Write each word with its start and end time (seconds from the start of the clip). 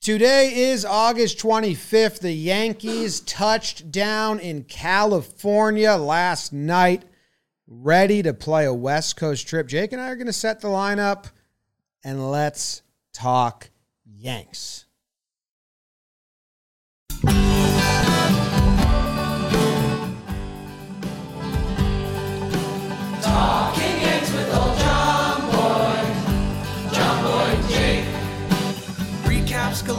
Today 0.00 0.54
is 0.70 0.86
August 0.86 1.38
25th. 1.40 2.20
The 2.20 2.32
Yankees 2.32 3.20
touched 3.20 3.92
down 3.92 4.40
in 4.40 4.64
California 4.64 5.92
last 5.92 6.54
night, 6.54 7.02
ready 7.66 8.22
to 8.22 8.32
play 8.32 8.64
a 8.64 8.72
West 8.72 9.18
Coast 9.18 9.46
trip. 9.46 9.68
Jake 9.68 9.92
and 9.92 10.00
I 10.00 10.08
are 10.08 10.16
going 10.16 10.26
to 10.26 10.32
set 10.32 10.62
the 10.62 10.68
lineup 10.68 11.26
and 12.02 12.30
let's 12.30 12.80
talk 13.12 13.68
Yanks. 14.06 14.86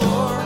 Recaps 0.01 0.40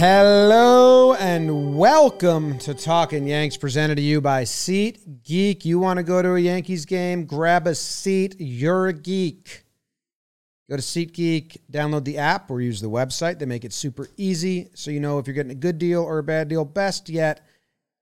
Hello 0.00 1.12
and 1.12 1.76
welcome 1.76 2.56
to 2.60 2.72
Talking 2.72 3.26
Yanks, 3.26 3.58
presented 3.58 3.96
to 3.96 4.00
you 4.00 4.22
by 4.22 4.44
Seat 4.44 5.22
Geek. 5.22 5.66
You 5.66 5.78
want 5.78 5.98
to 5.98 6.02
go 6.02 6.22
to 6.22 6.36
a 6.36 6.40
Yankees 6.40 6.86
game? 6.86 7.26
Grab 7.26 7.66
a 7.66 7.74
seat. 7.74 8.34
You're 8.38 8.86
a 8.86 8.94
geek. 8.94 9.66
Go 10.70 10.76
to 10.76 10.82
SeatGeek, 10.82 11.58
download 11.70 12.04
the 12.04 12.16
app, 12.16 12.50
or 12.50 12.62
use 12.62 12.80
the 12.80 12.88
website. 12.88 13.38
They 13.38 13.44
make 13.44 13.66
it 13.66 13.74
super 13.74 14.08
easy, 14.16 14.70
so 14.72 14.90
you 14.90 15.00
know 15.00 15.18
if 15.18 15.26
you're 15.26 15.34
getting 15.34 15.52
a 15.52 15.54
good 15.54 15.76
deal 15.76 16.02
or 16.02 16.16
a 16.16 16.22
bad 16.22 16.48
deal. 16.48 16.64
Best 16.64 17.10
yet, 17.10 17.46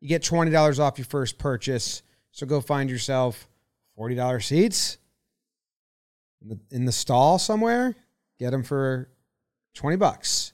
you 0.00 0.08
get 0.08 0.22
twenty 0.22 0.52
dollars 0.52 0.78
off 0.78 0.98
your 0.98 1.04
first 1.04 1.36
purchase. 1.36 2.02
So 2.30 2.46
go 2.46 2.60
find 2.60 2.88
yourself 2.88 3.48
forty 3.96 4.14
dollars 4.14 4.46
seats 4.46 4.98
in 6.40 6.50
the, 6.50 6.60
in 6.70 6.84
the 6.84 6.92
stall 6.92 7.40
somewhere. 7.40 7.96
Get 8.38 8.52
them 8.52 8.62
for 8.62 9.08
twenty 9.74 9.96
bucks 9.96 10.52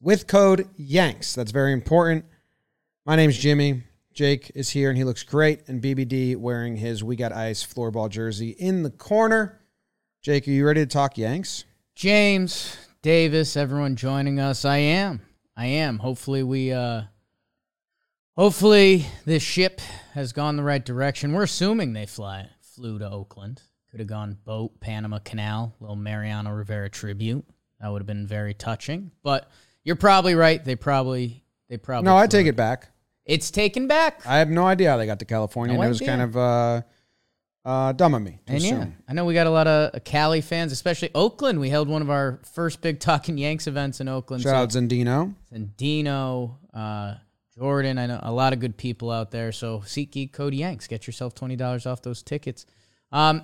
with 0.00 0.26
code 0.26 0.68
Yanks. 0.76 1.34
That's 1.34 1.50
very 1.50 1.72
important. 1.72 2.24
My 3.04 3.16
name's 3.16 3.36
Jimmy. 3.36 3.82
Jake 4.12 4.50
is 4.54 4.70
here 4.70 4.88
and 4.88 4.98
he 4.98 5.04
looks 5.04 5.22
great. 5.22 5.68
And 5.68 5.82
BBD 5.82 6.36
wearing 6.36 6.76
his 6.76 7.04
We 7.04 7.16
Got 7.16 7.32
Ice 7.32 7.64
floorball 7.64 8.08
jersey 8.08 8.50
in 8.50 8.82
the 8.82 8.90
corner. 8.90 9.60
Jake, 10.22 10.46
are 10.48 10.50
you 10.50 10.66
ready 10.66 10.80
to 10.80 10.86
talk 10.86 11.16
Yanks? 11.16 11.64
James, 11.94 12.76
Davis, 13.02 13.56
everyone 13.56 13.96
joining 13.96 14.40
us. 14.40 14.64
I 14.64 14.78
am. 14.78 15.20
I 15.56 15.66
am. 15.66 15.98
Hopefully 15.98 16.42
we 16.42 16.72
uh 16.72 17.02
hopefully 18.36 19.06
this 19.26 19.42
ship 19.42 19.80
has 20.14 20.32
gone 20.32 20.56
the 20.56 20.62
right 20.62 20.84
direction. 20.84 21.32
We're 21.32 21.44
assuming 21.44 21.92
they 21.92 22.06
fly 22.06 22.48
flew 22.60 22.98
to 22.98 23.10
Oakland. 23.10 23.62
Could 23.90 24.00
have 24.00 24.08
gone 24.08 24.38
boat, 24.44 24.80
Panama 24.80 25.18
Canal, 25.18 25.74
little 25.80 25.96
Mariano 25.96 26.52
Rivera 26.52 26.88
tribute. 26.88 27.44
That 27.80 27.90
would 27.90 28.00
have 28.00 28.06
been 28.06 28.26
very 28.26 28.54
touching. 28.54 29.10
But 29.22 29.50
you're 29.84 29.96
probably 29.96 30.34
right. 30.34 30.64
They 30.64 30.76
probably 30.76 31.44
they 31.68 31.76
probably 31.76 32.06
No, 32.06 32.16
I 32.16 32.26
take 32.26 32.46
it 32.46 32.56
back. 32.56 32.88
It's 33.24 33.50
taken 33.50 33.86
back. 33.86 34.26
I 34.26 34.38
have 34.38 34.50
no 34.50 34.66
idea 34.66 34.90
how 34.90 34.96
they 34.96 35.06
got 35.06 35.18
to 35.20 35.24
California. 35.24 35.74
No 35.76 35.82
and 35.82 35.86
it 35.86 35.88
was 35.90 35.98
idea. 36.02 36.08
kind 36.08 36.22
of 36.22 36.36
uh, 36.36 36.82
uh, 37.64 37.92
dumb 37.92 38.14
of 38.14 38.22
me 38.22 38.40
to 38.46 38.52
And 38.54 38.62
yeah. 38.62 38.86
I 39.08 39.12
know 39.12 39.24
we 39.24 39.34
got 39.34 39.46
a 39.46 39.50
lot 39.50 39.66
of 39.66 39.94
uh, 39.94 39.98
Cali 40.00 40.40
fans, 40.40 40.72
especially 40.72 41.10
Oakland. 41.14 41.60
We 41.60 41.68
held 41.68 41.88
one 41.88 42.02
of 42.02 42.10
our 42.10 42.40
first 42.52 42.80
big 42.80 42.98
Talking 42.98 43.38
Yanks 43.38 43.66
events 43.66 44.00
in 44.00 44.08
Oakland. 44.08 44.42
Shout 44.42 44.54
out 44.54 44.70
Zendino. 44.70 45.34
and 45.52 45.76
Dino, 45.76 46.58
uh, 46.74 47.14
Jordan. 47.56 47.98
I 47.98 48.06
know 48.06 48.20
a 48.22 48.32
lot 48.32 48.52
of 48.52 48.58
good 48.58 48.76
people 48.76 49.10
out 49.10 49.30
there. 49.30 49.52
So 49.52 49.80
SeatGeek 49.80 50.32
code 50.32 50.54
Yanks. 50.54 50.86
Get 50.88 51.06
yourself 51.06 51.34
twenty 51.34 51.56
dollars 51.56 51.86
off 51.86 52.02
those 52.02 52.22
tickets. 52.22 52.66
Um, 53.12 53.42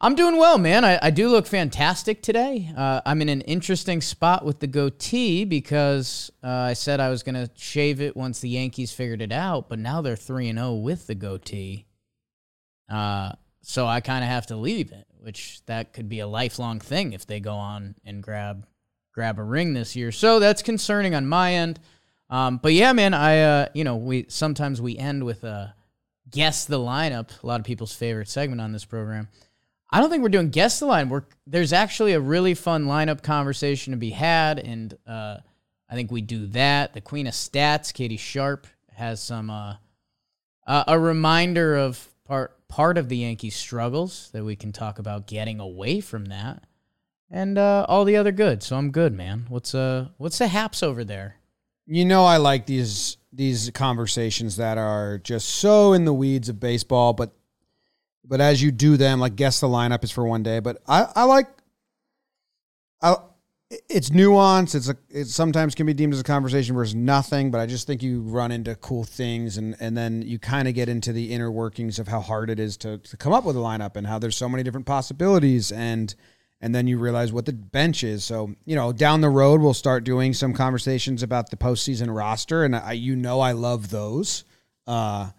I'm 0.00 0.14
doing 0.14 0.36
well, 0.36 0.58
man. 0.58 0.84
I, 0.84 0.96
I 1.02 1.10
do 1.10 1.28
look 1.28 1.48
fantastic 1.48 2.22
today. 2.22 2.70
Uh, 2.76 3.00
I'm 3.04 3.20
in 3.20 3.28
an 3.28 3.40
interesting 3.40 4.00
spot 4.00 4.44
with 4.44 4.60
the 4.60 4.68
goatee 4.68 5.44
because 5.44 6.30
uh, 6.44 6.46
I 6.46 6.74
said 6.74 7.00
I 7.00 7.08
was 7.08 7.24
gonna 7.24 7.50
shave 7.56 8.00
it 8.00 8.16
once 8.16 8.38
the 8.38 8.48
Yankees 8.48 8.92
figured 8.92 9.20
it 9.20 9.32
out, 9.32 9.68
but 9.68 9.80
now 9.80 10.00
they're 10.00 10.14
three 10.14 10.48
and 10.48 10.58
zero 10.58 10.74
with 10.74 11.08
the 11.08 11.16
goatee. 11.16 11.86
Uh, 12.88 13.32
so 13.60 13.88
I 13.88 14.00
kind 14.00 14.22
of 14.22 14.30
have 14.30 14.46
to 14.46 14.56
leave 14.56 14.92
it, 14.92 15.04
which 15.18 15.64
that 15.66 15.92
could 15.92 16.08
be 16.08 16.20
a 16.20 16.28
lifelong 16.28 16.78
thing 16.78 17.12
if 17.12 17.26
they 17.26 17.40
go 17.40 17.54
on 17.54 17.96
and 18.04 18.22
grab 18.22 18.66
grab 19.12 19.40
a 19.40 19.42
ring 19.42 19.74
this 19.74 19.96
year. 19.96 20.12
So 20.12 20.38
that's 20.38 20.62
concerning 20.62 21.16
on 21.16 21.26
my 21.26 21.54
end. 21.54 21.80
Um, 22.30 22.58
but 22.62 22.72
yeah, 22.72 22.92
man, 22.92 23.14
I 23.14 23.40
uh, 23.40 23.68
you 23.74 23.82
know 23.82 23.96
we 23.96 24.26
sometimes 24.28 24.80
we 24.80 24.96
end 24.96 25.24
with 25.24 25.42
a 25.42 25.74
guess 26.30 26.66
the 26.66 26.78
lineup. 26.78 27.42
A 27.42 27.46
lot 27.48 27.58
of 27.58 27.66
people's 27.66 27.96
favorite 27.96 28.28
segment 28.28 28.60
on 28.60 28.70
this 28.70 28.84
program. 28.84 29.26
I 29.90 30.00
don't 30.00 30.10
think 30.10 30.22
we're 30.22 30.28
doing 30.28 30.50
guess 30.50 30.80
the 30.80 30.86
line. 30.86 31.08
We're 31.08 31.24
there's 31.46 31.72
actually 31.72 32.12
a 32.12 32.20
really 32.20 32.54
fun 32.54 32.86
lineup 32.86 33.22
conversation 33.22 33.92
to 33.92 33.96
be 33.96 34.10
had, 34.10 34.58
and 34.58 34.96
uh, 35.06 35.38
I 35.88 35.94
think 35.94 36.10
we 36.10 36.20
do 36.20 36.46
that. 36.48 36.92
The 36.92 37.00
Queen 37.00 37.26
of 37.26 37.32
Stats, 37.32 37.92
Katie 37.92 38.18
Sharp, 38.18 38.66
has 38.92 39.22
some 39.22 39.48
uh, 39.48 39.76
uh, 40.66 40.84
a 40.86 40.98
reminder 40.98 41.76
of 41.76 42.06
part 42.26 42.56
part 42.68 42.98
of 42.98 43.08
the 43.08 43.18
Yankees' 43.18 43.56
struggles 43.56 44.30
that 44.32 44.44
we 44.44 44.56
can 44.56 44.72
talk 44.72 44.98
about 44.98 45.26
getting 45.26 45.58
away 45.58 46.00
from 46.00 46.26
that, 46.26 46.64
and 47.30 47.56
uh, 47.56 47.86
all 47.88 48.04
the 48.04 48.16
other 48.16 48.32
good. 48.32 48.62
So 48.62 48.76
I'm 48.76 48.90
good, 48.90 49.14
man. 49.14 49.46
What's 49.48 49.74
uh 49.74 50.08
what's 50.18 50.38
the 50.38 50.48
haps 50.48 50.82
over 50.82 51.02
there? 51.02 51.36
You 51.86 52.04
know 52.04 52.26
I 52.26 52.36
like 52.36 52.66
these 52.66 53.16
these 53.32 53.70
conversations 53.70 54.56
that 54.56 54.76
are 54.76 55.16
just 55.16 55.48
so 55.48 55.94
in 55.94 56.04
the 56.04 56.12
weeds 56.12 56.50
of 56.50 56.60
baseball, 56.60 57.14
but 57.14 57.32
but 58.28 58.40
as 58.40 58.62
you 58.62 58.70
do 58.70 58.96
them, 58.96 59.18
like 59.18 59.36
guess 59.36 59.60
the 59.60 59.66
lineup 59.66 60.04
is 60.04 60.10
for 60.10 60.26
one 60.26 60.42
day. 60.42 60.60
But 60.60 60.82
I, 60.86 61.06
I 61.16 61.24
like 61.24 61.48
I 63.00 63.16
it's 63.88 64.10
nuanced. 64.10 64.74
It's 64.74 64.88
a 64.88 64.96
it 65.10 65.26
sometimes 65.26 65.74
can 65.74 65.86
be 65.86 65.94
deemed 65.94 66.12
as 66.12 66.20
a 66.20 66.24
conversation 66.24 66.74
versus 66.74 66.94
nothing, 66.94 67.50
but 67.50 67.60
I 67.60 67.66
just 67.66 67.86
think 67.86 68.02
you 68.02 68.20
run 68.20 68.52
into 68.52 68.74
cool 68.76 69.04
things 69.04 69.58
and 69.58 69.76
and 69.80 69.96
then 69.96 70.22
you 70.22 70.38
kind 70.38 70.68
of 70.68 70.74
get 70.74 70.88
into 70.88 71.12
the 71.12 71.32
inner 71.32 71.50
workings 71.50 71.98
of 71.98 72.08
how 72.08 72.20
hard 72.20 72.50
it 72.50 72.60
is 72.60 72.76
to, 72.78 72.98
to 72.98 73.16
come 73.16 73.32
up 73.32 73.44
with 73.44 73.56
a 73.56 73.60
lineup 73.60 73.96
and 73.96 74.06
how 74.06 74.18
there's 74.18 74.36
so 74.36 74.48
many 74.48 74.62
different 74.62 74.86
possibilities 74.86 75.72
and 75.72 76.14
and 76.60 76.74
then 76.74 76.86
you 76.86 76.98
realize 76.98 77.32
what 77.32 77.46
the 77.46 77.52
bench 77.52 78.02
is. 78.02 78.24
So, 78.24 78.54
you 78.64 78.74
know, 78.74 78.92
down 78.92 79.20
the 79.20 79.28
road, 79.28 79.60
we'll 79.60 79.74
start 79.74 80.04
doing 80.04 80.32
some 80.34 80.52
conversations 80.52 81.22
about 81.22 81.50
the 81.50 81.56
postseason 81.56 82.14
roster, 82.14 82.64
and 82.64 82.74
I, 82.74 82.92
you 82.92 83.14
know, 83.14 83.40
I 83.40 83.52
love 83.52 83.90
those, 83.90 84.44
uh, 84.86 85.30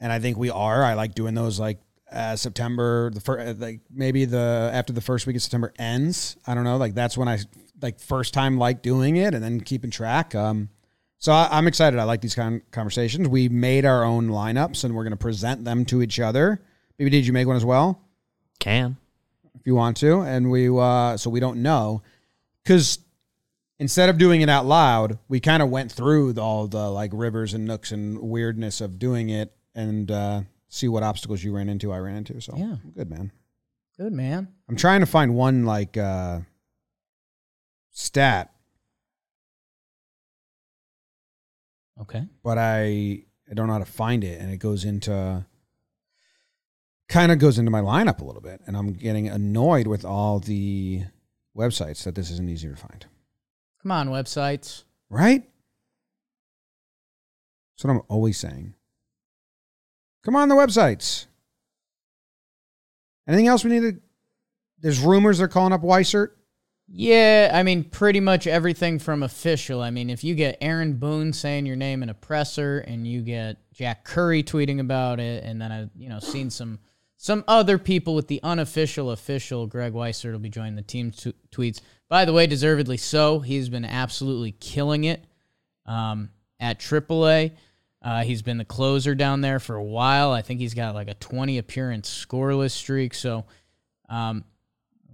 and 0.00 0.12
I 0.12 0.18
think 0.18 0.36
we 0.36 0.50
are. 0.50 0.84
I 0.84 0.94
like 0.94 1.14
doing 1.14 1.34
those 1.34 1.58
like 1.58 1.78
uh, 2.10 2.36
September, 2.36 3.10
the 3.10 3.20
first, 3.20 3.58
like 3.60 3.80
maybe 3.90 4.24
the 4.24 4.70
after 4.72 4.92
the 4.92 5.00
first 5.00 5.26
week 5.26 5.36
of 5.36 5.42
September 5.42 5.72
ends. 5.78 6.36
I 6.46 6.54
don't 6.54 6.64
know, 6.64 6.76
like 6.76 6.94
that's 6.94 7.16
when 7.16 7.28
I 7.28 7.38
like 7.80 8.00
first 8.00 8.34
time 8.34 8.58
like 8.58 8.82
doing 8.82 9.16
it, 9.16 9.34
and 9.34 9.42
then 9.42 9.60
keeping 9.60 9.90
track. 9.90 10.34
Um, 10.34 10.70
so 11.18 11.32
I, 11.32 11.48
I'm 11.50 11.66
excited. 11.66 11.98
I 11.98 12.04
like 12.04 12.20
these 12.20 12.34
kind 12.34 12.56
of 12.56 12.70
conversations. 12.70 13.28
We 13.28 13.48
made 13.48 13.84
our 13.84 14.04
own 14.04 14.28
lineups, 14.28 14.84
and 14.84 14.94
we're 14.94 15.04
going 15.04 15.12
to 15.12 15.16
present 15.16 15.64
them 15.64 15.84
to 15.86 16.02
each 16.02 16.20
other. 16.20 16.62
Maybe 16.98 17.10
did 17.10 17.26
you 17.26 17.32
make 17.32 17.46
one 17.46 17.56
as 17.56 17.64
well? 17.64 18.02
Can. 18.58 18.96
if 19.54 19.66
you 19.66 19.74
want 19.74 19.96
to, 19.98 20.20
and 20.20 20.50
we 20.50 20.68
uh, 20.68 21.16
so 21.16 21.30
we 21.30 21.40
don't 21.40 21.62
know 21.62 22.02
because 22.62 22.98
instead 23.78 24.08
of 24.08 24.18
doing 24.18 24.40
it 24.40 24.48
out 24.48 24.66
loud, 24.66 25.18
we 25.28 25.40
kind 25.40 25.62
of 25.62 25.70
went 25.70 25.92
through 25.92 26.32
the, 26.32 26.40
all 26.40 26.66
the 26.66 26.90
like 26.90 27.10
rivers 27.14 27.54
and 27.54 27.64
nooks 27.64 27.92
and 27.92 28.18
weirdness 28.18 28.80
of 28.80 28.98
doing 28.98 29.28
it 29.28 29.52
and 29.76 30.10
uh, 30.10 30.40
see 30.68 30.88
what 30.88 31.04
obstacles 31.04 31.44
you 31.44 31.54
ran 31.54 31.68
into. 31.68 31.92
I 31.92 31.98
ran 31.98 32.16
into, 32.16 32.40
so 32.40 32.54
Yeah. 32.56 32.76
I'm 32.82 32.90
good, 32.96 33.08
man. 33.08 33.30
Good 33.96 34.12
man. 34.12 34.48
I'm 34.68 34.76
trying 34.76 35.00
to 35.00 35.06
find 35.06 35.34
one 35.36 35.64
like 35.64 35.96
uh, 35.96 36.40
stat, 37.92 38.52
Okay. 42.00 42.24
but 42.42 42.58
I 42.58 43.22
I 43.50 43.54
don't 43.54 43.68
know 43.68 43.74
how 43.74 43.78
to 43.78 43.84
find 43.84 44.22
it, 44.24 44.40
and 44.40 44.50
it 44.52 44.58
goes 44.58 44.84
into 44.84 45.46
kind 47.08 47.30
of 47.32 47.38
goes 47.38 47.58
into 47.58 47.70
my 47.70 47.80
lineup 47.80 48.20
a 48.20 48.24
little 48.24 48.42
bit, 48.42 48.60
and 48.66 48.76
I'm 48.76 48.92
getting 48.92 49.28
annoyed 49.28 49.86
with 49.86 50.04
all 50.04 50.40
the 50.40 51.04
websites 51.56 52.02
that 52.04 52.14
this 52.14 52.30
isn't 52.30 52.50
easier 52.50 52.72
to 52.72 52.76
find. 52.76 53.06
Come 53.82 53.92
on, 53.92 54.08
websites. 54.08 54.82
Right? 55.08 55.48
That's 57.76 57.84
what 57.84 57.90
I'm 57.92 58.02
always 58.08 58.36
saying. 58.38 58.74
Come 60.26 60.34
on, 60.34 60.48
the 60.48 60.56
websites. 60.56 61.26
Anything 63.28 63.46
else 63.46 63.62
we 63.62 63.70
need 63.70 63.80
to? 63.82 64.00
There's 64.80 64.98
rumors 64.98 65.38
they're 65.38 65.46
calling 65.46 65.72
up 65.72 65.82
Weissert. 65.82 66.30
Yeah, 66.88 67.52
I 67.54 67.62
mean, 67.62 67.84
pretty 67.84 68.18
much 68.18 68.48
everything 68.48 68.98
from 68.98 69.22
official. 69.22 69.80
I 69.80 69.90
mean, 69.90 70.10
if 70.10 70.24
you 70.24 70.34
get 70.34 70.58
Aaron 70.60 70.94
Boone 70.94 71.32
saying 71.32 71.66
your 71.66 71.76
name 71.76 72.02
in 72.02 72.08
a 72.08 72.14
presser, 72.14 72.80
and 72.80 73.06
you 73.06 73.22
get 73.22 73.58
Jack 73.72 74.02
Curry 74.02 74.42
tweeting 74.42 74.80
about 74.80 75.20
it, 75.20 75.44
and 75.44 75.62
then 75.62 75.70
I, 75.70 75.88
you 75.96 76.08
know, 76.08 76.18
seen 76.18 76.50
some 76.50 76.80
some 77.16 77.44
other 77.46 77.78
people 77.78 78.16
with 78.16 78.26
the 78.26 78.40
unofficial 78.42 79.12
official. 79.12 79.68
Greg 79.68 79.92
Weissert 79.92 80.32
will 80.32 80.40
be 80.40 80.48
joining 80.48 80.74
the 80.74 80.82
team 80.82 81.12
t- 81.12 81.34
tweets. 81.52 81.80
By 82.08 82.24
the 82.24 82.32
way, 82.32 82.48
deservedly 82.48 82.96
so. 82.96 83.38
He's 83.38 83.68
been 83.68 83.84
absolutely 83.84 84.50
killing 84.50 85.04
it 85.04 85.24
um, 85.86 86.30
at 86.58 86.80
AAA. 86.80 87.52
Uh, 88.06 88.22
he's 88.22 88.40
been 88.40 88.56
the 88.56 88.64
closer 88.64 89.16
down 89.16 89.40
there 89.40 89.58
for 89.58 89.74
a 89.74 89.82
while. 89.82 90.30
I 90.30 90.40
think 90.40 90.60
he's 90.60 90.74
got 90.74 90.94
like 90.94 91.08
a 91.08 91.14
20 91.14 91.58
appearance 91.58 92.08
scoreless 92.08 92.70
streak. 92.70 93.14
So, 93.14 93.46
um, 94.08 94.44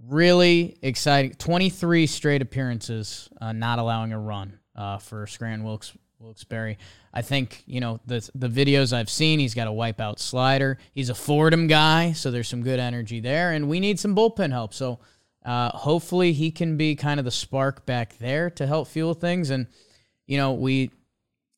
really 0.07 0.77
exciting. 0.83 1.33
23 1.33 2.05
straight 2.05 2.43
appearances, 2.43 3.29
uh, 3.41 3.51
not 3.51 3.79
allowing 3.79 4.13
a 4.13 4.19
run 4.19 4.59
uh, 4.75 4.99
for 4.99 5.25
Scranton 5.25 5.65
Wilkes 5.65 5.91
Wilkes-Barre. 6.19 6.77
I 7.11 7.23
think 7.23 7.63
you 7.65 7.81
know 7.81 7.99
the 8.05 8.29
the 8.35 8.47
videos 8.47 8.93
I've 8.93 9.09
seen. 9.09 9.39
He's 9.39 9.55
got 9.55 9.67
a 9.67 9.71
wipeout 9.71 10.19
slider. 10.19 10.77
He's 10.93 11.09
a 11.09 11.15
Fordham 11.15 11.65
guy, 11.65 12.11
so 12.11 12.29
there's 12.29 12.47
some 12.47 12.61
good 12.61 12.79
energy 12.79 13.19
there, 13.19 13.53
and 13.53 13.67
we 13.67 13.79
need 13.79 13.99
some 13.99 14.15
bullpen 14.15 14.51
help. 14.51 14.71
So 14.71 14.99
uh, 15.43 15.69
hopefully 15.69 16.31
he 16.31 16.51
can 16.51 16.77
be 16.77 16.95
kind 16.95 17.19
of 17.19 17.25
the 17.25 17.31
spark 17.31 17.87
back 17.87 18.19
there 18.19 18.51
to 18.51 18.67
help 18.67 18.87
fuel 18.87 19.15
things. 19.15 19.49
And 19.49 19.65
you 20.27 20.37
know 20.37 20.53
we, 20.53 20.91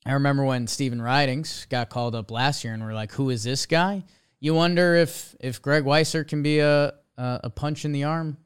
I 0.06 0.12
remember 0.12 0.44
when 0.44 0.66
Stephen 0.66 1.02
Ridings 1.02 1.66
got 1.68 1.90
called 1.90 2.14
up 2.14 2.30
last 2.30 2.62
year, 2.62 2.72
and 2.72 2.82
we're 2.82 2.94
like, 2.94 3.12
who 3.12 3.30
is 3.30 3.42
this 3.42 3.66
guy? 3.66 4.04
You 4.38 4.54
wonder 4.54 4.94
if 4.94 5.34
if 5.40 5.60
Greg 5.60 5.84
Weissert 5.84 6.28
can 6.28 6.42
be 6.42 6.60
a 6.60 6.94
a, 7.18 7.40
a 7.44 7.50
punch 7.50 7.84
in 7.84 7.92
the 7.92 8.04
arm 8.04 8.36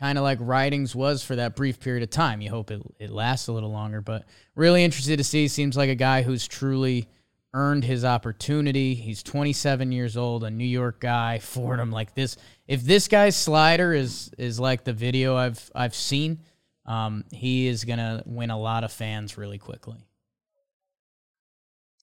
kind 0.00 0.16
of 0.16 0.24
like 0.24 0.38
Ridings 0.40 0.94
was 0.94 1.22
for 1.22 1.36
that 1.36 1.54
brief 1.54 1.78
period 1.78 2.02
of 2.02 2.10
time. 2.10 2.40
You 2.40 2.48
hope 2.50 2.70
it, 2.70 2.80
it 2.98 3.10
lasts 3.10 3.48
a 3.48 3.52
little 3.52 3.70
longer, 3.70 4.00
but 4.00 4.24
really 4.54 4.82
interested 4.82 5.18
to 5.18 5.24
see. 5.24 5.46
Seems 5.46 5.76
like 5.76 5.90
a 5.90 5.94
guy 5.94 6.22
who's 6.22 6.48
truly 6.48 7.06
earned 7.52 7.84
his 7.84 8.04
opportunity. 8.04 8.94
He's 8.94 9.22
27 9.22 9.92
years 9.92 10.16
old, 10.16 10.42
a 10.42 10.50
New 10.50 10.64
York 10.64 11.00
guy. 11.00 11.38
Fordham 11.38 11.90
like 11.92 12.14
this. 12.14 12.36
If 12.66 12.82
this 12.82 13.08
guy's 13.08 13.36
slider 13.36 13.92
is 13.92 14.30
is 14.38 14.58
like 14.58 14.84
the 14.84 14.92
video 14.92 15.36
I've 15.36 15.70
I've 15.74 15.94
seen, 15.94 16.40
um, 16.86 17.24
he 17.30 17.66
is 17.66 17.84
gonna 17.84 18.22
win 18.24 18.50
a 18.50 18.58
lot 18.58 18.84
of 18.84 18.92
fans 18.92 19.36
really 19.36 19.58
quickly. 19.58 19.98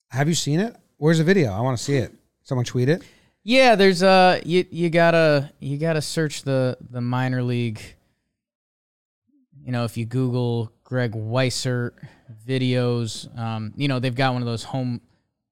Have 0.08 0.28
you 0.28 0.34
seen 0.34 0.60
it? 0.60 0.76
Where's 0.96 1.18
the 1.18 1.24
video? 1.24 1.52
I 1.52 1.60
want 1.60 1.76
to 1.76 1.82
see 1.82 1.96
it. 1.96 2.12
Someone 2.42 2.64
tweet 2.64 2.88
it. 2.88 3.02
Yeah, 3.44 3.76
there's 3.76 4.02
uh 4.02 4.40
you 4.44 4.66
you 4.70 4.90
gotta 4.90 5.50
you 5.58 5.78
gotta 5.78 6.02
search 6.02 6.42
the 6.42 6.76
the 6.90 7.00
minor 7.00 7.42
league. 7.42 7.80
You 9.64 9.72
know, 9.72 9.84
if 9.84 9.96
you 9.96 10.06
Google 10.06 10.72
Greg 10.82 11.12
Weissert 11.12 11.92
videos, 12.46 13.28
um, 13.38 13.72
you 13.76 13.88
know 13.88 14.00
they've 14.00 14.14
got 14.14 14.32
one 14.32 14.42
of 14.42 14.46
those 14.46 14.64
home 14.64 15.00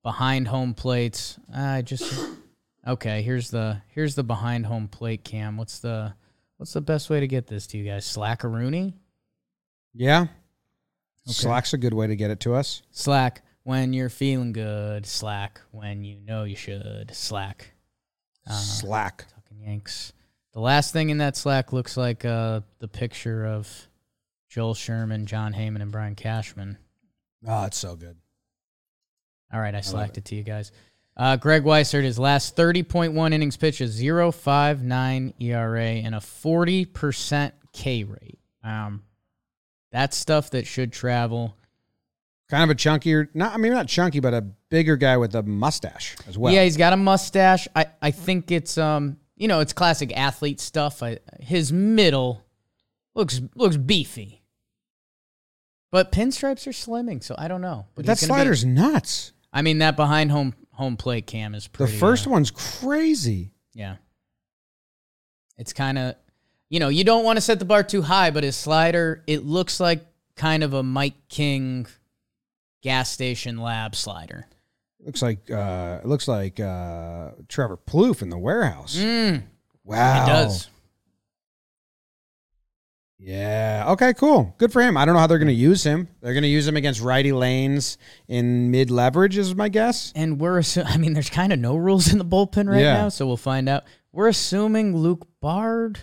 behind 0.03 0.49
home 0.49 0.75
plates. 0.75 1.39
I 1.55 1.83
just 1.83 2.13
okay. 2.87 3.23
Here's 3.23 3.51
the 3.51 3.83
here's 3.89 4.15
the 4.15 4.25
behind 4.25 4.67
home 4.67 4.89
plate 4.89 5.25
cam. 5.25 5.57
What's 5.57 5.79
the 5.79 6.15
what's 6.57 6.73
the 6.73 6.81
best 6.81 7.09
way 7.09 7.21
to 7.21 7.27
get 7.27 7.47
this 7.47 7.67
to 7.69 7.79
you 7.79 7.85
guys? 7.85 8.05
Slack 8.05 8.45
a 8.45 8.49
Rooney? 8.49 8.95
Yeah. 9.95 10.27
Slack's 11.25 11.73
a 11.73 11.79
good 11.79 11.95
way 11.95 12.07
to 12.07 12.15
get 12.15 12.31
it 12.31 12.41
to 12.41 12.55
us. 12.55 12.83
Slack 12.91 13.43
when 13.67 13.93
you're 13.93 14.09
feeling 14.09 14.53
good. 14.53 15.05
Slack 15.05 15.61
when 15.73 16.05
you 16.05 16.21
know 16.21 16.45
you 16.45 16.55
should. 16.55 17.11
Slack. 17.13 17.73
Slack. 18.49 19.27
Talking 19.35 19.61
Yanks. 19.61 20.13
The 20.53 20.61
last 20.61 20.93
thing 20.93 21.11
in 21.11 21.19
that 21.19 21.37
Slack 21.37 21.73
looks 21.73 21.97
like 21.97 22.25
uh, 22.25 22.61
the 22.79 22.87
picture 22.87 23.45
of 23.45 23.89
Joel 24.49 24.75
Sherman, 24.75 25.27
Jon 25.27 25.53
Heyman, 25.53 25.83
and 25.83 25.91
Brian 25.91 26.15
Cashman. 26.15 26.79
Oh, 27.47 27.65
it's 27.65 27.77
so 27.77 27.97
good. 27.97 28.17
All 29.53 29.61
right, 29.61 29.75
I 29.75 29.81
slacked 29.81 30.17
it. 30.17 30.25
to 30.27 30.37
you 30.37 30.45
guys. 30.45 30.71
Uh, 31.17 31.37
Greg 31.37 31.65
Weissert, 31.65 32.05
his 32.05 32.21
last 32.21 32.57
30.1 32.57 33.33
innings 33.33 33.57
pitch 33.57 33.81
a 33.81 33.85
0.59 33.85 35.35
ERA 35.41 35.83
and 35.83 36.15
a 36.15 36.19
40% 36.19 37.53
K 37.73 38.05
rate. 38.05 38.39
Um, 38.63 39.03
that's 39.91 40.17
stuff 40.17 40.51
that 40.51 40.67
should 40.69 40.93
travel. 40.93 41.57
Kind 42.49 42.63
of 42.63 42.71
a 42.71 42.75
chunkier, 42.79 43.29
not 43.35 43.55
I 43.55 43.57
mean 43.57 43.73
not 43.73 43.89
chunky, 43.89 44.21
but 44.21 44.33
a 44.33 44.43
bigger 44.71 44.97
guy 44.97 45.17
with 45.17 45.35
a 45.35 45.43
mustache 45.43 46.17
as 46.29 46.39
well. 46.39 46.53
yeah, 46.55 46.63
he's 46.65 46.77
got 46.77 46.93
a 46.93 46.97
mustache. 46.97 47.67
I, 47.75 47.87
I 48.01 48.11
think 48.13 48.51
it's 48.53 48.79
um 48.79 49.17
you 49.37 49.49
know 49.49 49.61
it's 49.61 49.73
classic 49.73 50.17
athlete 50.17 50.61
stuff. 50.61 51.03
I, 51.03 51.19
his 51.41 51.73
middle 51.73 52.45
looks 53.15 53.41
looks 53.57 53.77
beefy, 53.77 54.43
but 55.91 56.13
pinstripes 56.13 56.67
are 56.67 56.71
slimming, 56.71 57.23
so 57.23 57.35
I 57.37 57.49
don't 57.49 57.61
know. 57.63 57.87
But 57.95 58.07
But 58.07 58.07
that 58.07 58.21
gonna 58.21 58.33
be- 58.33 58.37
slider's 58.39 58.65
nuts. 58.65 59.33
I 59.53 59.63
mean, 59.63 59.79
that 59.79 59.97
behind 59.97 60.31
home 60.31 60.55
home 60.71 60.97
plate 60.97 61.27
cam 61.27 61.55
is 61.55 61.67
pretty. 61.67 61.93
The 61.93 61.99
first 61.99 62.27
uh, 62.27 62.31
one's 62.31 62.51
crazy. 62.51 63.51
yeah. 63.75 63.97
It's 65.59 65.73
kind 65.73 65.97
of, 65.97 66.17
you 66.69 66.81
know, 66.81 66.89
you 66.91 67.03
don't 67.03 67.25
want 67.25 67.39
to 67.39 67.41
set 67.41 67.59
the 67.59 67.65
bar 67.65 67.83
too 67.83 68.03
high, 68.03 68.31
but 68.31 68.45
his 68.45 68.55
slider 68.57 69.23
it 69.27 69.45
looks 69.45 69.81
like 69.81 70.05
kind 70.37 70.63
of 70.63 70.75
a 70.75 70.83
Mike 70.83 71.15
King 71.29 71.87
gas 72.87 73.11
station 73.11 73.59
lab 73.59 73.95
slider. 73.97 74.47
Looks 75.01 75.21
like 75.23 75.51
uh 75.51 76.01
it 76.03 76.07
looks 76.07 76.29
like 76.29 76.59
uh 76.61 77.33
Trevor 77.49 77.77
Plouffe 77.77 78.23
in 78.23 78.31
the 78.31 78.39
warehouse. 78.39 78.97
Mm, 78.97 79.43
Wow. 79.85 80.25
It 80.25 80.27
does. 80.29 80.69
Yeah. 83.19 83.87
Okay, 83.89 84.13
cool. 84.15 84.55
Good 84.59 84.73
for 84.73 84.83
him. 84.83 84.97
I 84.97 85.05
don't 85.05 85.15
know 85.15 85.21
how 85.21 85.27
they're 85.27 85.39
going 85.39 85.49
to 85.49 85.55
use 85.55 85.83
him. 85.83 86.07
They're 86.21 86.35
going 86.35 86.43
to 86.43 86.49
use 86.49 86.69
him 86.69 86.77
against 86.77 87.01
righty 87.01 87.33
lanes 87.33 87.97
in 88.29 88.71
mid 88.71 88.91
leverage, 88.91 89.39
is 89.39 89.55
my 89.55 89.69
guess. 89.69 90.13
And 90.15 90.39
we're, 90.41 90.61
assu- 90.61 90.85
I 90.87 90.97
mean, 90.99 91.15
there's 91.15 91.31
kind 91.31 91.53
of 91.53 91.59
no 91.59 91.77
rules 91.77 92.13
in 92.13 92.19
the 92.19 92.25
bullpen 92.25 92.69
right 92.69 92.81
Yeah. 92.81 92.95
now, 92.95 93.09
so 93.09 93.27
we'll 93.27 93.37
find 93.39 93.69
out. 93.69 93.85
We're 94.13 94.29
assuming 94.29 94.97
Luke 94.97 95.27
Bard 95.41 95.99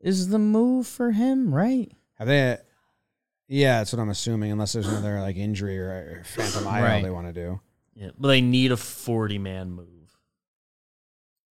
is 0.00 0.28
the 0.28 0.38
move 0.38 0.86
for 0.86 1.12
him, 1.12 1.54
right? 1.54 1.90
Have 2.14 2.26
they? 2.28 2.58
Yeah, 3.52 3.78
that's 3.78 3.92
what 3.92 4.00
I'm 4.00 4.10
assuming. 4.10 4.52
Unless 4.52 4.74
there's 4.74 4.86
another 4.86 5.20
like 5.20 5.34
injury 5.36 5.76
or, 5.78 5.88
or 6.20 6.22
phantom 6.24 6.64
IL 6.64 6.70
Right. 6.82 7.02
they 7.02 7.10
want 7.10 7.26
to 7.26 7.32
do. 7.32 7.60
Yeah, 7.96 8.10
but 8.18 8.28
they 8.28 8.40
need 8.40 8.70
a 8.70 8.76
40 8.76 9.38
man 9.38 9.72
move. 9.72 9.86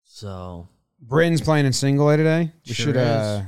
So 0.03 0.67
Britton's 1.01 1.41
playing 1.41 1.65
in 1.65 1.73
single 1.73 2.09
A 2.09 2.17
today. 2.17 2.51
We 2.67 2.73
Sure 2.73 2.85
should. 2.87 2.95
is. 2.97 3.01
uh 3.01 3.45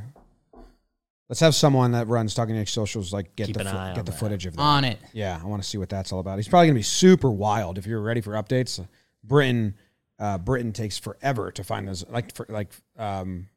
Let's 1.30 1.42
have 1.42 1.56
someone 1.56 1.92
that 1.92 2.08
runs 2.08 2.34
Talking 2.34 2.56
Yanks 2.56 2.72
socials 2.72 3.12
like 3.12 3.36
get 3.36 3.48
Keep 3.48 3.56
the 3.58 3.62
an 3.64 3.68
fo- 3.68 3.78
eye 3.78 3.90
get 3.90 4.00
on 4.00 4.06
the 4.06 4.12
that. 4.12 4.18
footage 4.18 4.46
of 4.46 4.56
that. 4.56 4.62
On 4.62 4.86
it. 4.86 4.98
Yeah, 5.12 5.38
I 5.42 5.46
want 5.46 5.62
to 5.62 5.68
see 5.68 5.78
what 5.78 5.90
that's 5.90 6.14
all 6.14 6.20
about. 6.22 6.38
He's 6.38 6.48
probably 6.48 6.68
gonna 6.68 6.80
be 6.80 6.84
super 6.84 7.30
wild 7.30 7.78
if 7.78 7.86
you're 7.86 8.02
ready 8.02 8.22
for 8.22 8.32
updates. 8.32 8.86
Britton, 9.26 9.76
uh, 10.20 10.38
Britton 10.38 10.72
takes 10.72 10.98
forever 10.98 11.52
to 11.52 11.66
find 11.66 11.86
those. 11.86 12.08
Like 12.08 12.34
for 12.34 12.46
like, 12.48 12.70
um, 12.98 13.50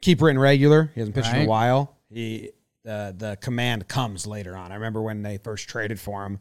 keep 0.00 0.18
Britton 0.20 0.40
regular. 0.40 0.92
He 0.94 1.00
hasn't 1.00 1.16
pitched 1.16 1.30
in 1.30 1.34
Right. 1.38 1.46
a 1.46 1.48
while. 1.48 1.96
He 2.10 2.52
the 2.88 3.14
the 3.16 3.36
command 3.42 3.86
comes 3.86 4.26
later 4.26 4.56
on. 4.56 4.72
I 4.72 4.76
remember 4.76 5.02
when 5.02 5.20
they 5.22 5.36
first 5.36 5.68
traded 5.68 6.00
for 6.00 6.24
him, 6.24 6.38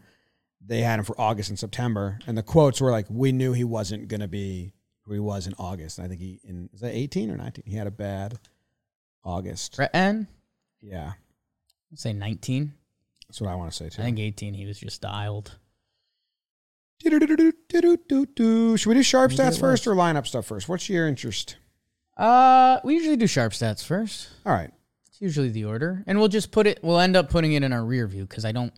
they 0.65 0.79
had 0.79 0.97
him 0.99 1.03
for 1.03 1.19
August 1.19 1.49
and 1.49 1.59
September, 1.59 2.19
and 2.25 2.37
the 2.37 2.43
quotes 2.43 2.79
were 2.79 2.89
like, 2.89 3.05
"We 3.09 3.33
knew 3.33 3.51
he 3.51 3.65
wasn't 3.65 4.07
gonna 4.07 4.29
be 4.29 4.71
who 5.03 5.11
he 5.13 5.19
was 5.19 5.45
in 5.45 5.53
August." 5.59 5.97
And 5.97 6.05
I 6.05 6.07
think 6.07 6.21
he 6.21 6.39
in 6.45 6.69
is 6.73 6.79
that 6.79 6.95
18 6.95 7.29
or 7.29 7.35
19? 7.35 7.65
He 7.67 7.75
had 7.75 7.85
a 7.87 7.91
bad 7.91 8.39
August. 9.25 9.75
Britton, 9.75 10.29
Yeah, 10.81 11.13
I'll 11.91 11.97
say 11.97 12.13
19. 12.13 12.73
that's 13.27 13.41
what 13.41 13.49
I 13.49 13.55
want 13.55 13.69
to 13.71 13.75
say 13.75 13.89
too. 13.89 14.01
I 14.01 14.05
think 14.05 14.19
18, 14.19 14.53
he 14.53 14.65
was 14.65 14.79
just 14.79 15.01
dialed. 15.01 15.57
Should 17.03 17.11
we 17.11 17.19
do 17.19 19.03
sharp 19.03 19.31
stats 19.31 19.59
first 19.59 19.85
or 19.85 19.95
lineup 19.95 20.25
stuff 20.25 20.45
first? 20.45 20.69
What's 20.69 20.87
your 20.89 21.07
interest? 21.09 21.57
Uh, 22.15 22.79
we 22.85 22.93
usually 22.95 23.17
do 23.17 23.27
sharp 23.27 23.51
stats 23.51 23.83
first. 23.85 24.29
All 24.45 24.53
right. 24.53 24.71
It's 25.17 25.21
usually 25.23 25.49
the 25.49 25.65
order, 25.65 26.03
and 26.05 26.19
we'll 26.19 26.27
just 26.27 26.51
put 26.51 26.67
it. 26.67 26.77
We'll 26.83 26.99
end 26.99 27.15
up 27.15 27.31
putting 27.31 27.53
it 27.53 27.63
in 27.63 27.73
our 27.73 27.83
rear 27.83 28.05
view 28.05 28.27
because 28.27 28.45
I 28.45 28.51
don't, 28.51 28.71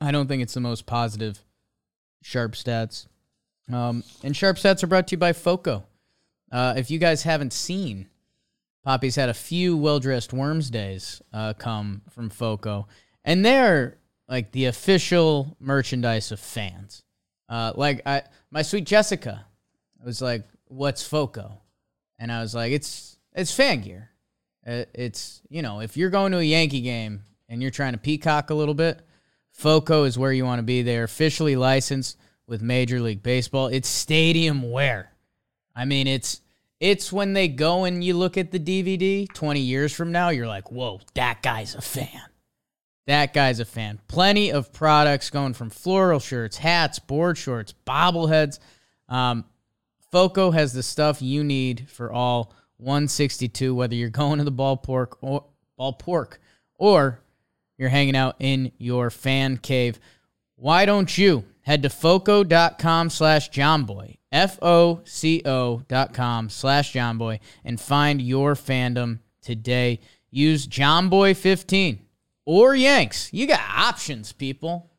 I 0.00 0.10
don't 0.10 0.26
think 0.26 0.42
it's 0.42 0.54
the 0.54 0.60
most 0.60 0.86
positive. 0.86 1.38
Sharp 2.22 2.52
stats, 2.52 3.08
um, 3.70 4.02
and 4.24 4.34
sharp 4.34 4.56
stats 4.56 4.82
are 4.82 4.86
brought 4.86 5.08
to 5.08 5.16
you 5.16 5.18
by 5.18 5.34
Foco. 5.34 5.84
Uh, 6.50 6.72
if 6.78 6.90
you 6.90 6.98
guys 6.98 7.24
haven't 7.24 7.52
seen, 7.52 8.08
Poppy's 8.84 9.16
had 9.16 9.28
a 9.28 9.34
few 9.34 9.76
well 9.76 10.00
dressed 10.00 10.32
worms 10.32 10.70
days 10.70 11.20
uh, 11.30 11.52
come 11.52 12.00
from 12.08 12.30
Foco, 12.30 12.88
and 13.22 13.44
they're 13.44 13.98
like 14.30 14.52
the 14.52 14.64
official 14.64 15.58
merchandise 15.60 16.32
of 16.32 16.40
fans. 16.40 17.02
Uh, 17.50 17.74
like 17.76 18.00
I, 18.06 18.22
my 18.50 18.62
sweet 18.62 18.86
Jessica, 18.86 19.44
was 20.02 20.22
like, 20.22 20.48
"What's 20.68 21.06
Foco?" 21.06 21.60
And 22.18 22.32
I 22.32 22.40
was 22.40 22.54
like, 22.54 22.72
"It's 22.72 23.18
it's 23.34 23.52
fan 23.52 23.82
gear." 23.82 24.09
Uh, 24.70 24.84
It's 24.94 25.42
you 25.48 25.62
know, 25.62 25.80
if 25.80 25.96
you're 25.96 26.10
going 26.10 26.32
to 26.32 26.38
a 26.38 26.42
Yankee 26.42 26.80
game 26.80 27.24
and 27.48 27.60
you're 27.60 27.70
trying 27.70 27.92
to 27.92 27.98
peacock 27.98 28.50
a 28.50 28.54
little 28.54 28.74
bit, 28.74 29.02
Foco 29.50 30.04
is 30.04 30.16
where 30.16 30.32
you 30.32 30.44
want 30.44 30.60
to 30.60 30.62
be. 30.64 30.82
They're 30.82 31.04
officially 31.04 31.56
licensed 31.56 32.16
with 32.46 32.62
Major 32.62 33.00
League 33.00 33.22
Baseball. 33.22 33.66
It's 33.68 33.88
stadium 33.88 34.70
wear. 34.70 35.12
I 35.74 35.84
mean, 35.84 36.06
it's 36.06 36.40
It's 36.78 37.12
when 37.12 37.32
they 37.32 37.48
go 37.48 37.84
and 37.84 38.02
you 38.02 38.16
look 38.16 38.38
at 38.38 38.52
the 38.52 38.60
DVD 38.60 39.26
20 39.32 39.60
years 39.60 39.92
from 39.92 40.12
now, 40.12 40.28
you're 40.30 40.46
like, 40.46 40.70
whoa, 40.70 41.00
that 41.14 41.42
guy's 41.42 41.74
a 41.74 41.80
fan. 41.82 42.22
That 43.06 43.34
guy's 43.34 43.60
a 43.60 43.64
fan. 43.64 44.00
Plenty 44.08 44.52
of 44.52 44.72
products 44.72 45.30
going 45.30 45.54
from 45.54 45.70
floral 45.70 46.20
shirts, 46.20 46.56
hats, 46.56 46.98
board 47.00 47.36
shorts, 47.36 47.74
bobbleheads. 47.86 48.60
Um, 49.08 49.44
Foco 50.12 50.52
has 50.52 50.72
the 50.72 50.82
stuff 50.82 51.20
you 51.20 51.42
need 51.42 51.88
for 51.88 52.12
all 52.12 52.54
162, 52.80 53.74
whether 53.74 53.94
you're 53.94 54.08
going 54.08 54.38
to 54.38 54.44
the 54.44 54.52
ballpark 54.52 55.16
or 55.20 55.44
ballpark 55.78 56.38
or 56.74 57.20
you're 57.78 57.88
hanging 57.88 58.16
out 58.16 58.36
in 58.38 58.72
your 58.78 59.10
fan 59.10 59.56
cave. 59.56 59.98
Why 60.56 60.84
don't 60.84 61.16
you 61.16 61.44
head 61.62 61.82
to 61.82 61.90
foco.com 61.90 63.10
slash 63.10 63.48
johnboy, 63.50 64.16
F-O-C-O 64.32 65.82
dot 65.88 66.12
com 66.12 66.48
slash 66.50 66.92
johnboy, 66.92 67.38
and 67.64 67.80
find 67.80 68.20
your 68.20 68.54
fandom 68.54 69.20
today. 69.42 70.00
Use 70.30 70.66
johnboy15 70.66 71.98
or 72.44 72.74
Yanks. 72.74 73.32
You 73.32 73.46
got 73.46 73.60
options, 73.76 74.32
people. 74.32 74.90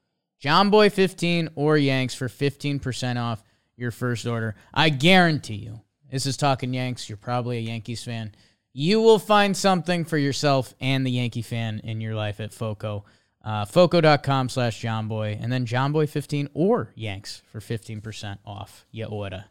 johnboy15 0.43 1.49
or 1.55 1.77
Yanks 1.77 2.15
for 2.15 2.27
15% 2.27 3.21
off 3.21 3.43
your 3.77 3.91
first 3.91 4.25
order. 4.25 4.55
I 4.73 4.89
guarantee 4.89 5.55
you, 5.55 5.81
this 6.11 6.25
is 6.25 6.37
Talking 6.37 6.73
Yanks. 6.73 7.09
You're 7.09 7.17
probably 7.17 7.57
a 7.57 7.61
Yankees 7.61 8.03
fan. 8.03 8.33
You 8.73 9.01
will 9.01 9.19
find 9.19 9.55
something 9.55 10.05
for 10.05 10.17
yourself 10.17 10.73
and 10.79 11.05
the 11.05 11.11
Yankee 11.11 11.41
fan 11.41 11.79
in 11.83 11.99
your 12.01 12.15
life 12.15 12.39
at 12.39 12.53
Foco. 12.53 13.03
Uh, 13.43 13.65
Foco.com 13.65 14.49
slash 14.49 14.79
Johnboy 14.79 15.37
and 15.41 15.51
then 15.51 15.65
Johnboy15 15.65 16.49
or 16.53 16.91
Yanks 16.95 17.41
for 17.51 17.59
15% 17.59 18.37
off. 18.45 18.85
You 18.91 19.05
order. 19.05 19.45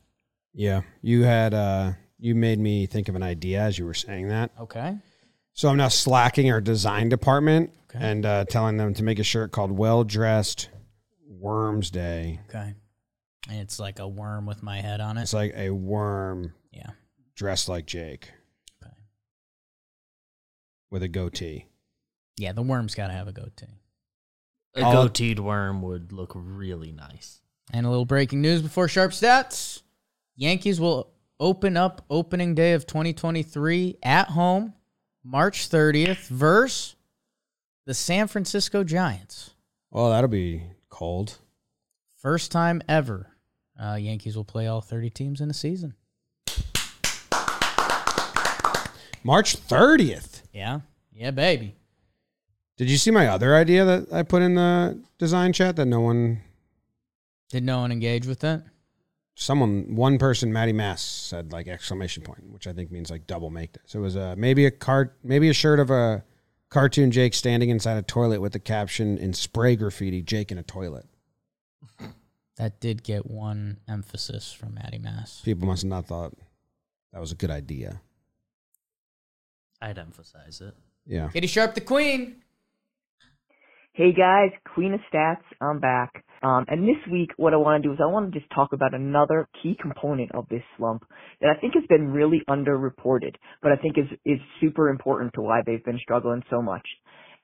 Yeah, 0.55 0.83
you 1.03 1.23
had 1.25 1.55
uh, 1.55 1.93
you 2.19 2.35
made 2.35 2.59
me 2.59 2.87
think 2.87 3.09
of 3.09 3.15
an 3.17 3.23
idea 3.23 3.61
as 3.61 3.79
you 3.79 3.85
were 3.85 3.95
saying 3.95 4.29
that. 4.29 4.53
Okay. 4.61 4.97
So 5.53 5.69
I'm 5.69 5.77
now 5.77 5.89
slacking 5.89 6.51
our 6.51 6.61
design 6.61 7.09
department 7.09 7.73
Okay. 7.95 7.99
and 8.05 8.25
uh, 8.25 8.45
telling 8.45 8.77
them 8.77 8.95
to 8.95 9.03
make 9.03 9.19
a 9.19 9.25
shirt 9.25 9.51
called 9.53 9.73
"Well 9.73 10.05
Dressed 10.05 10.69
Worms 11.29 11.91
Day." 11.91 12.41
Okay. 12.49 12.75
And 13.49 13.61
it's 13.61 13.79
like 13.79 13.99
a 13.99 14.07
worm 14.09 14.47
with 14.47 14.63
my 14.63 14.81
head 14.81 15.01
on 15.01 15.17
it. 15.19 15.23
It's 15.23 15.33
like 15.33 15.55
a 15.57 15.71
worm 15.71 16.55
Yeah. 16.73 16.91
dressed 17.35 17.69
like 17.69 17.87
Jake 17.87 18.31
Okay. 18.83 18.93
with 20.91 21.03
a 21.03 21.09
goatee. 21.09 21.67
Yeah, 22.37 22.53
the 22.53 22.63
worm's 22.63 22.95
got 22.95 23.09
to 23.09 23.13
have 23.13 23.29
a 23.29 23.33
goatee. 23.33 23.81
A 24.77 24.83
All- 24.85 25.09
goateed 25.09 25.41
worm 25.41 25.83
would 25.83 26.13
look 26.13 26.33
really 26.35 26.93
nice. 26.93 27.41
And 27.73 27.87
a 27.87 27.89
little 27.91 28.05
breaking 28.05 28.41
news 28.41 28.63
before 28.63 28.89
Sharp 28.89 29.13
Stats. 29.13 29.83
Yankees 30.37 30.81
will 30.81 31.13
open 31.39 31.77
up 31.77 32.05
opening 32.11 32.55
day 32.55 32.73
of 32.73 32.87
2023 32.87 33.99
at 34.03 34.29
home, 34.29 34.75
March 35.25 35.69
30th, 35.69 36.29
versus 36.29 36.97
the 37.87 37.95
San 37.95 38.27
Francisco 38.29 38.85
Giants. 38.85 39.51
Oh, 39.93 40.11
that'll 40.11 40.29
be 40.29 40.63
cold. 40.89 41.39
First 42.21 42.53
time 42.53 42.83
ever 42.89 43.30
uh, 43.83 43.95
Yankees 43.95 44.37
will 44.37 44.45
play 44.45 44.67
all 44.67 44.81
30 44.81 45.11
teams 45.11 45.41
in 45.41 45.49
a 45.51 45.55
season. 45.55 45.95
March 49.23 49.57
30th. 49.57 50.43
Yeah. 50.53 50.81
Yeah, 51.13 51.31
baby. 51.31 51.75
Did 52.77 52.91
you 52.91 52.97
see 52.97 53.11
my 53.11 53.27
other 53.27 53.55
idea 53.55 53.85
that 53.85 54.13
I 54.13 54.23
put 54.23 54.41
in 54.43 54.55
the 54.55 54.99
design 55.19 55.53
chat 55.53 55.77
that 55.77 55.85
no 55.87 56.01
one, 56.01 56.41
Did 57.51 57.63
no 57.65 57.81
one 57.81 57.93
engage 57.93 58.27
with 58.27 58.41
that? 58.41 58.63
someone, 59.35 59.97
one 59.97 60.19
person, 60.19 60.53
Maddie 60.53 60.73
Mass 60.73 61.01
said 61.03 61.51
like 61.53 61.67
exclamation 61.67 62.23
point, 62.23 62.51
which 62.51 62.67
I 62.67 62.73
think 62.75 62.91
means 62.91 63.11
like 63.11 63.27
double 63.27 63.49
make 63.51 63.73
this. 63.73 63.95
It 63.95 63.99
was 63.99 64.15
uh, 64.17 64.35
maybe 64.37 64.67
a 64.67 64.71
cart, 64.71 65.17
maybe 65.23 65.49
a 65.49 65.55
shirt 65.55 65.81
of 65.81 65.91
a 65.91 66.23
cartoon 66.69 67.11
Jake 67.11 67.33
standing 67.35 67.71
inside 67.71 67.97
a 67.97 68.03
toilet 68.03 68.41
with 68.41 68.53
the 68.53 68.59
caption 68.59 69.17
in 69.19 69.33
spray 69.33 69.77
graffiti, 69.77 70.21
Jake 70.23 70.53
in 70.53 70.59
a 70.59 70.63
toilet. 70.63 71.07
That 72.61 72.79
did 72.79 73.03
get 73.03 73.25
one 73.25 73.79
emphasis 73.89 74.53
from 74.53 74.75
Matty 74.75 74.99
Mass. 74.99 75.41
People 75.43 75.67
must 75.67 75.81
have 75.81 75.89
not 75.89 76.05
thought 76.05 76.35
that 77.11 77.19
was 77.19 77.33
a 77.33 77.35
good 77.35 77.51
idea. 77.51 78.03
I'd 79.81 79.97
emphasize 79.97 80.61
it. 80.61 80.75
Yeah. 81.07 81.31
Katie 81.33 81.47
Sharp 81.47 81.75
the 81.75 81.81
Queen. 81.81 82.43
Hey 83.95 84.13
guys, 84.13 84.51
Queen 84.75 84.93
of 84.93 85.01
Stats, 85.11 85.41
I'm 85.59 85.81
back. 85.81 86.23
Um, 86.43 86.67
and 86.69 86.87
this 86.87 86.97
week, 87.11 87.31
what 87.39 87.55
I 87.55 87.57
want 87.57 87.83
to 87.83 87.89
do 87.89 87.95
is 87.95 87.99
I 88.03 88.07
want 88.07 88.31
to 88.31 88.39
just 88.39 88.51
talk 88.53 88.75
about 88.75 88.93
another 88.93 89.49
key 89.63 89.75
component 89.81 90.33
of 90.35 90.47
this 90.51 90.63
slump 90.77 91.05
that 91.41 91.49
I 91.49 91.59
think 91.59 91.73
has 91.75 91.85
been 91.89 92.13
really 92.13 92.43
underreported, 92.49 93.37
but 93.63 93.73
I 93.73 93.77
think 93.77 93.97
is 93.97 94.19
is 94.27 94.39
super 94.61 94.91
important 94.91 95.33
to 95.35 95.41
why 95.41 95.63
they've 95.65 95.85
been 95.85 95.99
struggling 95.99 96.43
so 96.51 96.61
much. 96.61 96.87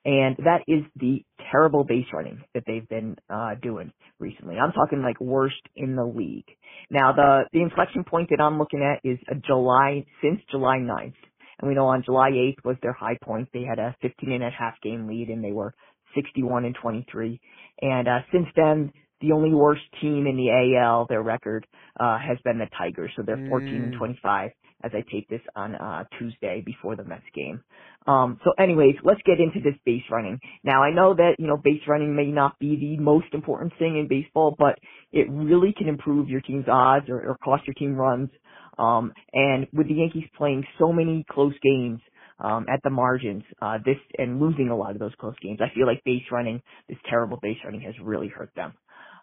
And 0.07 0.39
that 0.47 0.63
is 0.69 0.85
the 0.97 1.25
terrible 1.53 1.85
base 1.85 2.07
running 2.15 2.45
that 2.55 2.65
they've 2.67 2.89
been 2.89 3.17
uh, 3.31 3.57
doing 3.63 3.93
recently. 4.21 4.57
I'm 4.59 4.73
talking 4.73 5.03
like 5.03 5.21
worst 5.21 5.63
in 5.77 5.97
the 5.97 6.07
league. 6.07 6.47
Now 6.91 7.13
the 7.15 7.45
the 7.53 7.63
inflection 7.63 8.05
point 8.05 8.31
that 8.31 8.43
I'm 8.43 8.59
looking 8.59 8.83
at 8.85 9.09
is 9.09 9.19
a 9.31 9.37
July 9.37 10.07
since 10.23 10.41
July 10.53 10.79
9th. 10.79 11.15
And 11.61 11.69
we 11.69 11.77
know 11.77 11.89
on 11.89 12.05
July 12.05 12.31
8th 12.33 12.65
was 12.65 12.79
their 12.83 12.95
high 12.95 13.19
point. 13.25 13.51
They 13.55 13.65
had 13.65 13.81
a 13.81 13.97
15 14.03 14.33
and 14.33 14.45
a 14.45 14.51
half 14.51 14.81
game 14.83 15.09
lead 15.09 15.29
and 15.31 15.45
they 15.45 15.53
were 15.53 15.75
61 16.17 16.67
and 16.67 16.77
23. 16.83 17.41
And 17.83 18.09
uh, 18.09 18.21
since 18.33 18.49
then, 18.57 18.93
the 19.23 19.33
only 19.33 19.55
worst 19.55 19.83
team 20.03 20.27
in 20.29 20.37
the 20.37 20.79
AL, 20.79 21.09
their 21.11 21.23
record, 21.23 21.67
uh, 22.01 22.19
has 22.19 22.39
been 22.45 22.59
the 22.59 22.69
Tigers. 22.79 23.13
So 23.17 23.25
they're 23.27 23.43
14 23.49 23.85
and 23.85 23.95
Mm. 23.95 23.99
25 23.99 24.53
as 24.87 24.93
I 24.95 25.05
tape 25.11 25.29
this 25.29 25.41
on 25.55 25.75
uh, 25.75 26.05
Tuesday 26.19 26.63
before 26.65 26.97
the 26.97 27.05
Mets 27.05 27.23
game. 27.35 27.63
Um, 28.07 28.39
so, 28.45 28.53
anyways, 28.59 28.95
let's 29.03 29.21
get 29.27 29.41
into 29.41 29.61
this 29.61 29.79
base 29.85 30.05
running. 30.11 30.39
Now, 30.63 30.83
I 30.83 30.93
know 30.93 31.15
that 31.15 31.37
you 31.39 31.47
know 31.47 31.57
base 31.57 31.83
running 31.89 32.15
may 32.15 32.27
not 32.27 32.59
be 32.59 32.77
the 32.77 33.03
most 33.03 33.27
important 33.33 33.73
thing 33.79 33.99
in 33.99 34.07
baseball, 34.09 34.55
but 34.57 34.79
it 35.13 35.27
really 35.31 35.75
can 35.77 35.89
improve 35.89 36.29
your 36.29 36.41
team's 36.41 36.67
odds 36.71 37.07
or, 37.09 37.21
or 37.21 37.37
cost 37.45 37.67
your 37.67 37.75
team 37.75 37.97
runs. 37.97 38.31
Um, 38.79 39.13
and 39.33 39.67
with 39.73 39.89
the 39.89 39.95
Yankees 39.95 40.29
playing 40.37 40.65
so 40.79 40.93
many 40.93 41.25
close 41.31 41.55
games 41.63 42.01
um, 42.39 42.67
at 42.73 42.81
the 42.85 42.91
margins, 42.91 43.43
uh, 43.61 43.79
this 43.85 43.97
and 44.19 44.39
losing 44.41 44.69
a 44.69 44.77
lot 44.77 44.93
of 44.93 44.99
those 44.99 45.15
close 45.19 45.35
games, 45.43 45.59
I 45.61 45.75
feel 45.75 45.87
like 45.87 46.05
base 46.05 46.23
running, 46.31 46.63
this 46.89 46.99
terrible 47.09 47.39
base 47.43 47.57
running, 47.65 47.81
has 47.83 47.95
really 48.03 48.29
hurt 48.29 48.51
them. 48.55 48.75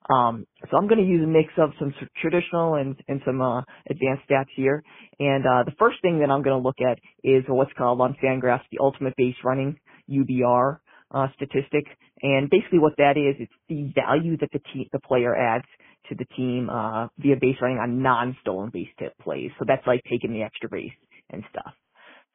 Um, 0.09 0.45
so 0.69 0.77
I'm 0.77 0.87
going 0.87 0.99
to 0.99 1.07
use 1.07 1.23
a 1.23 1.27
mix 1.27 1.53
of 1.57 1.71
some 1.79 1.93
traditional 2.21 2.75
and, 2.75 2.95
and 3.07 3.21
some 3.25 3.41
uh, 3.41 3.61
advanced 3.89 4.23
stats 4.29 4.51
here. 4.55 4.83
And 5.19 5.45
uh, 5.45 5.63
the 5.65 5.75
first 5.79 5.97
thing 6.01 6.19
that 6.19 6.29
I'm 6.29 6.43
going 6.43 6.61
to 6.61 6.63
look 6.63 6.81
at 6.81 6.99
is 7.23 7.43
what's 7.47 7.71
called 7.77 8.01
on 8.01 8.15
Fangraphs 8.23 8.63
the 8.71 8.79
ultimate 8.79 9.15
base 9.15 9.35
running 9.43 9.77
UBR 10.09 10.79
uh, 11.11 11.27
statistic. 11.35 11.85
And 12.21 12.49
basically, 12.49 12.79
what 12.79 12.93
that 12.97 13.17
is, 13.17 13.35
it's 13.39 13.53
the 13.69 13.91
value 13.95 14.37
that 14.37 14.49
the 14.51 14.59
team, 14.73 14.87
the 14.91 14.99
player 14.99 15.35
adds 15.35 15.65
to 16.09 16.15
the 16.15 16.25
team 16.35 16.69
uh, 16.69 17.07
via 17.17 17.35
base 17.39 17.55
running 17.61 17.77
on 17.77 18.01
non-stolen 18.01 18.71
base 18.73 18.89
tip 18.99 19.13
plays. 19.19 19.51
So 19.59 19.65
that's 19.67 19.85
like 19.87 20.01
taking 20.09 20.33
the 20.33 20.43
extra 20.43 20.69
base 20.69 20.91
and 21.29 21.43
stuff. 21.49 21.73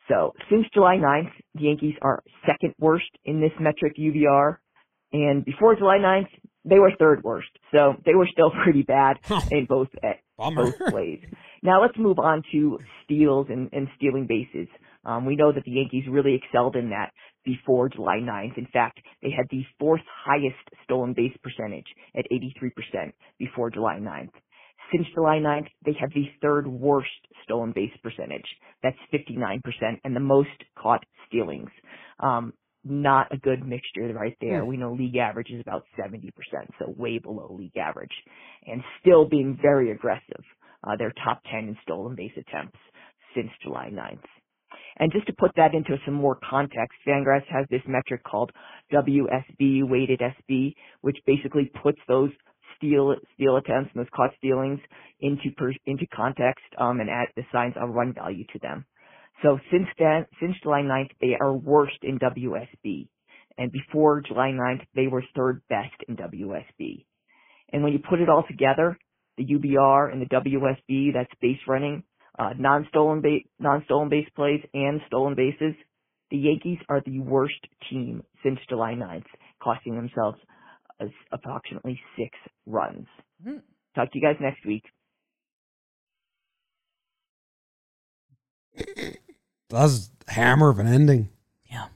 So 0.09 0.33
since 0.51 0.67
July 0.73 0.97
9th, 0.97 1.33
the 1.55 1.65
Yankees 1.65 1.95
are 2.01 2.23
second 2.47 2.75
worst 2.79 3.11
in 3.25 3.41
this 3.41 3.53
metric 3.61 3.95
UBR. 3.99 4.57
And 5.13 5.45
before 5.45 5.77
July 5.77 5.99
9th, 5.99 6.29
they 6.69 6.79
were 6.79 6.93
third 6.99 7.23
worst. 7.23 7.49
So 7.73 7.95
they 8.05 8.15
were 8.15 8.29
still 8.31 8.51
pretty 8.65 8.83
bad 8.83 9.17
in 9.51 9.67
both 9.67 9.89
eh, 10.03 10.15
Bummer. 10.37 10.65
both 10.65 10.91
plays. 10.91 11.21
Now 11.63 11.83
let's 11.83 11.99
move 11.99 12.19
on 12.19 12.43
to 12.53 12.79
steals 13.05 13.47
and, 13.51 13.69
and 13.73 13.89
stealing 13.97 14.27
bases. 14.27 14.69
Um, 15.05 15.25
we 15.25 15.37
know 15.37 15.53
that 15.53 15.65
the 15.65 15.73
Yankees 15.73 16.05
really 16.09 16.35
excelled 16.35 16.77
in 16.77 16.91
that 16.91 17.13
before 17.45 17.89
July 17.89 18.19
9th. 18.21 18.59
In 18.59 18.67
fact, 18.73 19.01
they 19.23 19.31
had 19.31 19.47
the 19.51 19.63
fourth 19.79 20.03
highest 20.25 20.57
stolen 20.85 21.15
base 21.15 21.37
percentage 21.43 21.87
at 22.17 22.27
83% 22.31 23.13
before 23.39 23.71
July 23.71 23.99
9th. 24.01 24.31
Since 24.93 25.07
July 25.15 25.39
9th, 25.39 25.69
they 25.85 25.95
have 26.01 26.11
the 26.15 26.27
third 26.41 26.67
worst 26.67 27.09
stolen 27.45 27.73
base 27.75 27.93
percentage. 28.03 28.47
That's 28.83 28.97
59% 29.13 29.61
and 30.05 30.17
the 30.17 30.21
most 30.21 30.49
caught 30.79 31.05
stealings. 31.27 31.71
Um, 32.21 32.53
not 32.89 33.33
a 33.33 33.37
good 33.37 33.67
mixture 33.67 34.13
right 34.13 34.37
there. 34.41 34.65
We 34.65 34.77
know 34.77 34.93
league 34.93 35.17
average 35.17 35.51
is 35.51 35.61
about 35.61 35.85
70%, 35.99 36.31
so 36.79 36.95
way 36.97 37.19
below 37.19 37.55
league 37.59 37.77
average. 37.77 38.13
And 38.67 38.83
still 39.01 39.29
being 39.29 39.59
very 39.61 39.91
aggressive. 39.91 40.43
Uh, 40.85 40.97
they're 40.97 41.13
top 41.25 41.43
10 41.51 41.69
in 41.69 41.77
stolen 41.83 42.15
base 42.15 42.33
attempts 42.37 42.79
since 43.35 43.51
July 43.63 43.91
9th. 43.93 44.25
And 44.99 45.13
just 45.13 45.27
to 45.27 45.33
put 45.33 45.53
that 45.57 45.75
into 45.75 45.97
some 46.05 46.15
more 46.15 46.39
context, 46.49 46.99
Fangraphs 47.07 47.47
has 47.49 47.67
this 47.71 47.83
metric 47.87 48.23
called 48.25 48.51
WSB, 48.93 49.89
weighted 49.89 50.21
SB, 50.21 50.75
which 51.01 51.17
basically 51.27 51.71
puts 51.83 51.99
those 52.09 52.31
steal 52.77 53.15
steal 53.35 53.57
attempts 53.57 53.91
and 53.95 54.01
those 54.01 54.11
caught 54.15 54.31
stealings 54.39 54.81
into 55.21 55.51
per, 55.57 55.73
into 55.87 56.07
context 56.15 56.65
um, 56.79 57.01
and 57.01 57.11
add, 57.11 57.29
assigns 57.37 57.75
a 57.81 57.87
run 57.87 58.13
value 58.13 58.45
to 58.53 58.59
them. 58.61 58.85
So 59.43 59.59
since 59.71 59.87
then, 59.99 60.27
since 60.41 60.57
July 60.63 60.83
9th, 60.83 61.11
they 61.21 61.37
are 61.41 61.53
worst 61.53 61.99
in 62.03 62.19
WSB, 62.19 63.09
and 63.57 63.71
before 63.71 64.21
July 64.21 64.51
9th, 64.51 64.85
they 64.95 65.07
were 65.07 65.23
third 65.37 65.63
best 65.69 65.95
in 66.09 66.17
WSB. 66.17 67.05
And 67.73 67.83
when 67.83 67.93
you 67.93 67.99
put 67.99 68.21
it 68.21 68.29
all 68.29 68.45
together, 68.49 68.99
the 69.37 69.45
UBR 69.45 70.13
and 70.13 70.21
the 70.21 70.27
WSB, 70.27 71.13
that's 71.15 71.31
base 71.41 71.61
running, 71.69 72.03
uh, 72.39 72.51
non-stolen 72.59 73.21
base, 73.21 73.45
non-stolen 73.59 74.09
base 74.09 74.29
plays 74.35 74.61
and 74.75 75.01
stolen 75.07 75.35
bases, 75.35 75.75
the 76.31 76.37
Yankees 76.37 76.79
are 76.89 77.01
the 77.05 77.21
worst 77.21 77.61
team 77.91 78.23
since 78.43 78.59
July 78.69 78.95
9th, 78.95 79.25
costing 79.63 79.95
themselves 79.95 80.39
uh, 81.01 81.07
approximately 81.33 82.01
six 82.17 82.31
runs. 82.67 83.07
Hmm. 83.43 83.59
Talk 83.95 84.13
to 84.13 84.19
you 84.19 84.23
guys 84.25 84.37
next 84.41 84.67
week. 84.67 84.85
That 89.71 89.83
was 89.83 90.11
a 90.27 90.33
hammer 90.33 90.71
of 90.71 90.79
an 90.79 90.87
ending. 90.87 91.29
Yeah. 91.71 91.89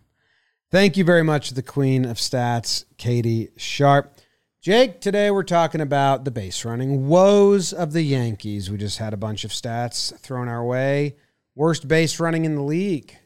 Thank 0.71 0.99
you 0.99 1.05
very 1.05 1.23
much, 1.23 1.51
the 1.51 1.63
queen 1.63 2.05
of 2.05 2.19
stats, 2.19 2.85
Katie 2.99 3.49
Sharp. 3.57 4.15
Jake, 4.61 5.01
today 5.01 5.31
we're 5.31 5.43
talking 5.43 5.81
about 5.81 6.25
the 6.25 6.31
base 6.31 6.67
running 6.67 7.09
woes 7.09 7.73
of 7.73 7.93
the 7.93 8.03
Yankees. 8.03 8.71
We 8.71 8.77
just 8.77 8.99
had 8.99 9.15
a 9.15 9.17
bunch 9.17 9.45
of 9.45 9.53
stats 9.53 10.17
thrown 10.19 10.49
our 10.49 10.65
way. 10.65 11.17
Worst 11.55 11.89
base 11.89 12.21
running 12.21 12.45
in 12.45 12.57
the 12.57 12.63
league 12.63 13.17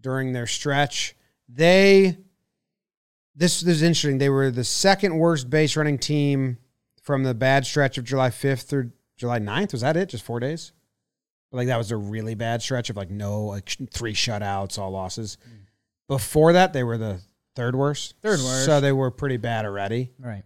during 0.00 0.32
their 0.34 0.46
stretch. 0.46 1.16
They, 1.48 2.18
this, 3.34 3.62
this 3.62 3.76
is 3.76 3.82
interesting. 3.82 4.18
They 4.18 4.28
were 4.28 4.50
the 4.50 4.64
second 4.64 5.18
worst 5.18 5.48
base 5.48 5.76
running 5.76 5.98
team 5.98 6.58
from 7.02 7.24
the 7.24 7.34
bad 7.34 7.64
stretch 7.64 7.96
of 7.96 8.04
July 8.04 8.28
5th 8.28 8.64
through 8.64 8.92
July 9.16 9.40
9th. 9.40 9.72
Was 9.72 9.80
that 9.80 9.96
it? 9.96 10.10
Just 10.10 10.24
four 10.24 10.40
days? 10.40 10.72
Like 11.52 11.66
that 11.68 11.76
was 11.76 11.90
a 11.90 11.96
really 11.96 12.34
bad 12.34 12.62
stretch 12.62 12.90
of 12.90 12.96
like 12.96 13.10
no, 13.10 13.44
like 13.44 13.70
three 13.92 14.14
shutouts, 14.14 14.78
all 14.78 14.90
losses. 14.90 15.36
Before 16.08 16.54
that, 16.54 16.72
they 16.72 16.82
were 16.82 16.98
the 16.98 17.20
third 17.54 17.76
worst. 17.76 18.14
Third 18.22 18.40
worst. 18.40 18.64
So 18.64 18.80
they 18.80 18.92
were 18.92 19.10
pretty 19.10 19.36
bad 19.36 19.64
already. 19.66 20.10
Right. 20.18 20.44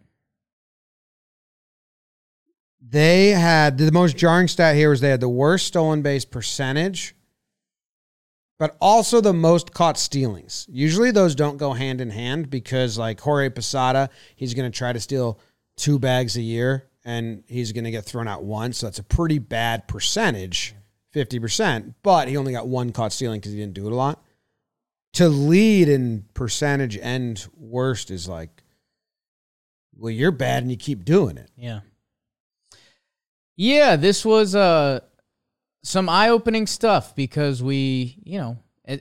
They 2.89 3.31
had 3.31 3.79
the 3.79 3.91
most 3.91 4.17
jarring 4.17 4.47
stat 4.49 4.77
here 4.77 4.91
was 4.91 5.01
they 5.01 5.11
had 5.11 5.21
the 5.21 5.29
worst 5.29 5.67
stolen 5.67 6.03
base 6.03 6.25
percentage, 6.25 7.17
but 8.61 8.77
also 8.81 9.21
the 9.21 9.33
most 9.33 9.73
caught 9.73 9.99
stealings. 9.99 10.67
Usually 10.71 11.11
those 11.11 11.35
don't 11.35 11.57
go 11.57 11.73
hand 11.73 12.01
in 12.01 12.11
hand 12.11 12.49
because 12.49 12.97
like 12.97 13.21
Jorge 13.21 13.51
Posada, 13.51 14.09
he's 14.37 14.55
going 14.55 14.71
to 14.71 14.77
try 14.77 14.93
to 14.93 15.01
steal 15.01 15.41
two 15.77 15.99
bags 15.99 16.37
a 16.37 16.43
year 16.43 16.89
and 17.05 17.43
he's 17.49 17.73
going 17.73 17.85
to 17.85 17.91
get 17.91 18.05
thrown 18.05 18.29
out 18.29 18.45
once. 18.45 18.79
So 18.79 18.87
that's 18.87 19.01
a 19.01 19.05
pretty 19.05 19.41
bad 19.41 19.89
percentage, 19.89 20.76
50%, 21.17 21.95
but 22.03 22.29
he 22.29 22.37
only 22.37 22.53
got 22.53 22.69
one 22.69 22.93
caught 22.93 23.13
stealing 23.13 23.41
because 23.41 23.53
he 23.53 23.59
didn't 23.59 23.75
do 23.75 23.87
it 23.87 23.93
a 23.93 23.97
lot. 23.97 24.23
To 25.15 25.29
lead 25.29 25.89
in 25.89 26.27
percentage 26.35 26.99
and 26.99 27.45
worst 27.57 28.11
is 28.11 28.29
like, 28.29 28.63
well, 29.97 30.11
you're 30.11 30.31
bad 30.31 30.63
and 30.63 30.71
you 30.71 30.77
keep 30.77 31.05
doing 31.07 31.39
it. 31.39 31.51
Yeah. 31.57 31.81
Yeah, 33.57 33.97
this 33.97 34.25
was 34.25 34.55
uh 34.55 35.01
some 35.83 36.09
eye-opening 36.09 36.67
stuff 36.67 37.15
because 37.15 37.63
we, 37.63 38.19
you 38.25 38.39
know, 38.39 38.59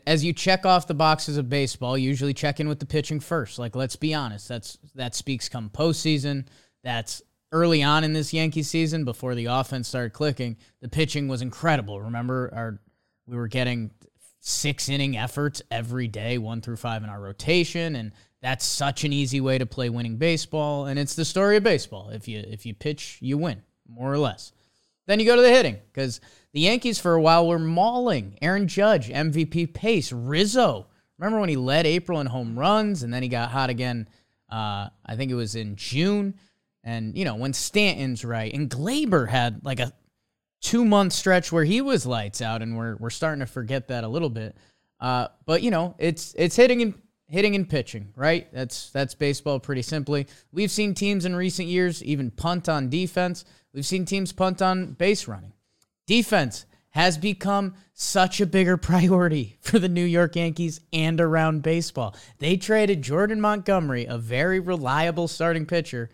as 0.08 0.24
you 0.24 0.32
check 0.32 0.66
off 0.66 0.88
the 0.88 0.94
boxes 0.94 1.36
of 1.36 1.50
baseball, 1.50 1.98
usually 1.98 2.34
check 2.34 2.60
in 2.60 2.70
with 2.70 2.80
the 2.80 2.86
pitching 2.86 3.20
first. 3.20 3.60
Like, 3.60 3.76
let's 3.76 3.96
be 3.96 4.14
honest, 4.14 4.48
that's 4.48 4.78
that 4.96 5.16
speaks 5.16 5.50
come 5.50 5.70
postseason. 5.70 6.46
That's 6.84 7.22
early 7.56 7.82
on 7.82 8.04
in 8.04 8.12
this 8.12 8.34
Yankee 8.34 8.64
season 8.64 9.06
before 9.06 9.34
the 9.34 9.46
offense 9.46 9.88
started 9.88 10.12
clicking. 10.12 10.58
The 10.82 10.90
pitching 10.90 11.30
was 11.30 11.42
incredible. 11.42 12.02
Remember, 12.02 12.52
our 12.54 12.80
we 13.26 13.38
were 13.38 13.48
getting 13.48 13.92
six 14.42 14.90
inning 14.90 15.18
efforts 15.18 15.62
every 15.72 16.08
day, 16.08 16.38
one 16.38 16.62
through 16.62 16.76
five 16.76 17.04
in 17.04 17.10
our 17.10 17.20
rotation, 17.20 17.96
and 17.96 18.12
that's 18.42 18.66
such 18.66 19.06
an 19.06 19.14
easy 19.14 19.40
way 19.40 19.58
to 19.58 19.66
play 19.66 19.90
winning 19.90 20.18
baseball. 20.18 20.86
And 20.86 21.00
it's 21.00 21.16
the 21.16 21.24
story 21.24 21.56
of 21.56 21.64
baseball. 21.64 22.10
If 22.10 22.28
you 22.28 22.44
if 22.46 22.66
you 22.66 22.74
pitch, 22.74 23.20
you 23.22 23.38
win, 23.38 23.64
more 23.88 24.12
or 24.12 24.18
less. 24.18 24.52
Then 25.08 25.22
you 25.22 25.26
go 25.26 25.38
to 25.38 25.42
the 25.42 25.50
hitting 25.50 25.78
because 25.94 26.20
the 26.52 26.60
Yankees 26.60 27.00
for 27.00 27.14
a 27.14 27.22
while 27.22 27.48
were 27.48 27.58
mauling 27.58 28.38
Aaron 28.42 28.68
Judge, 28.68 29.08
MVP 29.08 29.74
pace, 29.74 30.12
Rizzo. 30.12 30.88
Remember 31.18 31.40
when 31.40 31.50
he 31.50 31.56
led 31.56 31.86
April 31.86 32.20
in 32.20 32.28
home 32.28 32.60
runs 32.60 33.02
and 33.02 33.14
then 33.14 33.24
he 33.24 33.30
got 33.30 33.50
hot 33.50 33.70
again? 33.70 34.10
Uh, 34.52 34.90
I 35.06 35.16
think 35.16 35.32
it 35.32 35.36
was 35.36 35.56
in 35.56 35.78
June. 35.78 36.36
And 36.86 37.18
you 37.18 37.26
know 37.26 37.36
when 37.36 37.52
Stanton's 37.52 38.24
right 38.24 38.54
and 38.54 38.70
Gleyber 38.70 39.28
had 39.28 39.66
like 39.66 39.80
a 39.80 39.92
two 40.62 40.86
month 40.86 41.14
stretch 41.14 41.52
where 41.52 41.64
he 41.64 41.82
was 41.82 42.06
lights 42.06 42.42
out, 42.42 42.62
and 42.62 42.78
we're 42.78 42.96
we're 42.98 43.10
starting 43.10 43.42
to 43.42 43.46
forget 43.46 43.90
that 43.90 44.04
a 44.04 44.08
little 44.08 44.30
bit. 44.30 44.56
Uh, 45.00 45.28
but 45.46 45.62
you 45.62 45.72
know, 45.72 45.96
it's 45.98 46.34
it's 46.38 46.56
hitting 46.56 46.82
and 46.82 46.94
hitting 47.28 47.56
and 47.56 47.70
pitching, 47.70 48.14
right? 48.16 48.52
That's 48.54 48.90
that's 48.92 49.16
baseball 49.16 49.60
pretty 49.60 49.82
simply. 49.82 50.28
We've 50.52 50.72
seen 50.72 50.94
teams 50.94 51.26
in 51.26 51.36
recent 51.36 51.68
years 51.68 52.04
even 52.04 52.32
punt 52.32 52.70
on 52.70 52.90
defense. 52.90 53.46
We've 53.74 53.86
seen 53.86 54.06
teams 54.06 54.32
punt 54.32 54.62
on 54.62 54.94
base 54.94 55.28
running. 55.28 55.54
Defense 56.08 56.66
has 56.90 57.18
become 57.18 57.76
such 57.94 58.40
a 58.40 58.46
bigger 58.46 58.78
priority 58.92 59.58
for 59.60 59.80
the 59.80 59.90
New 59.90 60.06
York 60.06 60.36
Yankees 60.36 60.80
and 60.94 61.20
around 61.20 61.62
baseball. 61.62 62.16
They 62.40 62.58
traded 62.58 63.02
Jordan 63.02 63.42
Montgomery, 63.42 64.06
a 64.06 64.18
very 64.18 64.60
reliable 64.60 65.28
starting 65.28 65.66
pitcher, 65.66 66.10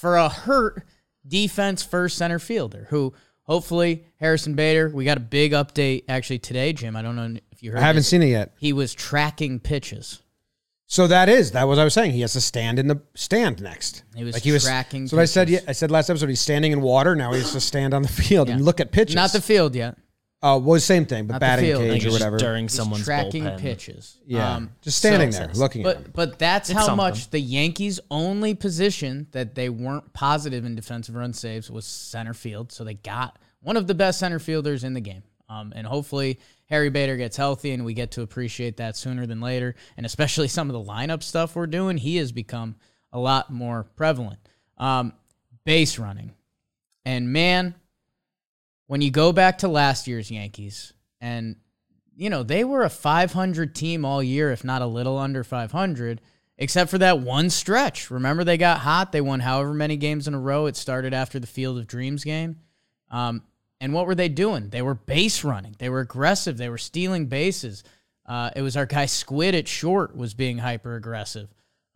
for 0.00 0.16
a 0.16 0.28
hurt 0.28 0.84
defense 1.26 1.82
first 1.82 2.16
center 2.16 2.38
fielder 2.38 2.86
who 2.90 3.12
hopefully 3.42 4.04
Harrison 4.20 4.54
Bader, 4.54 4.88
we 4.88 5.04
got 5.04 5.16
a 5.16 5.20
big 5.20 5.52
update 5.52 6.04
actually 6.08 6.38
today, 6.38 6.72
Jim. 6.72 6.96
I 6.96 7.02
don't 7.02 7.16
know 7.16 7.38
if 7.50 7.62
you 7.62 7.72
heard 7.72 7.78
I 7.78 7.82
haven't 7.82 8.00
this. 8.00 8.08
seen 8.08 8.22
it 8.22 8.28
yet. 8.28 8.54
He 8.58 8.72
was 8.72 8.94
tracking 8.94 9.60
pitches. 9.60 10.22
So 10.90 11.06
that 11.06 11.28
is 11.28 11.50
that 11.50 11.64
was 11.64 11.78
I 11.78 11.84
was 11.84 11.92
saying. 11.92 12.12
He 12.12 12.22
has 12.22 12.32
to 12.32 12.40
stand 12.40 12.78
in 12.78 12.86
the 12.88 13.02
stand 13.14 13.60
next. 13.60 14.04
He 14.16 14.24
was 14.24 14.34
like 14.34 14.42
he 14.42 14.52
was 14.52 14.64
tracking 14.64 15.06
So 15.06 15.18
I 15.18 15.26
said. 15.26 15.50
Yeah. 15.50 15.60
I 15.68 15.72
said 15.72 15.90
last 15.90 16.08
episode. 16.08 16.30
He's 16.30 16.40
standing 16.40 16.72
in 16.72 16.80
water. 16.80 17.14
Now 17.14 17.32
he 17.34 17.40
has 17.40 17.52
to 17.52 17.60
stand 17.60 17.92
on 17.92 18.00
the 18.00 18.08
field 18.22 18.48
and 18.48 18.64
look 18.64 18.80
at 18.80 18.90
pitches. 18.90 19.14
Not 19.14 19.32
the 19.32 19.42
field 19.42 19.74
yet. 19.74 19.98
Oh, 20.40 20.58
well, 20.58 20.78
same 20.78 21.04
thing, 21.04 21.26
but 21.26 21.32
Not 21.34 21.38
the 21.38 21.46
batting 21.46 21.64
field. 21.64 21.82
cage 21.82 21.90
Like 21.90 22.02
or 22.04 22.06
it's 22.06 22.12
whatever. 22.12 22.36
during 22.38 22.64
He's 22.66 22.72
someone's 22.74 23.04
tracking 23.04 23.42
bullpen. 23.44 23.58
pitches. 23.58 24.18
yeah, 24.24 24.54
Um, 24.54 24.70
just 24.82 24.98
standing 24.98 25.32
so- 25.32 25.38
there 25.46 25.52
looking 25.54 25.84
at 25.84 25.96
him. 25.96 26.02
But 26.04 26.12
but 26.30 26.38
that's 26.38 26.70
It's 26.70 26.78
how 26.78 26.86
something. 26.86 26.96
much 26.96 27.30
the 27.30 27.40
Yankees' 27.40 27.98
only 28.10 28.54
position 28.54 29.26
that 29.32 29.56
they 29.56 29.68
weren't 29.68 30.12
positive 30.12 30.64
in 30.64 30.76
defensive 30.76 31.16
run 31.16 31.32
saves 31.32 31.68
was 31.70 31.84
center 31.86 32.34
field. 32.34 32.70
So 32.70 32.84
they 32.84 32.94
got 32.94 33.36
one 33.60 33.76
of 33.76 33.88
the 33.88 33.94
best 33.94 34.20
center 34.20 34.38
fielders 34.38 34.84
in 34.84 34.94
the 34.94 35.00
game. 35.00 35.24
Um, 35.48 35.72
and 35.74 35.86
hopefully 35.86 36.38
Harry 36.66 36.90
Bader 36.90 37.16
gets 37.16 37.36
healthy 37.36 37.72
and 37.72 37.84
we 37.84 37.92
get 37.94 38.12
to 38.12 38.22
appreciate 38.22 38.76
that 38.76 38.96
sooner 38.96 39.26
than 39.26 39.40
later. 39.40 39.74
And 39.96 40.06
especially 40.06 40.46
some 40.48 40.70
of 40.70 40.74
the 40.74 40.92
lineup 40.92 41.24
stuff 41.24 41.56
we're 41.56 41.66
doing, 41.66 41.96
he 41.96 42.16
has 42.18 42.30
become 42.30 42.76
a 43.12 43.18
lot 43.18 43.50
more 43.52 43.84
prevalent. 43.96 44.38
Um, 44.76 45.14
base 45.64 45.98
running. 45.98 46.32
And 47.04 47.32
man, 47.32 47.74
when 48.88 49.00
you 49.00 49.10
go 49.12 49.32
back 49.32 49.58
to 49.58 49.68
last 49.68 50.08
year's 50.08 50.30
Yankees, 50.30 50.92
and 51.20 51.56
you 52.16 52.30
know, 52.30 52.42
they 52.42 52.64
were 52.64 52.82
a 52.82 52.90
500 52.90 53.74
team 53.74 54.04
all 54.04 54.22
year, 54.22 54.50
if 54.50 54.64
not 54.64 54.82
a 54.82 54.86
little 54.86 55.16
under 55.16 55.44
500, 55.44 56.20
except 56.56 56.90
for 56.90 56.98
that 56.98 57.20
one 57.20 57.48
stretch. 57.48 58.10
Remember, 58.10 58.42
they 58.42 58.56
got 58.56 58.80
hot. 58.80 59.12
They 59.12 59.20
won 59.20 59.38
however 59.38 59.72
many 59.72 59.96
games 59.96 60.26
in 60.26 60.34
a 60.34 60.40
row. 60.40 60.66
It 60.66 60.74
started 60.74 61.14
after 61.14 61.38
the 61.38 61.46
Field 61.46 61.78
of 61.78 61.86
Dreams 61.86 62.24
game. 62.24 62.56
Um, 63.08 63.44
and 63.80 63.92
what 63.92 64.06
were 64.06 64.16
they 64.16 64.28
doing? 64.28 64.70
They 64.70 64.82
were 64.82 64.94
base 64.94 65.44
running. 65.44 65.76
They 65.78 65.88
were 65.88 66.00
aggressive. 66.00 66.56
They 66.56 66.68
were 66.68 66.78
stealing 66.78 67.26
bases. 67.26 67.84
Uh, 68.26 68.50
it 68.56 68.62
was 68.62 68.76
our 68.76 68.86
guy 68.86 69.06
Squid 69.06 69.54
at 69.54 69.68
short 69.68 70.16
was 70.16 70.34
being 70.34 70.58
hyper 70.58 70.96
aggressive. 70.96 71.48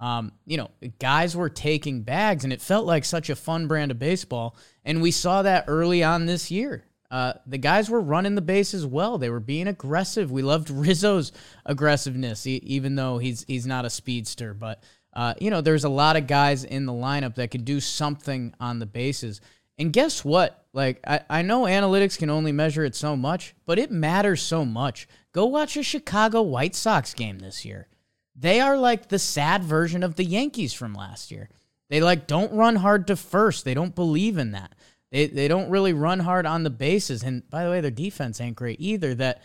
Um, 0.02 0.32
you 0.46 0.56
know, 0.56 0.72
guys 0.98 1.36
were 1.36 1.48
taking 1.48 2.02
bags, 2.02 2.42
and 2.42 2.52
it 2.52 2.60
felt 2.60 2.86
like 2.86 3.04
such 3.04 3.30
a 3.30 3.36
fun 3.36 3.68
brand 3.68 3.92
of 3.92 4.00
baseball. 4.00 4.56
And 4.84 5.00
we 5.00 5.12
saw 5.12 5.42
that 5.42 5.66
early 5.68 6.02
on 6.02 6.26
this 6.26 6.50
year. 6.50 6.84
Uh, 7.08 7.34
the 7.46 7.58
guys 7.58 7.88
were 7.88 8.00
running 8.00 8.34
the 8.34 8.42
bases 8.42 8.84
well. 8.84 9.16
They 9.16 9.30
were 9.30 9.38
being 9.38 9.68
aggressive. 9.68 10.32
We 10.32 10.42
loved 10.42 10.70
Rizzo's 10.70 11.30
aggressiveness, 11.64 12.48
even 12.48 12.96
though 12.96 13.18
he's 13.18 13.44
he's 13.44 13.64
not 13.64 13.84
a 13.84 13.90
speedster. 13.90 14.54
But 14.54 14.82
uh, 15.12 15.34
you 15.40 15.50
know, 15.50 15.60
there's 15.60 15.84
a 15.84 15.88
lot 15.88 16.16
of 16.16 16.26
guys 16.26 16.64
in 16.64 16.84
the 16.84 16.92
lineup 16.92 17.36
that 17.36 17.52
could 17.52 17.64
do 17.64 17.78
something 17.78 18.54
on 18.58 18.80
the 18.80 18.86
bases. 18.86 19.40
And 19.78 19.92
guess 19.92 20.24
what? 20.24 20.66
Like 20.72 20.98
I, 21.06 21.20
I 21.30 21.42
know 21.42 21.62
analytics 21.62 22.18
can 22.18 22.28
only 22.28 22.50
measure 22.50 22.84
it 22.84 22.96
so 22.96 23.14
much, 23.14 23.54
but 23.66 23.78
it 23.78 23.92
matters 23.92 24.42
so 24.42 24.64
much. 24.64 25.06
Go 25.30 25.46
watch 25.46 25.76
a 25.76 25.84
Chicago 25.84 26.42
White 26.42 26.74
Sox 26.74 27.14
game 27.14 27.38
this 27.38 27.64
year. 27.64 27.86
They 28.34 28.60
are 28.60 28.76
like 28.76 29.08
the 29.08 29.18
sad 29.18 29.62
version 29.64 30.02
of 30.02 30.16
the 30.16 30.24
Yankees 30.24 30.72
from 30.72 30.94
last 30.94 31.30
year. 31.30 31.48
They 31.90 32.00
like 32.00 32.26
don't 32.26 32.52
run 32.52 32.76
hard 32.76 33.06
to 33.08 33.16
first. 33.16 33.64
They 33.64 33.74
don't 33.74 33.94
believe 33.94 34.38
in 34.38 34.52
that. 34.52 34.74
They 35.10 35.26
they 35.26 35.48
don't 35.48 35.70
really 35.70 35.92
run 35.92 36.20
hard 36.20 36.46
on 36.46 36.62
the 36.62 36.70
bases. 36.70 37.22
And 37.22 37.48
by 37.50 37.64
the 37.64 37.70
way, 37.70 37.80
their 37.80 37.90
defense 37.90 38.40
ain't 38.40 38.56
great 38.56 38.80
either. 38.80 39.14
That 39.14 39.42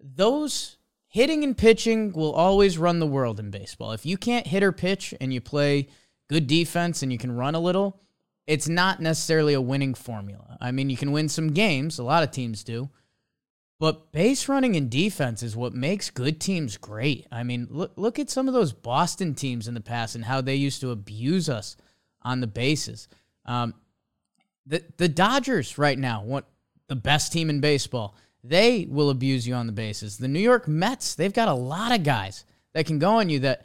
those 0.00 0.78
hitting 1.06 1.44
and 1.44 1.56
pitching 1.56 2.12
will 2.12 2.32
always 2.32 2.78
run 2.78 3.00
the 3.00 3.06
world 3.06 3.38
in 3.38 3.50
baseball. 3.50 3.92
If 3.92 4.06
you 4.06 4.16
can't 4.16 4.46
hit 4.46 4.62
or 4.62 4.72
pitch 4.72 5.12
and 5.20 5.34
you 5.34 5.40
play 5.40 5.88
good 6.28 6.46
defense 6.46 7.02
and 7.02 7.12
you 7.12 7.18
can 7.18 7.32
run 7.32 7.54
a 7.54 7.60
little, 7.60 8.00
it's 8.46 8.68
not 8.68 9.00
necessarily 9.00 9.52
a 9.52 9.60
winning 9.60 9.92
formula. 9.94 10.56
I 10.60 10.70
mean, 10.70 10.88
you 10.88 10.96
can 10.96 11.12
win 11.12 11.28
some 11.28 11.52
games, 11.52 11.98
a 11.98 12.04
lot 12.04 12.22
of 12.22 12.30
teams 12.30 12.64
do. 12.64 12.88
But 13.80 14.12
base 14.12 14.46
running 14.46 14.76
and 14.76 14.90
defense 14.90 15.42
is 15.42 15.56
what 15.56 15.72
makes 15.72 16.10
good 16.10 16.38
teams 16.38 16.76
great. 16.76 17.26
I 17.32 17.42
mean, 17.44 17.66
look 17.70 17.92
look 17.96 18.18
at 18.18 18.28
some 18.28 18.46
of 18.46 18.52
those 18.52 18.74
Boston 18.74 19.34
teams 19.34 19.66
in 19.66 19.72
the 19.72 19.80
past 19.80 20.14
and 20.14 20.26
how 20.26 20.42
they 20.42 20.54
used 20.54 20.82
to 20.82 20.90
abuse 20.90 21.48
us 21.48 21.76
on 22.20 22.40
the 22.40 22.46
bases. 22.46 23.08
Um, 23.46 23.74
the 24.66 24.84
the 24.98 25.08
Dodgers 25.08 25.78
right 25.78 25.98
now, 25.98 26.22
what 26.22 26.44
the 26.88 26.94
best 26.94 27.32
team 27.32 27.48
in 27.48 27.60
baseball. 27.60 28.14
They 28.44 28.86
will 28.88 29.08
abuse 29.10 29.48
you 29.48 29.54
on 29.54 29.66
the 29.66 29.72
bases. 29.72 30.18
The 30.18 30.28
New 30.28 30.40
York 30.40 30.68
Mets, 30.68 31.14
they've 31.14 31.32
got 31.32 31.48
a 31.48 31.54
lot 31.54 31.92
of 31.92 32.04
guys 32.04 32.44
that 32.74 32.86
can 32.86 32.98
go 32.98 33.12
on 33.16 33.28
you 33.30 33.40
that 33.40 33.64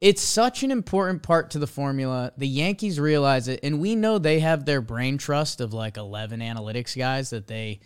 it's 0.00 0.22
such 0.22 0.62
an 0.62 0.70
important 0.70 1.22
part 1.22 1.50
to 1.50 1.58
the 1.58 1.66
formula. 1.66 2.32
The 2.36 2.48
Yankees 2.48 3.00
realize 3.00 3.48
it, 3.48 3.60
and 3.62 3.80
we 3.80 3.96
know 3.96 4.18
they 4.18 4.40
have 4.40 4.64
their 4.64 4.82
brain 4.82 5.16
trust 5.16 5.62
of 5.62 5.72
like 5.72 5.96
11 5.96 6.40
analytics 6.40 6.96
guys 6.96 7.30
that 7.30 7.46
they 7.46 7.80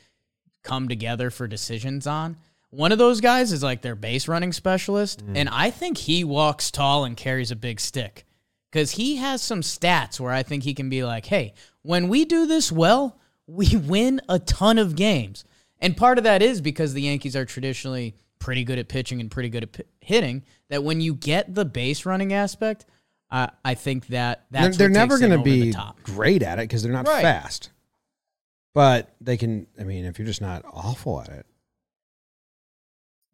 come 0.69 0.89
together 0.89 1.31
for 1.31 1.47
decisions 1.47 2.07
on. 2.07 2.37
One 2.71 2.93
of 2.93 2.99
those 2.99 3.21
guys 3.23 3.51
is 3.53 3.63
like 3.63 3.81
their 3.81 3.95
base 3.95 4.29
running 4.29 4.53
specialist, 4.53 5.23
and 5.35 5.49
I 5.49 5.71
think 5.71 5.97
he 5.97 6.23
walks 6.23 6.71
tall 6.71 7.05
and 7.05 7.17
carries 7.17 7.51
a 7.51 7.57
big 7.57 7.81
stick 7.81 8.27
because 8.71 8.91
he 8.93 9.17
has 9.17 9.41
some 9.41 9.63
stats 9.63 10.21
where 10.21 10.33
I 10.33 10.43
think 10.43 10.65
he 10.65 10.75
can 10.75 10.91
be 10.91 11.03
like, 11.03 11.25
hey, 11.27 11.55
when 11.83 12.09
we 12.09 12.27
do 12.27 12.45
this 12.47 12.71
well, 12.71 13.19
we 13.47 13.75
win 13.77 14.21
a 14.29 14.39
ton 14.39 14.77
of 14.77 14.97
games. 14.97 15.45
And 15.81 15.97
part 15.97 16.19
of 16.19 16.25
that 16.25 16.43
is 16.43 16.61
because 16.61 16.93
the 16.93 17.03
Yankees 17.03 17.35
are 17.37 17.47
traditionally 17.47 18.15
pretty 18.39 18.65
good 18.65 18.79
at 18.79 18.89
pitching 18.89 19.21
and 19.21 19.31
pretty 19.31 19.49
good 19.49 19.63
at 19.63 19.73
p- 19.73 19.85
hitting. 20.01 20.43
That 20.69 20.85
when 20.85 21.01
you 21.01 21.15
get 21.15 21.55
the 21.55 21.65
base 21.65 22.05
running 22.05 22.35
aspect, 22.35 22.85
uh, 23.31 23.47
I 23.65 23.75
think 23.75 24.09
that 24.09 24.45
They're, 24.51 24.63
that's 24.65 24.77
they're 24.77 24.89
what 24.89 24.93
never 24.95 25.19
going 25.19 25.33
to 25.33 25.39
be 25.43 25.75
great 26.03 26.43
at 26.43 26.59
it 26.59 26.63
because 26.69 26.83
they're 26.83 26.93
not 26.93 27.07
Right. 27.09 27.23
fast. 27.23 27.71
But 28.79 29.13
they 29.21 29.37
can. 29.37 29.67
I 29.77 29.83
mean, 29.83 30.05
if 30.05 30.21
you're 30.21 30.27
just 30.27 30.41
not 30.41 30.65
awful 30.73 31.21
at 31.21 31.31
it, 31.31 31.47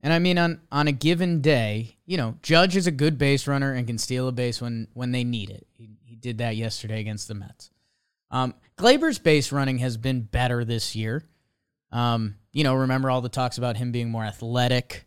And 0.03 0.11
I 0.11 0.19
mean, 0.19 0.39
on 0.39 0.63
on 0.73 0.89
a 0.89 0.93
given 0.93 1.43
day, 1.43 1.99
you 2.07 2.17
know, 2.17 2.39
Judge 2.41 2.77
is 2.77 2.87
a 2.87 2.91
good 2.91 3.19
base 3.19 3.47
runner 3.47 3.75
and 3.75 3.87
can 3.87 3.99
steal 3.99 4.27
a 4.27 4.33
base 4.33 4.63
when 4.63 4.89
when 4.95 5.13
they 5.13 5.23
need 5.23 5.51
it. 5.51 5.67
He, 5.75 5.91
he 6.03 6.17
did 6.17 6.39
that 6.39 6.57
yesterday 6.57 6.99
against 6.99 7.29
the 7.29 7.35
Mets. 7.35 7.69
Um, 8.31 8.55
Gleyber's 8.79 9.19
base 9.19 9.53
running 9.53 9.81
has 9.81 9.99
been 9.99 10.23
better 10.23 10.65
this 10.65 10.97
year. 10.97 11.23
Um, 11.93 12.37
you 12.55 12.65
know, 12.65 12.75
remember 12.77 13.11
all 13.11 13.21
the 13.21 13.29
talks 13.29 13.59
about 13.59 13.77
him 13.77 13.93
being 13.93 14.09
more 14.11 14.25
athletic. 14.25 15.05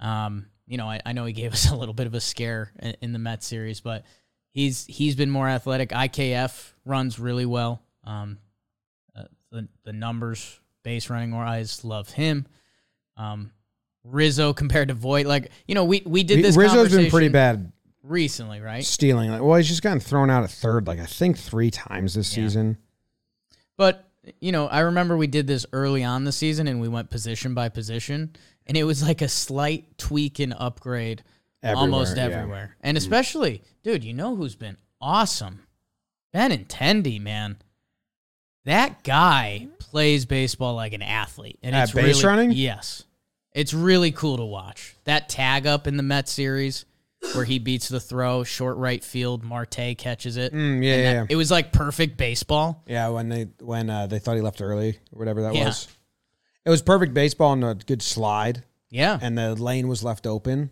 Um, 0.00 0.46
you 0.66 0.78
know, 0.78 0.88
I, 0.88 1.02
I 1.04 1.12
know 1.12 1.26
he 1.26 1.34
gave 1.34 1.52
us 1.52 1.70
a 1.70 1.76
little 1.76 1.92
bit 1.92 2.06
of 2.06 2.14
a 2.14 2.20
scare 2.22 2.72
in, 2.78 2.96
in 3.02 3.12
the 3.12 3.18
Mets 3.18 3.46
series, 3.46 3.82
but 3.82 4.06
he's 4.52 4.86
he's 4.86 5.16
been 5.16 5.30
more 5.30 5.50
athletic. 5.50 5.90
IKF 5.90 6.72
runs 6.86 7.18
really 7.18 7.44
well. 7.44 7.82
Um, 8.04 8.38
the 9.50 9.68
the 9.84 9.92
numbers 9.92 10.60
base 10.82 11.10
running 11.10 11.34
wise 11.34 11.84
love 11.84 12.10
him. 12.10 12.46
Um, 13.16 13.50
Rizzo 14.04 14.52
compared 14.52 14.88
to 14.88 14.94
Voit, 14.94 15.26
like 15.26 15.50
you 15.66 15.74
know, 15.74 15.84
we 15.84 16.02
we 16.06 16.22
did 16.22 16.44
this. 16.44 16.56
Rizzo's 16.56 16.94
been 16.94 17.10
pretty 17.10 17.28
bad 17.28 17.72
recently, 18.02 18.60
right? 18.60 18.84
stealing. 18.84 19.30
Like, 19.30 19.42
well, 19.42 19.56
he's 19.56 19.68
just 19.68 19.82
gotten 19.82 20.00
thrown 20.00 20.30
out 20.30 20.44
at 20.44 20.50
third, 20.50 20.86
like 20.86 21.00
I 21.00 21.06
think 21.06 21.38
three 21.38 21.70
times 21.70 22.14
this 22.14 22.36
Yeah. 22.36 22.44
season. 22.44 22.76
But 23.76 24.08
you 24.40 24.52
know, 24.52 24.66
I 24.68 24.80
remember 24.80 25.16
we 25.16 25.26
did 25.26 25.46
this 25.46 25.66
early 25.72 26.02
on 26.04 26.24
the 26.24 26.32
season, 26.32 26.68
and 26.68 26.80
we 26.80 26.88
went 26.88 27.10
position 27.10 27.54
by 27.54 27.68
position, 27.68 28.34
and 28.66 28.76
it 28.76 28.84
was 28.84 29.02
like 29.02 29.22
a 29.22 29.28
slight 29.28 29.98
tweak 29.98 30.38
and 30.38 30.54
upgrade 30.56 31.22
almost 31.64 32.16
Everywhere, 32.16 32.76
yeah. 32.80 32.88
And 32.88 32.96
especially, 32.96 33.62
dude, 33.82 34.04
you 34.04 34.14
know 34.14 34.36
who's 34.36 34.54
been 34.54 34.76
awesome? 35.00 35.60
Benintendi, 36.34 37.20
man. 37.20 37.56
That 38.66 39.02
guy 39.02 39.68
plays 39.78 40.26
baseball 40.26 40.74
like 40.74 40.92
an 40.92 41.02
athlete, 41.02 41.58
and 41.62 41.74
At 41.74 41.84
it's 41.84 41.92
base 41.92 42.16
really, 42.22 42.26
running? 42.26 42.52
Yes, 42.52 43.04
it's 43.52 43.72
really 43.72 44.12
cool 44.12 44.36
to 44.36 44.44
watch. 44.44 44.94
That 45.04 45.28
tag 45.28 45.66
up 45.66 45.86
in 45.86 45.96
the 45.96 46.02
Met 46.02 46.28
series 46.28 46.84
where 47.34 47.44
he 47.44 47.58
beats 47.58 47.88
the 47.88 47.98
throw, 48.00 48.44
short 48.44 48.76
right 48.76 49.02
field, 49.02 49.42
Marte 49.42 49.96
catches 49.96 50.36
it. 50.36 50.52
Mm, 50.52 50.82
yeah, 50.84 50.90
yeah, 50.90 50.96
that- 51.02 51.12
yeah. 51.12 51.26
It 51.30 51.36
was 51.36 51.50
like 51.50 51.72
perfect 51.72 52.16
baseball. 52.16 52.82
Yeah, 52.86 53.08
when 53.08 53.28
they 53.28 53.44
when 53.60 53.88
uh, 53.88 54.06
they 54.06 54.18
thought 54.18 54.36
he 54.36 54.42
left 54.42 54.60
early 54.60 54.98
or 55.12 55.18
whatever 55.18 55.42
that 55.42 55.54
Yeah. 55.54 55.66
was. 55.66 55.88
It 56.64 56.70
was 56.70 56.82
perfect 56.82 57.14
baseball 57.14 57.52
and 57.52 57.64
a 57.64 57.74
good 57.76 58.02
slide, 58.02 58.64
Yeah, 58.90 59.18
and 59.22 59.38
the 59.38 59.54
lane 59.54 59.86
was 59.88 60.02
left 60.04 60.26
open. 60.26 60.70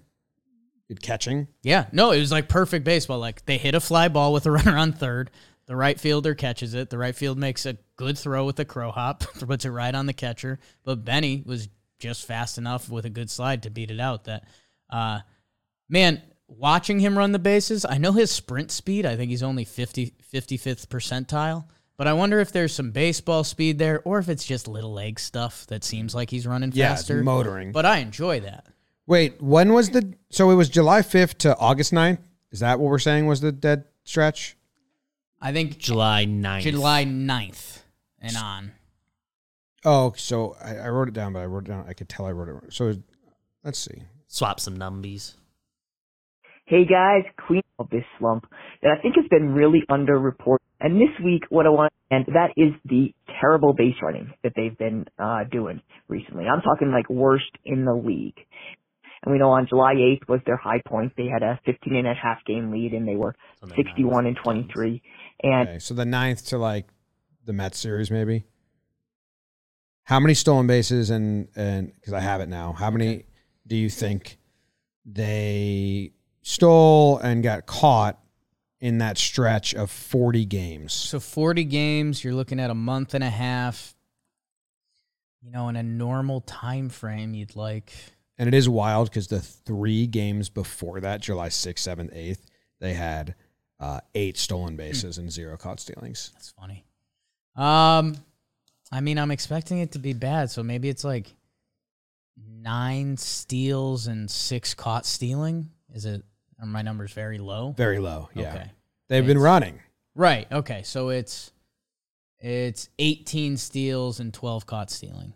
Good 0.88 1.00
catching. 1.00 1.46
Yeah, 1.62 1.86
no, 1.92 2.10
it 2.10 2.18
was 2.18 2.32
like 2.32 2.48
perfect 2.48 2.84
baseball. 2.84 3.18
Like 3.20 3.46
they 3.46 3.56
hit 3.56 3.74
a 3.76 3.80
fly 3.80 4.08
ball 4.08 4.32
with 4.32 4.44
a 4.46 4.50
runner 4.52 4.76
on 4.76 4.92
third. 4.92 5.30
The 5.66 5.76
right 5.76 5.98
fielder 5.98 6.34
catches 6.34 6.74
it. 6.74 6.90
The 6.90 6.98
right 6.98 7.14
field 7.16 7.38
makes 7.38 7.64
a 7.64 7.78
good 7.96 8.18
throw 8.18 8.44
with 8.44 8.58
a 8.60 8.64
crow 8.64 8.90
hop, 8.90 9.20
puts 9.40 9.64
it 9.64 9.70
right 9.70 9.94
on 9.94 10.06
the 10.06 10.12
catcher. 10.12 10.58
But 10.84 11.04
Benny 11.04 11.42
was 11.44 11.68
just 11.98 12.26
fast 12.26 12.58
enough 12.58 12.88
with 12.88 13.04
a 13.04 13.10
good 13.10 13.30
slide 13.30 13.62
to 13.64 13.70
beat 13.70 13.90
it 13.90 14.00
out. 14.00 14.24
That, 14.24 14.44
uh, 14.90 15.20
man, 15.88 16.22
watching 16.48 17.00
him 17.00 17.16
run 17.16 17.32
the 17.32 17.38
bases, 17.38 17.84
I 17.84 17.98
know 17.98 18.12
his 18.12 18.30
sprint 18.30 18.70
speed. 18.70 19.06
I 19.06 19.16
think 19.16 19.30
he's 19.30 19.42
only 19.42 19.64
50, 19.64 20.12
55th 20.32 20.86
percentile. 20.88 21.64
But 21.96 22.08
I 22.08 22.12
wonder 22.12 22.40
if 22.40 22.50
there's 22.50 22.74
some 22.74 22.90
baseball 22.90 23.44
speed 23.44 23.78
there, 23.78 24.02
or 24.04 24.18
if 24.18 24.28
it's 24.28 24.44
just 24.44 24.66
little 24.66 24.92
leg 24.92 25.20
stuff 25.20 25.64
that 25.68 25.84
seems 25.84 26.12
like 26.12 26.28
he's 26.28 26.44
running 26.44 26.72
Yeah, 26.72 26.92
it's 26.92 27.02
faster. 27.02 27.22
motoring. 27.22 27.70
But 27.70 27.86
I 27.86 27.98
enjoy 27.98 28.40
that. 28.40 28.66
Wait, 29.06 29.40
when 29.40 29.72
was 29.72 29.90
the? 29.90 30.14
So 30.30 30.50
it 30.50 30.54
was 30.54 30.68
July 30.68 31.02
fifth 31.02 31.38
to 31.38 31.56
August 31.56 31.92
9th? 31.92 32.18
Is 32.50 32.60
that 32.60 32.80
what 32.80 32.90
we're 32.90 32.98
saying 32.98 33.26
was 33.26 33.40
the 33.40 33.52
dead 33.52 33.84
stretch? 34.02 34.56
I 35.40 35.52
think 35.52 35.78
July 35.78 36.24
9th. 36.26 36.62
July 36.62 37.04
9th 37.04 37.80
and 38.24 38.36
on. 38.36 38.72
Oh, 39.84 40.14
so 40.16 40.56
I, 40.62 40.76
I 40.76 40.88
wrote 40.88 41.08
it 41.08 41.14
down, 41.14 41.34
but 41.34 41.40
I 41.40 41.46
wrote 41.46 41.66
it 41.66 41.68
down. 41.68 41.84
I 41.86 41.92
could 41.92 42.08
tell 42.08 42.26
I 42.26 42.32
wrote 42.32 42.48
it. 42.48 42.52
wrong. 42.52 42.70
So 42.70 42.94
let's 43.62 43.78
see. 43.78 44.02
Swap 44.28 44.58
some 44.58 44.76
numbies. 44.76 45.34
Hey 46.66 46.86
guys, 46.86 47.24
queen 47.46 47.62
of 47.78 47.90
this 47.90 48.04
slump 48.18 48.46
that 48.82 48.90
I 48.98 49.02
think 49.02 49.16
has 49.16 49.26
been 49.28 49.52
really 49.52 49.82
underreported. 49.90 50.58
And 50.80 50.96
this 50.96 51.10
week, 51.22 51.42
what 51.50 51.66
I 51.66 51.68
want, 51.68 51.92
and 52.10 52.24
that 52.28 52.52
is 52.56 52.72
the 52.86 53.12
terrible 53.40 53.74
base 53.74 53.96
running 54.02 54.32
that 54.42 54.52
they've 54.56 54.76
been 54.76 55.04
uh, 55.18 55.44
doing 55.50 55.82
recently. 56.08 56.46
I'm 56.46 56.62
talking 56.62 56.90
like 56.90 57.08
worst 57.10 57.50
in 57.64 57.84
the 57.84 57.94
league. 57.94 58.38
And 59.22 59.32
we 59.32 59.38
know 59.38 59.50
on 59.50 59.66
July 59.68 59.94
8th 59.94 60.28
was 60.28 60.40
their 60.46 60.56
high 60.56 60.82
point. 60.86 61.12
They 61.16 61.26
had 61.26 61.42
a 61.42 61.58
15 61.64 61.96
and 61.96 62.06
a 62.06 62.14
half 62.14 62.44
game 62.46 62.70
lead 62.70 62.92
and 62.92 63.06
they 63.06 63.16
were 63.16 63.34
61 63.76 64.26
and 64.26 64.36
23. 64.42 65.02
And 65.42 65.68
Okay, 65.68 65.78
so 65.78 65.94
the 65.94 66.04
ninth 66.04 66.46
to 66.46 66.58
like 66.58 66.86
the 67.44 67.52
Mets 67.52 67.78
series, 67.78 68.10
maybe. 68.10 68.44
How 70.04 70.20
many 70.20 70.34
stolen 70.34 70.66
bases 70.66 71.10
and 71.10 71.48
and 71.56 71.92
because 71.94 72.12
I 72.12 72.20
have 72.20 72.40
it 72.40 72.48
now, 72.48 72.72
how 72.72 72.90
many 72.90 73.24
do 73.66 73.74
you 73.76 73.88
think 73.88 74.38
they 75.06 76.12
stole 76.42 77.18
and 77.18 77.42
got 77.42 77.64
caught 77.66 78.18
in 78.80 78.98
that 78.98 79.16
stretch 79.16 79.74
of 79.74 79.90
forty 79.90 80.44
games? 80.44 80.92
So 80.92 81.18
40 81.20 81.64
games, 81.64 82.22
you're 82.22 82.34
looking 82.34 82.60
at 82.60 82.70
a 82.70 82.74
month 82.74 83.14
and 83.14 83.24
a 83.24 83.30
half. 83.30 83.94
You 85.40 85.50
know, 85.50 85.68
in 85.68 85.76
a 85.76 85.82
normal 85.82 86.40
time 86.42 86.88
frame, 86.88 87.34
you'd 87.34 87.54
like 87.56 87.92
And 88.38 88.48
it 88.48 88.54
is 88.54 88.68
wild 88.68 89.08
because 89.10 89.28
the 89.28 89.40
three 89.40 90.06
games 90.06 90.48
before 90.50 91.00
that, 91.00 91.20
July 91.22 91.48
sixth, 91.50 91.84
seventh, 91.84 92.12
eighth, 92.14 92.46
they 92.80 92.94
had 92.94 93.34
uh, 93.80 94.00
eight 94.14 94.36
stolen 94.38 94.76
bases 94.76 95.16
and 95.18 95.30
zero 95.32 95.56
caught 95.56 95.80
stealings. 95.80 96.30
that's 96.34 96.50
funny. 96.50 96.84
Um 97.56 98.16
I 98.92 99.00
mean, 99.00 99.18
I'm 99.18 99.30
expecting 99.30 99.78
it 99.80 99.92
to 99.92 99.98
be 99.98 100.12
bad, 100.12 100.50
so 100.50 100.62
maybe 100.62 100.88
it's 100.88 101.02
like 101.04 101.34
9 102.36 103.16
steals 103.16 104.06
and 104.06 104.30
6 104.30 104.74
caught 104.74 105.04
stealing. 105.06 105.70
Is 105.92 106.04
it 106.04 106.22
are 106.60 106.66
my 106.66 106.82
numbers 106.82 107.12
very 107.12 107.38
low? 107.38 107.72
Very 107.76 107.98
low. 107.98 108.28
Yeah, 108.34 108.50
Okay. 108.54 108.70
they've 109.08 109.26
been 109.26 109.38
running. 109.38 109.80
Right. 110.14 110.50
Okay. 110.50 110.82
So 110.84 111.08
it's 111.08 111.50
it's 112.38 112.88
18 112.98 113.56
steals 113.56 114.20
and 114.20 114.32
12 114.32 114.66
caught 114.66 114.90
stealing. 114.90 115.32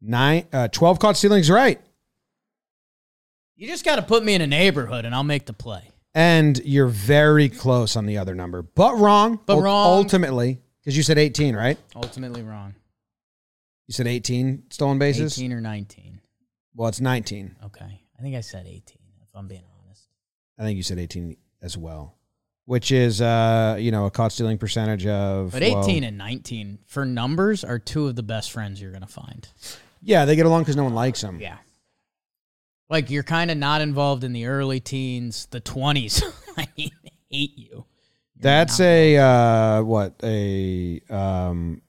Nine, 0.00 0.46
uh, 0.52 0.68
12 0.68 0.98
caught 0.98 1.16
stealings, 1.16 1.50
right? 1.50 1.80
You 3.56 3.66
just 3.68 3.84
got 3.84 3.96
to 3.96 4.02
put 4.02 4.24
me 4.24 4.34
in 4.34 4.40
a 4.40 4.46
neighborhood 4.46 5.04
and 5.04 5.14
I'll 5.14 5.22
make 5.24 5.46
the 5.46 5.52
play. 5.52 5.90
And 6.14 6.58
you're 6.64 6.86
very 6.88 7.48
close 7.48 7.96
on 7.96 8.06
the 8.06 8.18
other 8.18 8.34
number, 8.34 8.62
but 8.62 8.96
wrong. 8.98 9.40
But 9.46 9.60
wrong. 9.60 9.86
Ultimately, 9.98 10.60
because 10.82 10.96
you 10.96 11.02
said 11.02 11.18
18, 11.18 11.54
right? 11.54 11.78
Ultimately 11.94 12.42
wrong. 12.42 12.74
You 13.86 13.94
said 13.94 14.06
18 14.06 14.64
stolen 14.70 14.98
bases? 14.98 15.38
18 15.38 15.52
or 15.52 15.60
19. 15.60 16.20
Well, 16.74 16.88
it's 16.88 17.00
19. 17.00 17.56
Okay. 17.66 18.00
I 18.18 18.22
think 18.22 18.36
I 18.36 18.40
said 18.40 18.66
18 18.66 18.80
if 19.22 19.28
I'm 19.34 19.48
being 19.48 19.62
honest. 19.84 20.08
I 20.58 20.62
think 20.62 20.76
you 20.76 20.82
said 20.82 20.98
18 20.98 21.36
as 21.62 21.76
well, 21.76 22.16
which 22.64 22.90
is, 22.92 23.20
uh, 23.20 23.76
you 23.78 23.90
know, 23.90 24.06
a 24.06 24.10
caught 24.10 24.32
stealing 24.32 24.58
percentage 24.58 25.06
of. 25.06 25.52
But 25.52 25.62
18 25.62 26.04
and 26.04 26.18
19 26.18 26.78
for 26.86 27.04
numbers 27.04 27.64
are 27.64 27.78
two 27.78 28.06
of 28.08 28.16
the 28.16 28.22
best 28.22 28.52
friends 28.52 28.80
you're 28.80 28.92
going 28.92 29.02
to 29.02 29.06
find. 29.06 29.48
yeah, 30.02 30.24
they 30.24 30.36
get 30.36 30.46
along 30.46 30.62
because 30.62 30.76
no 30.76 30.84
one 30.84 30.94
likes 30.94 31.20
them. 31.20 31.38
Yeah. 31.40 31.58
Like 32.88 33.10
you're 33.10 33.22
kind 33.22 33.50
of 33.50 33.56
not 33.56 33.80
involved 33.80 34.22
in 34.24 34.32
the 34.32 34.46
early 34.46 34.80
teens, 34.80 35.46
the 35.50 35.60
20s. 35.60 36.22
I 36.56 36.68
mean, 36.76 36.90
hate 37.30 37.56
you. 37.56 37.86
That's 38.42 38.80
a, 38.80 39.16
uh, 39.16 39.82
what, 39.82 40.14
a, 40.22 41.00
um, 41.08 41.82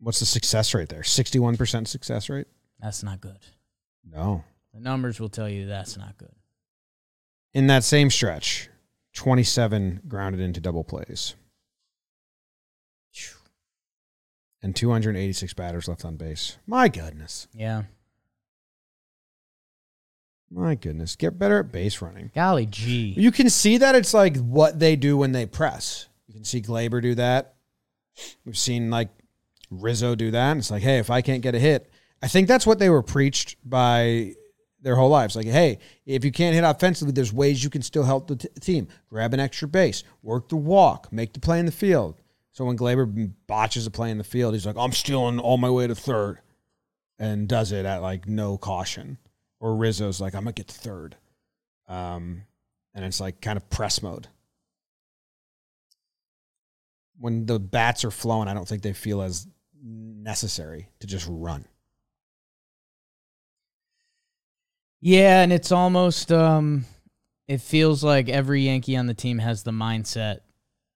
what's 0.00 0.20
the 0.20 0.26
success 0.26 0.74
rate 0.74 0.88
there? 0.88 1.02
61% 1.02 1.86
success 1.86 2.28
rate? 2.28 2.46
That's 2.80 3.02
not 3.02 3.20
good. 3.20 3.38
No. 4.04 4.44
The 4.72 4.80
numbers 4.80 5.20
will 5.20 5.28
tell 5.28 5.48
you 5.48 5.66
that's 5.66 5.96
not 5.96 6.16
good. 6.18 6.32
In 7.54 7.66
that 7.68 7.84
same 7.84 8.10
stretch, 8.10 8.68
27 9.14 10.02
grounded 10.08 10.40
into 10.40 10.60
double 10.60 10.84
plays. 10.84 11.34
and 14.62 14.74
286 14.74 15.54
batters 15.54 15.88
left 15.88 16.04
on 16.04 16.16
base. 16.16 16.58
My 16.66 16.88
goodness. 16.88 17.48
Yeah. 17.54 17.84
My 20.50 20.74
goodness. 20.74 21.16
Get 21.16 21.38
better 21.38 21.58
at 21.58 21.72
base 21.72 22.00
running. 22.00 22.30
Golly 22.34 22.66
gee. 22.66 23.14
You 23.16 23.30
can 23.30 23.50
see 23.50 23.78
that 23.78 23.94
it's 23.94 24.14
like 24.14 24.36
what 24.38 24.78
they 24.78 24.96
do 24.96 25.16
when 25.16 25.32
they 25.32 25.46
press. 25.46 26.08
You 26.26 26.34
can 26.34 26.44
see 26.44 26.62
Gleyber 26.62 27.02
do 27.02 27.14
that. 27.16 27.54
We've 28.44 28.56
seen 28.58 28.90
like 28.90 29.10
Rizzo 29.70 30.14
do 30.14 30.30
that. 30.30 30.50
And 30.50 30.58
it's 30.58 30.70
like, 30.70 30.82
hey, 30.82 30.98
if 30.98 31.10
I 31.10 31.20
can't 31.22 31.42
get 31.42 31.54
a 31.54 31.58
hit, 31.58 31.90
I 32.22 32.28
think 32.28 32.48
that's 32.48 32.66
what 32.66 32.78
they 32.78 32.90
were 32.90 33.02
preached 33.02 33.56
by 33.64 34.34
their 34.80 34.96
whole 34.96 35.10
lives. 35.10 35.36
Like, 35.36 35.46
hey, 35.46 35.78
if 36.06 36.24
you 36.24 36.32
can't 36.32 36.54
hit 36.54 36.64
offensively, 36.64 37.12
there's 37.12 37.32
ways 37.32 37.62
you 37.62 37.70
can 37.70 37.82
still 37.82 38.04
help 38.04 38.28
the 38.28 38.36
t- 38.36 38.48
team. 38.60 38.88
Grab 39.10 39.34
an 39.34 39.40
extra 39.40 39.68
base, 39.68 40.04
work 40.22 40.48
the 40.48 40.56
walk, 40.56 41.12
make 41.12 41.32
the 41.32 41.40
play 41.40 41.58
in 41.58 41.66
the 41.66 41.72
field. 41.72 42.20
So 42.52 42.64
when 42.64 42.76
Gleyber 42.76 43.32
botches 43.46 43.86
a 43.86 43.90
play 43.90 44.10
in 44.10 44.18
the 44.18 44.24
field, 44.24 44.54
he's 44.54 44.66
like, 44.66 44.76
I'm 44.76 44.92
stealing 44.92 45.38
all 45.38 45.58
my 45.58 45.70
way 45.70 45.86
to 45.86 45.94
third 45.94 46.40
and 47.18 47.48
does 47.48 47.72
it 47.72 47.86
at 47.86 48.02
like 48.02 48.26
no 48.26 48.56
caution. 48.56 49.18
Or 49.60 49.74
Rizzo's 49.74 50.20
like, 50.20 50.34
I'm 50.34 50.44
to 50.44 50.52
get 50.52 50.70
third. 50.70 51.16
Um, 51.88 52.42
and 52.94 53.04
it's 53.04 53.20
like 53.20 53.40
kind 53.40 53.56
of 53.56 53.68
press 53.70 54.02
mode. 54.02 54.28
When 57.18 57.46
the 57.46 57.58
bats 57.58 58.04
are 58.04 58.10
flowing, 58.10 58.48
I 58.48 58.54
don't 58.54 58.68
think 58.68 58.82
they 58.82 58.92
feel 58.92 59.22
as 59.22 59.46
necessary 59.82 60.88
to 61.00 61.06
just 61.06 61.26
run. 61.28 61.64
Yeah, 65.00 65.42
and 65.42 65.52
it's 65.52 65.70
almost 65.72 66.32
um 66.32 66.84
it 67.46 67.60
feels 67.60 68.02
like 68.02 68.28
every 68.28 68.62
Yankee 68.62 68.96
on 68.96 69.06
the 69.06 69.14
team 69.14 69.38
has 69.38 69.62
the 69.62 69.70
mindset 69.70 70.40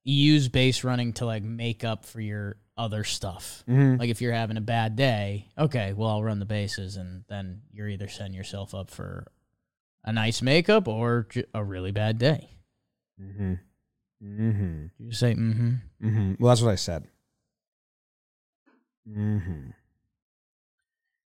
use 0.04 0.48
base 0.48 0.84
running 0.84 1.12
to 1.14 1.26
like 1.26 1.42
make 1.42 1.84
up 1.84 2.04
for 2.04 2.20
your 2.20 2.56
other 2.76 3.04
stuff. 3.04 3.62
Mm-hmm. 3.68 4.00
Like 4.00 4.10
if 4.10 4.20
you're 4.20 4.32
having 4.32 4.56
a 4.56 4.62
bad 4.62 4.96
day, 4.96 5.48
okay, 5.58 5.92
well 5.92 6.10
I'll 6.10 6.22
run 6.22 6.38
the 6.38 6.44
bases 6.44 6.96
and 6.96 7.24
then 7.28 7.62
you're 7.72 7.88
either 7.88 8.08
setting 8.08 8.34
yourself 8.34 8.74
up 8.74 8.90
for 8.90 9.26
a 10.04 10.12
nice 10.12 10.42
makeup 10.42 10.88
or 10.88 11.28
a 11.54 11.62
really 11.62 11.92
bad 11.92 12.18
day. 12.18 12.50
Mm-hmm. 13.20 13.54
Mm-hmm. 14.24 14.86
You 14.98 15.12
say 15.12 15.34
mm-hmm. 15.34 15.74
Mm-hmm. 16.02 16.34
Well, 16.38 16.50
that's 16.50 16.62
what 16.62 16.72
I 16.72 16.76
said. 16.76 17.06
Mm-hmm. 19.08 19.70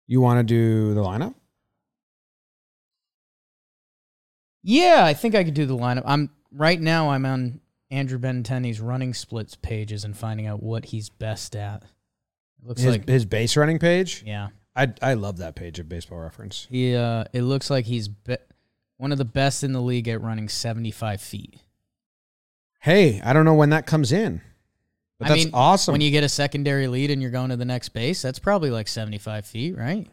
You 0.08 0.22
want 0.22 0.40
to 0.40 0.44
do 0.44 0.94
the 0.94 1.02
lineup? 1.02 1.36
Yeah, 4.64 5.04
I 5.06 5.14
think 5.14 5.36
I 5.36 5.44
could 5.44 5.54
do 5.54 5.66
the 5.66 5.78
lineup. 5.78 6.04
I'm 6.06 6.30
right 6.52 6.80
now 6.80 7.12
I'm 7.12 7.26
on 7.26 7.62
Andrew 7.90 8.20
Benintendi's 8.20 8.82
running 8.82 9.14
splits 9.14 9.56
pages 9.56 10.04
and 10.04 10.16
finding 10.16 10.46
out 10.48 10.62
what 10.62 10.86
he's 10.86 11.10
best 11.10 11.56
at. 11.56 11.84
It 11.84 12.68
looks 12.68 12.82
His, 12.82 12.92
like 12.92 13.08
his 13.08 13.26
base 13.26 13.56
running 13.56 13.80
page. 13.80 14.24
yeah. 14.26 14.50
I 14.76 14.94
I 15.02 15.14
love 15.16 15.38
that 15.38 15.56
page 15.56 15.80
of 15.80 15.90
Baseball 15.90 16.20
Reference. 16.20 16.68
He 16.70 16.94
uh 16.96 17.24
it 17.34 17.42
looks 17.42 17.70
like 17.70 17.86
he's 17.86 18.08
be- 18.08 18.38
one 18.98 19.12
of 19.12 19.18
the 19.18 19.26
best 19.26 19.64
in 19.64 19.74
the 19.74 19.82
league 19.82 20.08
at 20.08 20.22
running 20.22 20.50
75 20.50 21.20
feet. 21.22 21.60
Hey, 22.82 23.20
I 23.24 23.34
don't 23.34 23.46
know 23.46 23.56
when 23.56 23.70
that 23.72 23.88
comes 23.88 24.12
in, 24.12 24.42
but 25.18 25.26
I 25.26 25.30
that's 25.30 25.46
mean, 25.46 25.54
awesome. 25.56 25.94
When 25.94 26.02
you 26.02 26.12
get 26.12 26.24
a 26.24 26.30
secondary 26.30 26.88
lead 26.88 27.10
and 27.10 27.22
you're 27.22 27.32
going 27.32 27.50
to 27.50 27.58
the 27.58 27.66
next 27.66 27.90
base, 27.90 28.22
that's 28.22 28.38
probably 28.40 28.70
like 28.70 28.88
75 28.88 29.46
feet, 29.48 29.76
right? 29.76 30.08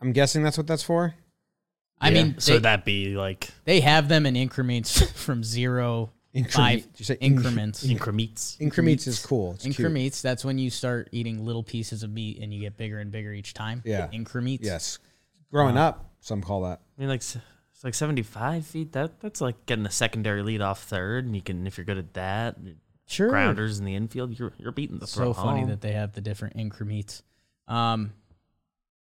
I'm 0.00 0.12
guessing 0.12 0.42
that's 0.42 0.56
what 0.56 0.66
that's 0.66 0.82
for. 0.82 1.14
I 2.00 2.10
Yeah. 2.10 2.22
mean, 2.22 2.38
so 2.38 2.52
they, 2.54 2.58
that'd 2.60 2.84
be 2.84 3.16
like 3.16 3.48
they 3.64 3.80
have 3.80 4.08
them 4.08 4.24
in 4.26 4.36
increments 4.36 5.00
from 5.24 5.42
zero, 5.42 6.10
Increment- 6.32 6.52
five 6.54 6.92
did 6.92 7.00
you 7.00 7.04
say 7.04 7.16
increments. 7.20 7.84
increments. 7.84 8.56
Increments 8.60 9.06
is 9.06 9.24
cool. 9.24 9.52
It's 9.54 9.64
cute. 9.64 9.78
Increments, 9.80 10.22
that's 10.22 10.44
when 10.44 10.58
you 10.58 10.70
start 10.70 11.08
eating 11.12 11.44
little 11.44 11.62
pieces 11.64 12.02
of 12.02 12.10
meat 12.10 12.38
and 12.40 12.52
you 12.54 12.60
get 12.60 12.76
bigger 12.76 12.98
and 13.00 13.10
bigger 13.10 13.32
each 13.32 13.54
time. 13.54 13.82
Yeah. 13.84 14.08
Increments. 14.12 14.64
Yes. 14.64 14.98
Growing 15.50 15.76
up, 15.76 16.12
some 16.20 16.42
call 16.42 16.62
that. 16.62 16.80
I 16.96 17.00
mean, 17.00 17.08
like 17.08 17.20
s- 17.22 17.38
it's 17.72 17.82
like 17.84 17.94
seventy-five 17.94 18.66
feet. 18.66 18.92
That 18.92 19.18
that's 19.20 19.40
like 19.40 19.64
getting 19.66 19.86
a 19.86 19.90
secondary 19.90 20.42
lead 20.42 20.60
off 20.60 20.82
third, 20.82 21.24
and 21.24 21.34
you 21.34 21.40
can 21.42 21.66
if 21.66 21.78
you're 21.78 21.84
good 21.86 21.96
at 21.98 22.12
that, 22.14 22.56
Sure. 23.06 23.28
grounders 23.30 23.78
in 23.78 23.84
the 23.86 23.94
infield, 23.94 24.38
you're 24.38 24.52
you're 24.58 24.72
beating 24.72 24.98
the 24.98 25.06
throw. 25.06 25.32
so 25.32 25.42
funny 25.42 25.60
home. 25.60 25.70
that 25.70 25.80
they 25.80 25.92
have 25.92 26.12
the 26.12 26.20
different 26.20 26.56
increments. 26.56 27.22
Um, 27.68 28.12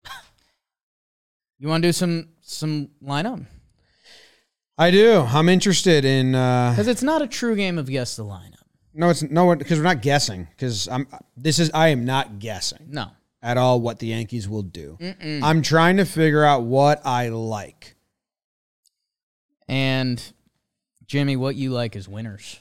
you 1.59 1.68
want 1.68 1.82
to 1.82 1.88
do 1.88 1.92
some 1.92 2.28
some 2.48 2.88
lineup 3.02 3.44
I 4.78 4.90
do. 4.90 5.20
I'm 5.20 5.48
interested 5.48 6.04
in. 6.04 6.35
uh 6.35 6.70
because 6.72 6.87
it's 6.88 7.02
not 7.02 7.22
a 7.22 7.26
true 7.26 7.56
game 7.56 7.78
of 7.78 7.87
guess 7.88 8.14
the 8.16 8.24
lineup. 8.24 8.52
No, 8.92 9.09
it's 9.11 9.22
no 9.22 9.54
because 9.56 9.78
we're 9.78 9.85
not 9.85 10.02
guessing. 10.02 10.48
Because 10.50 10.87
I'm. 10.88 11.06
This 11.37 11.59
is. 11.59 11.70
I 11.72 11.88
am 11.88 12.04
not 12.04 12.38
guessing 12.38 12.87
No, 12.88 13.11
at 13.42 13.56
all 13.56 13.80
what 13.80 13.98
the 14.00 14.09
Yankees 14.09 14.48
will 14.48 14.62
do. 14.62 14.98
I'm 15.42 15.62
trying 15.62 15.96
to 15.96 16.04
figure 16.04 16.44
out 16.44 16.62
what 16.62 17.00
I 17.06 17.28
like. 17.30 17.94
and 19.68 20.22
Jimmy, 21.06 21.37
what 21.37 21.56
you 21.56 21.70
like 21.70 21.96
is 21.96 22.06
winners. 22.09 22.59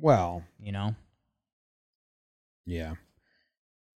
Well, 0.00 0.44
You 0.60 0.72
know, 0.72 0.94
yeah. 2.66 2.94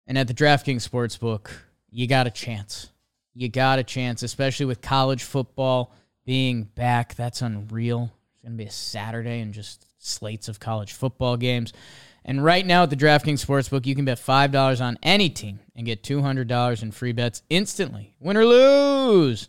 and 0.06 0.18
at 0.18 0.26
the 0.28 0.34
DraftKings 0.34 0.86
Sportsbook, 0.88 1.50
you 1.90 2.06
got 2.06 2.26
a 2.26 2.30
chance. 2.30 2.90
You 3.34 3.48
got 3.48 3.78
a 3.78 3.84
chance, 3.84 4.22
especially 4.22 4.66
with 4.66 4.80
college 4.80 5.22
football 5.22 5.94
being 6.24 6.64
back. 6.64 7.14
That's 7.14 7.42
unreal. 7.42 8.12
It's 8.34 8.42
going 8.42 8.52
to 8.52 8.62
be 8.62 8.68
a 8.68 8.70
Saturday 8.70 9.40
and 9.40 9.54
just 9.54 9.86
slates 9.98 10.48
of 10.48 10.60
college 10.60 10.92
football 10.92 11.36
games. 11.36 11.72
And 12.24 12.44
right 12.44 12.64
now 12.64 12.84
at 12.84 12.90
the 12.90 12.96
DraftKings 12.96 13.44
Sportsbook, 13.44 13.86
you 13.86 13.94
can 13.94 14.04
bet 14.04 14.18
$5 14.18 14.80
on 14.80 14.98
any 15.02 15.28
team 15.28 15.60
and 15.74 15.86
get 15.86 16.02
$200 16.02 16.82
in 16.82 16.92
free 16.92 17.12
bets 17.12 17.42
instantly. 17.50 18.14
Win 18.20 18.36
or 18.36 18.46
lose. 18.46 19.48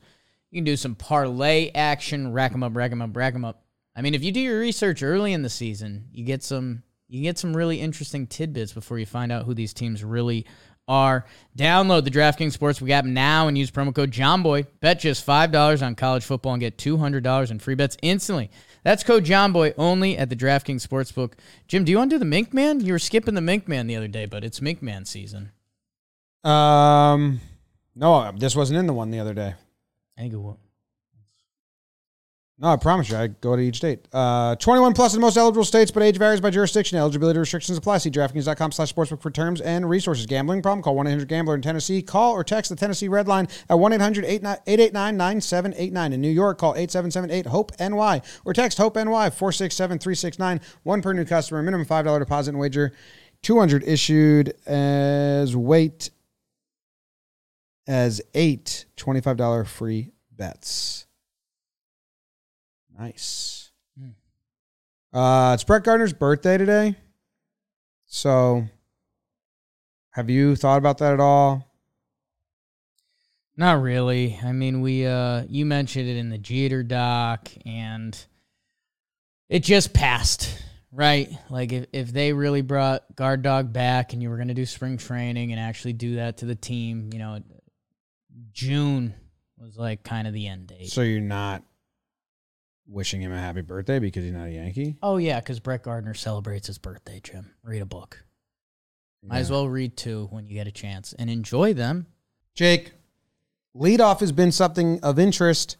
You 0.49 0.57
can 0.57 0.63
do 0.63 0.77
some 0.77 0.95
parlay 0.95 1.71
action, 1.73 2.31
rack 2.31 2.51
them 2.51 2.63
up, 2.63 2.75
rack 2.75 2.89
them 2.89 3.01
up, 3.01 3.15
rack 3.15 3.33
them 3.33 3.45
up. 3.45 3.63
I 3.95 4.01
mean, 4.01 4.15
if 4.15 4.23
you 4.23 4.31
do 4.31 4.39
your 4.39 4.59
research 4.59 5.03
early 5.03 5.33
in 5.33 5.43
the 5.43 5.49
season, 5.49 6.05
you 6.11 6.25
get 6.25 6.43
some 6.43 6.83
you 7.07 7.21
get 7.21 7.37
some 7.37 7.55
really 7.55 7.79
interesting 7.79 8.25
tidbits 8.25 8.73
before 8.73 8.97
you 8.97 9.05
find 9.05 9.31
out 9.31 9.45
who 9.45 9.53
these 9.53 9.73
teams 9.73 10.03
really 10.03 10.47
are. 10.87 11.25
Download 11.57 12.03
the 12.03 12.11
DraftKings 12.11 12.57
Sportsbook 12.57 12.89
app 12.89 13.05
now 13.05 13.47
and 13.47 13.57
use 13.57 13.71
promo 13.71 13.93
code 13.93 14.11
JOHNBOY. 14.11 14.67
Bet 14.79 14.99
just 14.99 15.25
$5 15.25 15.85
on 15.85 15.95
college 15.95 16.23
football 16.23 16.53
and 16.53 16.59
get 16.59 16.77
$200 16.77 17.51
in 17.51 17.59
free 17.59 17.75
bets 17.75 17.97
instantly. 18.01 18.49
That's 18.83 19.03
code 19.03 19.23
JOHNBOY 19.23 19.75
only 19.77 20.17
at 20.17 20.29
the 20.29 20.35
DraftKings 20.35 20.85
Sportsbook. 20.85 21.33
Jim, 21.67 21.85
do 21.85 21.91
you 21.91 21.97
want 21.97 22.09
to 22.09 22.15
do 22.15 22.19
the 22.19 22.25
Mink 22.25 22.53
Man? 22.53 22.81
You 22.81 22.93
were 22.93 22.99
skipping 22.99 23.35
the 23.35 23.41
Mink 23.41 23.67
Man 23.67 23.87
the 23.87 23.95
other 23.95 24.07
day, 24.07 24.25
but 24.25 24.43
it's 24.43 24.61
Mink 24.61 24.81
Man 24.81 25.05
season. 25.05 25.51
Um, 26.43 27.39
no, 27.95 28.31
this 28.37 28.55
wasn't 28.55 28.79
in 28.79 28.87
the 28.87 28.93
one 28.93 29.11
the 29.11 29.19
other 29.19 29.33
day. 29.33 29.55
I 30.17 30.21
think 30.21 30.33
it 30.33 30.37
will. 30.37 30.59
No, 32.59 32.67
I 32.67 32.75
promise 32.75 33.09
you, 33.09 33.17
I 33.17 33.25
go 33.27 33.55
to 33.55 33.61
each 33.61 33.77
state. 33.77 34.07
Uh, 34.13 34.55
21 34.55 34.93
plus 34.93 35.15
in 35.15 35.21
most 35.21 35.37
eligible 35.37 35.65
states, 35.65 35.89
but 35.89 36.03
age 36.03 36.17
varies 36.17 36.39
by 36.39 36.51
jurisdiction. 36.51 36.99
Eligibility 36.99 37.39
restrictions 37.39 37.79
apply. 37.79 37.97
See 37.97 38.11
DraftKings.com 38.11 38.71
slash 38.71 38.93
sportsbook 38.93 39.23
for 39.23 39.31
terms 39.31 39.59
and 39.59 39.89
resources. 39.89 40.27
Gambling 40.27 40.61
problem? 40.61 40.83
Call 40.83 40.95
1-800-GAMBLER 40.95 41.55
in 41.55 41.63
Tennessee. 41.63 42.03
Call 42.03 42.33
or 42.33 42.43
text 42.43 42.69
the 42.69 42.75
Tennessee 42.75 43.07
Red 43.07 43.27
Line 43.27 43.47
at 43.69 43.77
1-800-889-9789. 43.77 46.13
In 46.13 46.21
New 46.21 46.29
York, 46.29 46.59
call 46.59 46.75
877-8-HOPE-NY 46.75 48.21
or 48.45 48.53
text 48.53 48.77
HOPE-NY 48.77 49.31
467-369. 49.31 50.61
One 50.83 51.01
per 51.01 51.13
new 51.13 51.25
customer. 51.25 51.63
Minimum 51.63 51.87
$5 51.87 52.19
deposit 52.19 52.51
and 52.51 52.59
wager. 52.59 52.93
200 53.41 53.83
issued 53.83 54.53
as 54.67 55.55
weight 55.55 56.11
as 57.87 58.21
eight 58.35 58.85
$25 58.95 59.65
free 59.67 60.11
bets. 60.31 61.07
Nice. 62.97 63.71
Uh, 65.13 65.51
it's 65.53 65.63
Brett 65.63 65.83
Gardner's 65.83 66.13
birthday 66.13 66.57
today. 66.57 66.95
So, 68.05 68.65
have 70.11 70.29
you 70.29 70.55
thought 70.55 70.77
about 70.77 70.97
that 70.99 71.13
at 71.13 71.19
all? 71.19 71.67
Not 73.55 73.81
really. 73.81 74.39
I 74.43 74.51
mean, 74.51 74.81
we 74.81 75.05
uh 75.05 75.43
you 75.47 75.65
mentioned 75.65 76.09
it 76.09 76.17
in 76.17 76.29
the 76.29 76.39
Jeter 76.39 76.81
doc 76.81 77.49
and 77.65 78.17
it 79.49 79.59
just 79.59 79.93
passed, 79.93 80.63
right? 80.91 81.29
Like 81.51 81.71
if, 81.71 81.85
if 81.93 82.11
they 82.11 82.33
really 82.33 82.61
brought 82.61 83.15
guard 83.15 83.43
dog 83.43 83.71
back 83.71 84.13
and 84.13 84.21
you 84.23 84.29
were 84.29 84.37
going 84.37 84.47
to 84.47 84.55
do 84.55 84.65
spring 84.65 84.97
training 84.97 85.51
and 85.51 85.59
actually 85.59 85.93
do 85.93 86.15
that 86.15 86.37
to 86.37 86.45
the 86.45 86.55
team, 86.55 87.11
you 87.13 87.19
know, 87.19 87.39
June 88.51 89.13
was 89.57 89.77
like 89.77 90.03
kind 90.03 90.27
of 90.27 90.33
the 90.33 90.47
end 90.47 90.67
date. 90.67 90.89
So 90.89 91.01
you're 91.01 91.21
not 91.21 91.63
wishing 92.87 93.21
him 93.21 93.31
a 93.31 93.39
happy 93.39 93.61
birthday 93.61 93.99
because 93.99 94.23
he's 94.23 94.33
not 94.33 94.47
a 94.47 94.51
Yankee? 94.51 94.97
oh 95.01 95.17
yeah, 95.17 95.39
cuz 95.41 95.59
Brett 95.59 95.83
Gardner 95.83 96.13
celebrates 96.13 96.67
his 96.67 96.77
birthday, 96.77 97.19
Jim. 97.23 97.51
Read 97.63 97.81
a 97.81 97.85
book. 97.85 98.25
Might 99.25 99.39
as 99.39 99.49
well 99.49 99.69
read 99.69 99.95
two 99.95 100.27
when 100.31 100.47
you 100.47 100.55
get 100.55 100.67
a 100.67 100.71
chance 100.71 101.13
and 101.13 101.29
enjoy 101.29 101.73
them. 101.73 102.07
Jake, 102.55 102.91
leadoff 103.73 104.19
has 104.19 104.33
been 104.33 104.51
something 104.51 104.99
of 105.01 105.17
interest. 105.17 105.77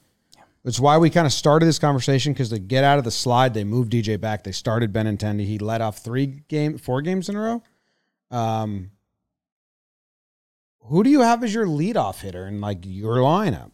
It's 0.63 0.79
why 0.79 0.97
we 0.97 1.09
kind 1.09 1.27
of 1.27 1.33
started 1.33 1.65
this 1.65 1.77
conversation 1.77 2.31
because 2.31 2.49
to 2.49 2.59
get 2.59 2.85
out 2.85 2.97
of 2.97 3.03
the 3.03 3.11
slide, 3.11 3.53
they 3.53 3.65
moved 3.65 3.91
DJ 3.91 4.19
back. 4.19 4.45
They 4.45 4.53
started 4.53 4.93
Benintendi. 4.93 5.45
He 5.45 5.59
led 5.59 5.81
off 5.81 5.97
three 5.97 6.43
game, 6.47 6.77
four 6.77 7.01
games 7.01 7.27
in 7.27 7.35
a 7.35 7.41
row. 7.41 7.63
Um, 8.31 8.91
who 10.83 11.03
do 11.03 11.09
you 11.09 11.19
have 11.19 11.43
as 11.43 11.53
your 11.53 11.65
leadoff 11.65 12.21
hitter 12.21 12.47
in 12.47 12.61
like 12.61 12.79
your 12.85 13.17
lineup? 13.17 13.71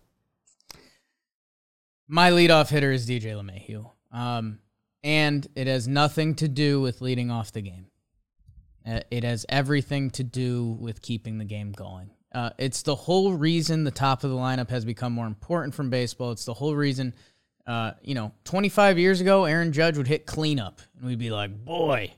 My 2.11 2.31
leadoff 2.31 2.69
hitter 2.69 2.91
is 2.91 3.07
DJ 3.07 3.35
LeMahieu. 3.35 3.87
Um, 4.11 4.57
and 5.03 5.47
it 5.55 5.67
has 5.67 5.87
nothing 5.87 6.33
to 6.35 6.47
do 6.47 6.81
with 6.81 7.01
leading 7.01 7.29
off 7.29 7.51
the 7.51 7.61
game. 7.61 7.85
Uh, 8.85 9.01
it 9.11 9.23
has 9.23 9.45
everything 9.47 10.09
to 10.11 10.23
do 10.23 10.75
with 10.79 11.03
keeping 11.03 11.37
the 11.37 11.45
game 11.45 11.71
going. 11.71 12.09
Uh, 12.33 12.49
it's 12.57 12.81
the 12.81 12.95
whole 12.95 13.33
reason 13.33 13.83
the 13.83 13.91
top 13.91 14.23
of 14.23 14.31
the 14.31 14.35
lineup 14.35 14.71
has 14.71 14.85
become 14.85 15.13
more 15.13 15.27
important 15.27 15.75
from 15.75 15.91
baseball. 15.91 16.31
It's 16.31 16.45
the 16.45 16.53
whole 16.53 16.75
reason, 16.75 17.13
uh, 17.67 17.91
you 18.01 18.15
know, 18.15 18.31
25 18.43 18.97
years 18.97 19.21
ago, 19.21 19.45
Aaron 19.45 19.71
Judge 19.71 19.95
would 19.95 20.07
hit 20.07 20.25
cleanup, 20.25 20.81
and 20.97 21.05
we'd 21.05 21.19
be 21.19 21.29
like, 21.29 21.63
boy, 21.63 22.11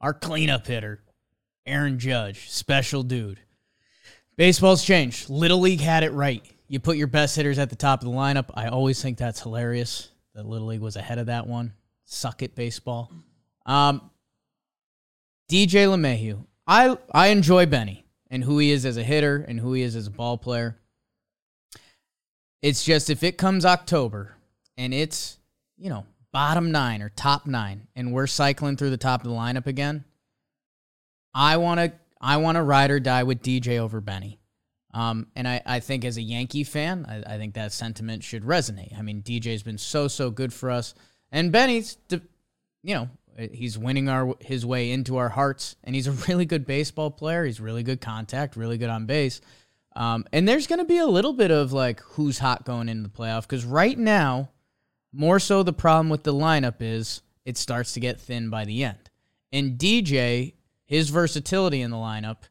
our 0.00 0.12
cleanup 0.12 0.66
hitter, 0.66 1.02
Aaron 1.64 1.98
Judge, 1.98 2.50
special 2.50 3.02
dude. 3.02 3.40
Baseball's 4.36 4.84
changed. 4.84 5.30
Little 5.30 5.60
League 5.60 5.80
had 5.80 6.04
it 6.04 6.12
right. 6.12 6.44
You 6.72 6.80
put 6.80 6.96
your 6.96 7.06
best 7.06 7.36
hitters 7.36 7.58
at 7.58 7.68
the 7.68 7.76
top 7.76 8.00
of 8.00 8.08
the 8.08 8.14
lineup. 8.16 8.46
I 8.54 8.68
always 8.68 9.02
think 9.02 9.18
that's 9.18 9.42
hilarious 9.42 10.08
that 10.34 10.46
Little 10.46 10.68
League 10.68 10.80
was 10.80 10.96
ahead 10.96 11.18
of 11.18 11.26
that 11.26 11.46
one. 11.46 11.74
Suck 12.06 12.40
it, 12.40 12.54
baseball. 12.54 13.12
Um, 13.66 14.10
DJ 15.50 15.86
LeMahieu. 15.86 16.46
I 16.66 16.96
I 17.12 17.26
enjoy 17.26 17.66
Benny 17.66 18.06
and 18.30 18.42
who 18.42 18.56
he 18.56 18.70
is 18.70 18.86
as 18.86 18.96
a 18.96 19.02
hitter 19.02 19.44
and 19.46 19.60
who 19.60 19.74
he 19.74 19.82
is 19.82 19.94
as 19.94 20.06
a 20.06 20.10
ball 20.10 20.38
player. 20.38 20.78
It's 22.62 22.82
just 22.82 23.10
if 23.10 23.22
it 23.22 23.36
comes 23.36 23.66
October 23.66 24.34
and 24.78 24.94
it's, 24.94 25.36
you 25.76 25.90
know, 25.90 26.06
bottom 26.32 26.72
nine 26.72 27.02
or 27.02 27.10
top 27.10 27.46
nine 27.46 27.86
and 27.94 28.14
we're 28.14 28.26
cycling 28.26 28.78
through 28.78 28.90
the 28.90 28.96
top 28.96 29.22
of 29.22 29.28
the 29.28 29.36
lineup 29.36 29.66
again, 29.66 30.04
I 31.34 31.58
want 31.58 31.80
to 31.80 31.92
I 32.18 32.38
want 32.38 32.56
to 32.56 32.62
ride 32.62 32.90
or 32.90 32.98
die 32.98 33.24
with 33.24 33.42
DJ 33.42 33.76
over 33.76 34.00
Benny. 34.00 34.38
Um, 34.94 35.28
and 35.34 35.48
I, 35.48 35.62
I 35.64 35.80
think 35.80 36.04
as 36.04 36.16
a 36.16 36.22
Yankee 36.22 36.64
fan, 36.64 37.06
I, 37.08 37.34
I 37.34 37.38
think 37.38 37.54
that 37.54 37.72
sentiment 37.72 38.22
should 38.22 38.42
resonate. 38.42 38.96
I 38.98 39.02
mean, 39.02 39.22
DJ's 39.22 39.62
been 39.62 39.78
so, 39.78 40.08
so 40.08 40.30
good 40.30 40.52
for 40.52 40.70
us. 40.70 40.94
And 41.30 41.50
Benny's, 41.50 41.96
you 42.10 42.94
know, 42.94 43.08
he's 43.36 43.78
winning 43.78 44.08
our 44.08 44.34
his 44.40 44.66
way 44.66 44.90
into 44.90 45.16
our 45.16 45.30
hearts. 45.30 45.76
And 45.82 45.94
he's 45.94 46.06
a 46.06 46.12
really 46.28 46.44
good 46.44 46.66
baseball 46.66 47.10
player. 47.10 47.44
He's 47.44 47.60
really 47.60 47.82
good 47.82 48.00
contact, 48.00 48.56
really 48.56 48.78
good 48.78 48.90
on 48.90 49.06
base. 49.06 49.40
Um, 49.94 50.24
and 50.32 50.48
there's 50.48 50.66
going 50.66 50.78
to 50.78 50.84
be 50.84 50.98
a 50.98 51.06
little 51.06 51.32
bit 51.32 51.50
of 51.50 51.72
like 51.72 52.00
who's 52.00 52.38
hot 52.38 52.64
going 52.64 52.88
into 52.88 53.02
the 53.02 53.14
playoff 53.14 53.42
because 53.42 53.64
right 53.64 53.98
now, 53.98 54.50
more 55.12 55.38
so 55.38 55.62
the 55.62 55.72
problem 55.72 56.08
with 56.08 56.22
the 56.22 56.32
lineup 56.32 56.76
is 56.80 57.22
it 57.44 57.58
starts 57.58 57.92
to 57.94 58.00
get 58.00 58.20
thin 58.20 58.48
by 58.48 58.64
the 58.64 58.84
end. 58.84 59.10
And 59.52 59.78
DJ, 59.78 60.54
his 60.86 61.10
versatility 61.10 61.82
in 61.82 61.90
the 61.90 61.96
lineup 61.98 62.44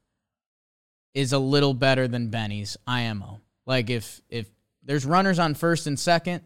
is 1.14 1.34
a 1.34 1.40
little 1.40 1.74
better 1.74 2.08
than 2.08 2.30
Benny's 2.30 2.78
IMO. 2.88 3.42
Like 3.66 3.90
if 3.90 4.22
if 4.30 4.48
there's 4.84 5.06
runners 5.06 5.40
on 5.40 5.54
first 5.54 5.88
and 5.88 6.00
second 6.00 6.42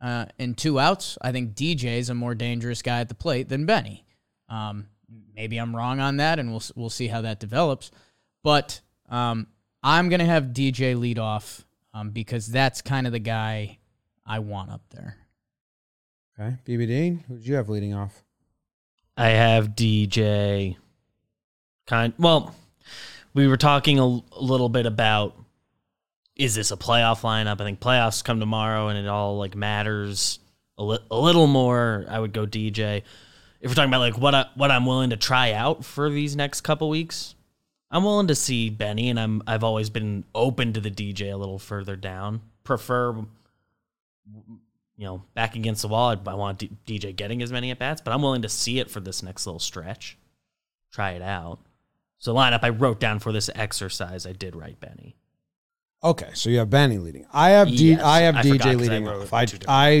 uh, 0.00 0.26
and 0.38 0.56
two 0.56 0.78
outs, 0.78 1.16
I 1.22 1.32
think 1.32 1.54
DJ 1.54 1.98
is 1.98 2.10
a 2.10 2.14
more 2.14 2.34
dangerous 2.34 2.82
guy 2.82 3.00
at 3.00 3.08
the 3.08 3.14
plate 3.14 3.48
than 3.48 3.66
Benny. 3.66 4.04
Um, 4.48 4.86
maybe 5.34 5.58
I'm 5.58 5.74
wrong 5.74 6.00
on 6.00 6.18
that, 6.18 6.38
and 6.38 6.50
we'll 6.50 6.62
we'll 6.74 6.90
see 6.90 7.08
how 7.08 7.22
that 7.22 7.40
develops. 7.40 7.90
But 8.42 8.80
um, 9.08 9.46
I'm 9.82 10.08
gonna 10.08 10.26
have 10.26 10.46
DJ 10.46 10.98
lead 10.98 11.18
off 11.18 11.64
um, 11.94 12.10
because 12.10 12.46
that's 12.46 12.82
kind 12.82 13.06
of 13.06 13.12
the 13.12 13.18
guy 13.18 13.78
I 14.26 14.40
want 14.40 14.70
up 14.70 14.82
there. 14.90 15.16
Okay, 16.38 16.56
BBD, 16.66 17.24
who 17.26 17.36
did 17.36 17.46
you 17.46 17.54
have 17.54 17.68
leading 17.68 17.94
off? 17.94 18.22
I 19.16 19.28
have 19.28 19.70
DJ. 19.70 20.76
Kind 21.86 22.14
well, 22.18 22.54
we 23.34 23.48
were 23.48 23.56
talking 23.56 23.98
a, 23.98 24.04
a 24.04 24.40
little 24.40 24.68
bit 24.68 24.86
about 24.86 25.36
is 26.36 26.54
this 26.54 26.70
a 26.70 26.76
playoff 26.76 27.20
lineup? 27.20 27.60
I 27.60 27.64
think 27.64 27.80
playoffs 27.80 28.24
come 28.24 28.40
tomorrow, 28.40 28.88
and 28.88 28.98
it 28.98 29.06
all 29.06 29.38
like 29.38 29.54
matters 29.54 30.38
a, 30.78 30.84
li- 30.84 31.04
a 31.10 31.18
little 31.18 31.46
more. 31.46 32.04
I 32.08 32.18
would 32.18 32.32
go 32.32 32.46
DJ. 32.46 33.02
If 33.60 33.70
we're 33.70 33.74
talking 33.74 33.90
about 33.90 34.00
like 34.00 34.18
what 34.18 34.34
I, 34.34 34.46
what 34.54 34.70
I'm 34.70 34.86
willing 34.86 35.10
to 35.10 35.16
try 35.16 35.52
out 35.52 35.84
for 35.84 36.10
these 36.10 36.34
next 36.34 36.62
couple 36.62 36.88
weeks, 36.88 37.34
I'm 37.90 38.04
willing 38.04 38.28
to 38.28 38.34
see 38.34 38.70
Benny, 38.70 39.10
and 39.10 39.20
I'm 39.20 39.42
I've 39.46 39.64
always 39.64 39.90
been 39.90 40.24
open 40.34 40.72
to 40.72 40.80
the 40.80 40.90
DJ 40.90 41.32
a 41.32 41.36
little 41.36 41.58
further 41.58 41.96
down. 41.96 42.40
Prefer, 42.64 43.14
you 44.96 45.04
know, 45.04 45.22
back 45.34 45.54
against 45.56 45.82
the 45.82 45.88
wall. 45.88 46.16
I, 46.26 46.34
want 46.34 46.58
D- 46.58 46.70
DJ 46.86 47.14
getting 47.14 47.42
as 47.42 47.52
many 47.52 47.70
at 47.70 47.78
bats, 47.78 48.00
but 48.00 48.12
I'm 48.12 48.22
willing 48.22 48.42
to 48.42 48.48
see 48.48 48.78
it 48.78 48.90
for 48.90 49.00
this 49.00 49.22
next 49.22 49.46
little 49.46 49.58
stretch. 49.58 50.16
Try 50.92 51.12
it 51.12 51.22
out. 51.22 51.58
So 52.22 52.32
lineup 52.32 52.60
I 52.62 52.68
wrote 52.68 53.00
down 53.00 53.18
for 53.18 53.32
this 53.32 53.50
exercise, 53.52 54.26
I 54.26 54.32
did 54.32 54.54
write 54.54 54.78
Benny. 54.78 55.16
Okay, 56.04 56.30
so 56.34 56.50
you 56.50 56.58
have 56.58 56.70
Benny 56.70 56.98
leading. 56.98 57.26
I 57.32 57.50
have 57.50 57.66
D, 57.66 57.90
Yes, 57.90 58.00
I 58.00 58.20
have 58.20 58.36
I 58.36 58.42
forgot 58.42 58.54
DJ 58.54 58.58
'cause 58.62 58.70
I 58.70 58.74
leading 58.76 59.08
off. 59.08 59.32
I 59.32 59.40
I 59.40 59.44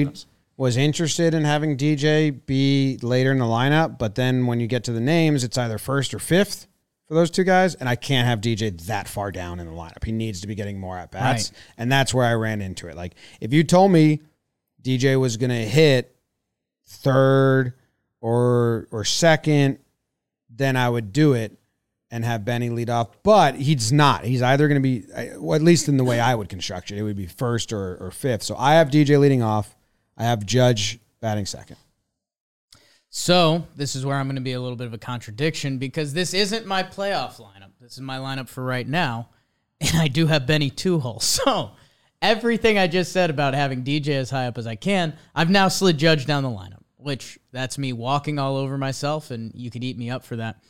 lineups. 0.04 0.26
was 0.56 0.76
interested 0.76 1.34
in 1.34 1.42
having 1.42 1.76
DJ 1.76 2.30
be 2.30 2.96
later 3.02 3.32
in 3.32 3.38
the 3.38 3.44
lineup, 3.44 3.98
but 3.98 4.14
then 4.14 4.46
when 4.46 4.60
you 4.60 4.68
get 4.68 4.84
to 4.84 4.92
the 4.92 5.00
names, 5.00 5.42
it's 5.42 5.58
either 5.58 5.78
first 5.78 6.14
or 6.14 6.20
fifth 6.20 6.68
for 7.08 7.14
those 7.14 7.28
two 7.28 7.42
guys, 7.42 7.74
and 7.74 7.88
I 7.88 7.96
can't 7.96 8.28
have 8.28 8.40
DJ 8.40 8.70
that 8.86 9.08
far 9.08 9.32
down 9.32 9.58
in 9.58 9.66
the 9.66 9.72
lineup. 9.72 10.04
He 10.04 10.12
needs 10.12 10.40
to 10.42 10.46
be 10.46 10.54
getting 10.54 10.78
more 10.78 10.96
at 10.96 11.10
bats, 11.10 11.50
Right. 11.50 11.58
and 11.76 11.90
that's 11.90 12.14
where 12.14 12.24
I 12.24 12.34
ran 12.34 12.60
into 12.62 12.86
it. 12.86 12.94
Like 12.94 13.16
if 13.40 13.52
you 13.52 13.64
told 13.64 13.90
me 13.90 14.20
DJ 14.80 15.16
was 15.18 15.36
going 15.36 15.50
to 15.50 15.66
hit 15.68 16.14
third 16.86 17.72
or 18.20 18.86
or 18.92 19.04
second, 19.04 19.78
then 20.48 20.76
I 20.76 20.88
would 20.88 21.12
do 21.12 21.32
it 21.32 21.58
and 22.12 22.26
have 22.26 22.44
Benny 22.44 22.68
lead 22.68 22.90
off. 22.90 23.08
But 23.22 23.56
he's 23.56 23.90
not. 23.90 24.24
He's 24.24 24.42
either 24.42 24.68
going 24.68 24.80
to 24.80 24.86
be, 24.86 25.06
well, 25.38 25.56
at 25.56 25.62
least 25.62 25.88
in 25.88 25.96
the 25.96 26.04
way 26.04 26.20
I 26.20 26.34
would 26.34 26.50
construct 26.50 26.90
it, 26.92 26.98
it 26.98 27.02
would 27.02 27.16
be 27.16 27.26
first 27.26 27.72
or, 27.72 27.96
or 27.96 28.10
fifth. 28.10 28.42
So 28.42 28.54
I 28.56 28.74
have 28.74 28.88
DJ 28.88 29.18
leading 29.18 29.42
off. 29.42 29.74
I 30.18 30.24
have 30.24 30.44
Judge 30.44 31.00
batting 31.20 31.46
second. 31.46 31.78
So 33.08 33.66
this 33.76 33.96
is 33.96 34.04
where 34.04 34.16
I'm 34.16 34.26
going 34.26 34.36
to 34.36 34.42
be 34.42 34.52
a 34.52 34.60
little 34.60 34.76
bit 34.76 34.86
of 34.86 34.92
a 34.92 34.98
contradiction 34.98 35.78
because 35.78 36.12
this 36.12 36.34
isn't 36.34 36.66
my 36.66 36.82
playoff 36.82 37.40
lineup. 37.40 37.70
This 37.80 37.92
is 37.92 38.00
my 38.00 38.18
lineup 38.18 38.48
for 38.48 38.62
right 38.62 38.86
now, 38.86 39.30
and 39.80 39.96
I 39.96 40.08
do 40.08 40.26
have 40.26 40.46
Benny 40.46 40.70
two 40.70 41.00
hole. 41.00 41.20
So 41.44 41.72
everything 42.20 42.78
I 42.78 42.86
just 42.86 43.12
said 43.12 43.30
about 43.30 43.54
having 43.54 43.82
DJ 43.82 44.10
as 44.10 44.30
high 44.30 44.46
up 44.46 44.56
as 44.56 44.66
I 44.66 44.76
can, 44.76 45.14
I've 45.34 45.50
now 45.50 45.68
slid 45.68 45.98
Judge 45.98 46.24
down 46.24 46.42
the 46.42 46.48
lineup, 46.50 46.84
which 46.96 47.38
that's 47.52 47.78
me 47.78 47.92
walking 47.92 48.38
all 48.38 48.56
over 48.56 48.78
myself, 48.78 49.30
and 49.30 49.50
you 49.54 49.70
could 49.70 49.82
eat 49.82 49.98
me 49.98 50.08
up 50.08 50.24
for 50.24 50.36
that. 50.36 50.62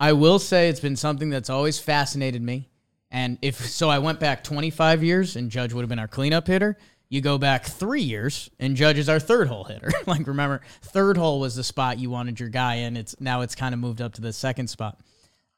I 0.00 0.14
will 0.14 0.38
say 0.38 0.68
it's 0.68 0.80
been 0.80 0.96
something 0.96 1.28
that's 1.28 1.50
always 1.50 1.78
fascinated 1.78 2.42
me. 2.42 2.70
And 3.10 3.38
if 3.42 3.56
so, 3.70 3.88
I 3.90 3.98
went 3.98 4.18
back 4.18 4.42
25 4.42 5.04
years 5.04 5.36
and 5.36 5.50
Judge 5.50 5.72
would 5.72 5.82
have 5.82 5.90
been 5.90 5.98
our 5.98 6.08
cleanup 6.08 6.46
hitter. 6.46 6.78
You 7.10 7.20
go 7.20 7.38
back 7.38 7.66
three 7.66 8.02
years 8.02 8.50
and 8.58 8.76
Judge 8.76 8.98
is 8.98 9.08
our 9.08 9.20
third 9.20 9.48
hole 9.48 9.64
hitter. 9.64 9.90
like 10.06 10.26
remember, 10.26 10.62
third 10.82 11.16
hole 11.16 11.40
was 11.40 11.54
the 11.54 11.64
spot 11.64 11.98
you 11.98 12.08
wanted 12.08 12.40
your 12.40 12.48
guy 12.48 12.76
in. 12.76 12.96
It's 12.96 13.20
now 13.20 13.42
it's 13.42 13.54
kind 13.54 13.74
of 13.74 13.80
moved 13.80 14.00
up 14.00 14.14
to 14.14 14.20
the 14.20 14.32
second 14.32 14.68
spot. 14.68 14.98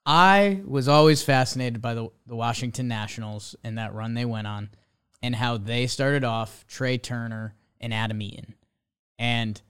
I 0.04 0.62
was 0.66 0.88
always 0.88 1.22
fascinated 1.22 1.80
by 1.80 1.94
the, 1.94 2.08
the 2.26 2.34
Washington 2.34 2.88
Nationals 2.88 3.54
and 3.62 3.78
that 3.78 3.94
run 3.94 4.14
they 4.14 4.24
went 4.24 4.48
on 4.48 4.70
and 5.22 5.36
how 5.36 5.58
they 5.58 5.86
started 5.86 6.24
off 6.24 6.66
Trea 6.66 6.98
Turner 6.98 7.54
and 7.80 7.94
Adam 7.94 8.20
Eaton. 8.20 8.54
And 9.18 9.60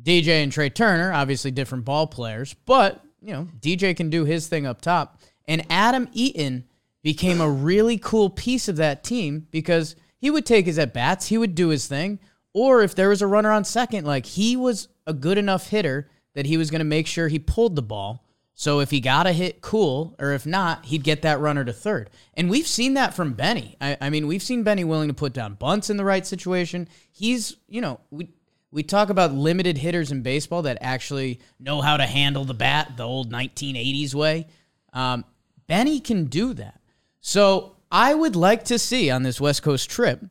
DJ 0.00 0.42
and 0.42 0.52
Trea 0.52 0.70
Turner, 0.70 1.12
obviously 1.12 1.50
different 1.50 1.84
ball 1.84 2.06
players, 2.06 2.54
but 2.66 3.04
you 3.22 3.32
know, 3.32 3.48
DJ 3.60 3.96
can 3.96 4.10
do 4.10 4.24
his 4.24 4.48
thing 4.48 4.66
up 4.66 4.80
top. 4.80 5.20
And 5.46 5.64
Adam 5.70 6.08
Eaton 6.12 6.64
became 7.02 7.40
a 7.40 7.50
really 7.50 7.98
cool 7.98 8.30
piece 8.30 8.68
of 8.68 8.76
that 8.76 9.04
team 9.04 9.46
because 9.50 9.96
he 10.18 10.30
would 10.30 10.46
take 10.46 10.66
his 10.66 10.78
at 10.78 10.94
bats, 10.94 11.26
he 11.26 11.38
would 11.38 11.54
do 11.54 11.68
his 11.68 11.86
thing, 11.86 12.18
or 12.52 12.82
if 12.82 12.94
there 12.94 13.08
was 13.08 13.22
a 13.22 13.26
runner 13.26 13.50
on 13.50 13.64
second, 13.64 14.06
like 14.06 14.26
he 14.26 14.56
was 14.56 14.88
a 15.06 15.12
good 15.12 15.38
enough 15.38 15.68
hitter 15.68 16.08
that 16.34 16.46
he 16.46 16.56
was 16.56 16.70
going 16.70 16.80
to 16.80 16.84
make 16.84 17.06
sure 17.06 17.28
he 17.28 17.38
pulled 17.38 17.76
the 17.76 17.82
ball. 17.82 18.24
So 18.54 18.80
if 18.80 18.90
he 18.90 19.00
got 19.00 19.26
a 19.26 19.32
hit, 19.32 19.60
cool, 19.60 20.14
or 20.18 20.32
if 20.32 20.46
not, 20.46 20.84
he'd 20.84 21.02
get 21.02 21.22
that 21.22 21.40
runner 21.40 21.64
to 21.64 21.72
third. 21.72 22.10
And 22.34 22.50
we've 22.50 22.66
seen 22.66 22.94
that 22.94 23.14
from 23.14 23.32
Benny. 23.32 23.76
I, 23.80 23.96
I 24.00 24.10
mean, 24.10 24.26
we've 24.26 24.42
seen 24.42 24.62
Benny 24.62 24.84
willing 24.84 25.08
to 25.08 25.14
put 25.14 25.32
down 25.32 25.54
bunts 25.54 25.90
in 25.90 25.96
the 25.96 26.04
right 26.04 26.26
situation. 26.26 26.88
He's, 27.10 27.56
you 27.66 27.80
know, 27.80 28.00
we 28.10 28.28
we 28.72 28.82
talk 28.82 29.10
about 29.10 29.32
limited 29.32 29.78
hitters 29.78 30.10
in 30.10 30.22
baseball 30.22 30.62
that 30.62 30.78
actually 30.80 31.38
know 31.60 31.82
how 31.82 31.98
to 31.98 32.06
handle 32.06 32.44
the 32.44 32.54
bat 32.54 32.96
the 32.96 33.04
old 33.04 33.30
1980s 33.30 34.14
way. 34.14 34.46
Um, 34.92 35.24
Benny 35.66 36.00
can 36.00 36.24
do 36.24 36.54
that. 36.54 36.80
So 37.20 37.76
I 37.90 38.14
would 38.14 38.34
like 38.34 38.64
to 38.64 38.78
see 38.78 39.10
on 39.10 39.22
this 39.22 39.40
West 39.40 39.62
Coast 39.62 39.90
trip 39.90 40.24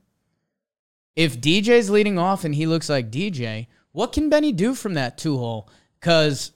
if 1.16 1.40
DJ's 1.40 1.90
leading 1.90 2.18
off 2.18 2.44
and 2.44 2.56
he 2.56 2.66
looks 2.66 2.90
like 2.90 3.12
DJ, 3.12 3.68
what 3.92 4.12
can 4.12 4.30
Benny 4.30 4.52
do 4.52 4.74
from 4.74 4.96
that 4.96 5.18
two 5.18 5.38
hole? 5.38 5.70
Because 6.00 6.52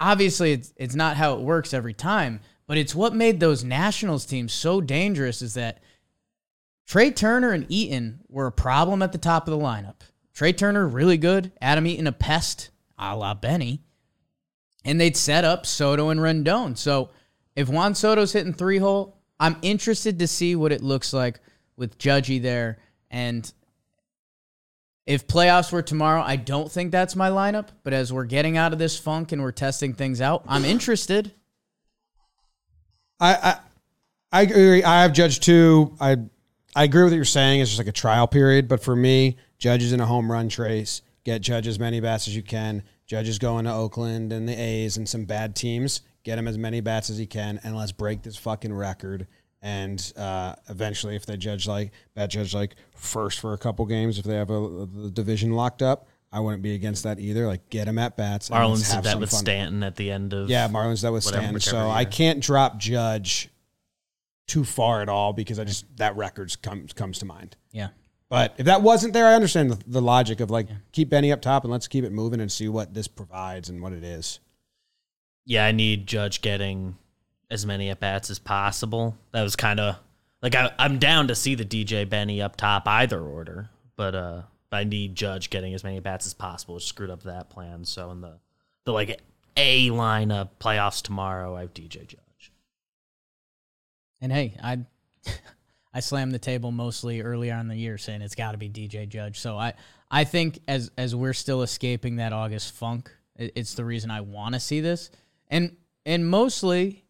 obviously 0.00 0.52
it's 0.52 0.72
it's 0.76 0.94
not 0.94 1.16
how 1.16 1.34
it 1.34 1.40
works 1.40 1.74
every 1.74 1.94
time, 1.94 2.40
but 2.66 2.78
it's 2.78 2.94
what 2.94 3.14
made 3.14 3.40
those 3.40 3.62
Nationals 3.62 4.24
teams 4.24 4.52
so 4.52 4.80
dangerous 4.80 5.42
is 5.42 5.54
that 5.54 5.82
Trea 6.86 7.10
Turner 7.10 7.50
and 7.50 7.66
Eaton 7.68 8.20
were 8.28 8.46
a 8.46 8.52
problem 8.52 9.02
at 9.02 9.12
the 9.12 9.18
top 9.18 9.48
of 9.48 9.58
the 9.58 9.64
lineup. 9.64 9.96
Trea 10.36 10.52
Turner 10.52 10.86
really 10.86 11.16
good, 11.16 11.50
Adam 11.62 11.86
Eaton 11.86 12.06
a 12.06 12.12
pest, 12.12 12.68
a 12.98 13.16
la 13.16 13.32
Benny, 13.32 13.80
and 14.84 15.00
they'd 15.00 15.16
set 15.16 15.44
up 15.44 15.64
Soto 15.64 16.10
and 16.10 16.20
Rendon. 16.20 16.76
So 16.76 17.08
if 17.56 17.70
Juan 17.70 17.94
Soto's 17.94 18.34
hitting 18.34 18.52
three 18.52 18.76
hole, 18.76 19.16
I'm 19.40 19.56
interested 19.62 20.18
to 20.18 20.26
see 20.26 20.54
what 20.54 20.72
it 20.72 20.82
looks 20.82 21.14
like 21.14 21.40
with 21.78 21.96
Judgy 21.96 22.40
there. 22.40 22.78
And 23.10 23.50
if 25.06 25.26
playoffs 25.26 25.72
were 25.72 25.80
tomorrow, 25.80 26.20
I 26.20 26.36
don't 26.36 26.70
think 26.70 26.92
that's 26.92 27.16
my 27.16 27.30
lineup. 27.30 27.68
But 27.82 27.94
as 27.94 28.12
we're 28.12 28.26
getting 28.26 28.58
out 28.58 28.74
of 28.74 28.78
this 28.78 28.98
funk 28.98 29.32
and 29.32 29.40
we're 29.40 29.52
testing 29.52 29.94
things 29.94 30.20
out, 30.20 30.44
I'm 30.46 30.66
interested. 30.66 31.32
I, 33.18 33.34
I 33.34 33.58
I 34.32 34.42
agree. 34.42 34.84
I 34.84 35.00
have 35.00 35.14
Judge 35.14 35.40
too. 35.40 35.96
I 35.98 36.18
I 36.74 36.84
agree 36.84 37.04
with 37.04 37.12
what 37.14 37.16
you're 37.16 37.24
saying. 37.24 37.60
It's 37.60 37.70
just 37.70 37.78
like 37.80 37.88
a 37.88 37.92
trial 37.92 38.26
period. 38.26 38.68
But 38.68 38.82
for 38.82 38.94
me, 38.94 39.38
Judge 39.58 39.82
is 39.82 39.92
in 39.92 40.00
a 40.00 40.06
home 40.06 40.30
run 40.30 40.48
trace. 40.48 41.02
Get 41.24 41.40
Judge 41.40 41.66
as 41.66 41.78
many 41.78 42.00
bats 42.00 42.28
as 42.28 42.36
you 42.36 42.42
can. 42.42 42.82
Judge 43.06 43.28
is 43.28 43.38
going 43.38 43.64
to 43.64 43.72
Oakland 43.72 44.32
and 44.32 44.48
the 44.48 44.54
A's 44.54 44.96
and 44.96 45.08
some 45.08 45.24
bad 45.24 45.54
teams. 45.56 46.02
Get 46.24 46.38
him 46.38 46.48
as 46.48 46.58
many 46.58 46.80
bats 46.80 47.08
as 47.10 47.18
he 47.18 47.26
can, 47.26 47.60
and 47.62 47.76
let's 47.76 47.92
break 47.92 48.22
this 48.22 48.36
fucking 48.36 48.72
record. 48.74 49.26
And 49.62 50.12
uh, 50.16 50.54
eventually, 50.68 51.16
if 51.16 51.24
they 51.26 51.36
judge 51.36 51.66
like 51.66 51.92
bat 52.14 52.30
judge 52.30 52.54
like 52.54 52.74
first 52.94 53.40
for 53.40 53.52
a 53.52 53.58
couple 53.58 53.86
games, 53.86 54.18
if 54.18 54.24
they 54.24 54.34
have 54.34 54.50
a, 54.50 54.86
the 54.92 55.10
division 55.10 55.52
locked 55.52 55.82
up, 55.82 56.08
I 56.32 56.40
wouldn't 56.40 56.62
be 56.62 56.74
against 56.74 57.04
that 57.04 57.18
either. 57.18 57.46
Like 57.46 57.68
get 57.70 57.88
him 57.88 57.98
at 57.98 58.16
bats. 58.16 58.50
and 58.50 58.58
Marlins 58.58 58.92
did 58.94 59.04
that 59.04 59.18
with 59.18 59.30
fun. 59.30 59.40
Stanton 59.40 59.82
at 59.82 59.96
the 59.96 60.10
end 60.10 60.32
of 60.34 60.48
Yeah, 60.50 60.68
Marlins 60.68 61.02
that 61.02 61.12
was 61.12 61.24
whatever- 61.24 61.42
Stanton. 61.42 61.54
whichever 61.54 61.76
So 61.76 61.90
I 61.90 62.04
can't 62.04 62.40
drop 62.40 62.78
Judge 62.78 63.48
too 64.46 64.64
far 64.64 65.00
at 65.02 65.08
all 65.08 65.32
because 65.32 65.58
I 65.58 65.64
just 65.64 65.84
that 65.96 66.16
records 66.16 66.54
comes 66.56 66.92
comes 66.92 67.18
to 67.20 67.24
mind. 67.24 67.56
Yeah. 67.72 67.88
But 68.28 68.54
if 68.58 68.66
that 68.66 68.82
wasn't 68.82 69.12
there, 69.12 69.26
I 69.26 69.34
understand 69.34 69.70
the, 69.70 69.78
the 69.86 70.02
logic 70.02 70.40
of 70.40 70.50
like 70.50 70.66
keep 70.92 71.08
Benny 71.10 71.30
up 71.30 71.40
top 71.40 71.62
and 71.62 71.72
let's 71.72 71.86
keep 71.86 72.04
it 72.04 72.12
moving 72.12 72.40
and 72.40 72.50
see 72.50 72.68
what 72.68 72.92
this 72.92 73.06
provides 73.06 73.68
and 73.68 73.80
what 73.80 73.92
it 73.92 74.02
is. 74.02 74.40
yeah, 75.44 75.64
I 75.64 75.72
need 75.72 76.06
Judge 76.06 76.40
getting 76.42 76.96
as 77.50 77.64
many 77.64 77.88
at 77.90 78.00
bats 78.00 78.28
as 78.30 78.40
possible. 78.40 79.16
That 79.30 79.42
was 79.42 79.54
kind 79.54 79.78
of 79.78 79.96
like 80.42 80.54
I, 80.56 80.72
I'm 80.78 80.98
down 80.98 81.28
to 81.28 81.34
see 81.34 81.54
the 81.54 81.64
DJ 81.64 82.08
Benny 82.08 82.42
up 82.42 82.56
top 82.56 82.88
either 82.88 83.20
order, 83.20 83.70
but 83.94 84.14
uh, 84.14 84.42
I 84.72 84.82
need 84.84 85.14
Judge 85.14 85.48
getting 85.48 85.72
as 85.74 85.84
many 85.84 85.96
at 85.96 86.02
bats 86.02 86.26
as 86.26 86.34
possible. 86.34 86.76
It 86.76 86.80
screwed 86.80 87.10
up 87.10 87.22
that 87.22 87.48
plan. 87.48 87.84
So 87.84 88.10
in 88.10 88.20
the 88.20 88.38
the 88.84 88.92
like 88.92 89.20
A 89.56 89.88
lineup 89.90 90.50
playoffs 90.60 91.00
tomorrow, 91.00 91.54
I 91.56 91.60
have 91.60 91.72
DJ 91.74 92.06
Judge. 92.06 92.52
And 94.20 94.32
hey, 94.32 94.56
I 94.62 94.80
I 95.96 96.00
slammed 96.00 96.32
the 96.32 96.38
table 96.38 96.70
mostly 96.72 97.22
earlier 97.22 97.54
on 97.54 97.60
in 97.60 97.68
the 97.68 97.76
year 97.76 97.96
saying 97.96 98.20
it's 98.20 98.34
got 98.34 98.52
to 98.52 98.58
be 98.58 98.68
DJ 98.68 99.08
Judge. 99.08 99.40
So 99.40 99.56
I 99.56 99.72
I 100.10 100.24
think 100.24 100.58
as 100.68 100.90
as 100.98 101.14
we're 101.16 101.32
still 101.32 101.62
escaping 101.62 102.16
that 102.16 102.32
August 102.34 102.74
funk, 102.74 103.10
it- 103.36 103.52
it's 103.56 103.74
the 103.74 103.84
reason 103.84 104.10
I 104.10 104.20
want 104.20 104.54
to 104.54 104.60
see 104.60 104.80
this. 104.80 105.10
And 105.48 105.74
and 106.04 106.28
mostly 106.28 107.04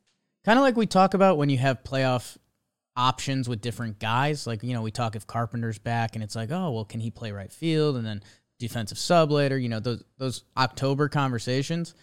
kind 0.45 0.57
of 0.59 0.63
like 0.63 0.77
we 0.77 0.87
talk 0.87 1.15
about 1.15 1.37
when 1.37 1.49
you 1.49 1.59
have 1.59 1.83
playoff 1.83 2.37
options 2.97 3.49
with 3.49 3.61
different 3.61 3.99
guys. 3.99 4.47
Like, 4.47 4.63
you 4.63 4.73
know, 4.73 4.83
we 4.83 4.91
talk 4.93 5.17
if 5.17 5.27
Carpenter's 5.27 5.79
back 5.79 6.15
and 6.15 6.23
it's 6.23 6.37
like, 6.37 6.51
oh, 6.53 6.71
well, 6.71 6.85
can 6.85 7.01
he 7.01 7.11
play 7.11 7.33
right 7.33 7.53
field? 7.53 7.97
And 7.97 8.07
then 8.07 8.23
defensive 8.59 8.99
sub 8.99 9.33
later, 9.33 9.59
you 9.59 9.69
know, 9.69 9.81
those 9.81 10.05
those 10.19 10.45
October 10.57 11.09
conversations. 11.09 11.95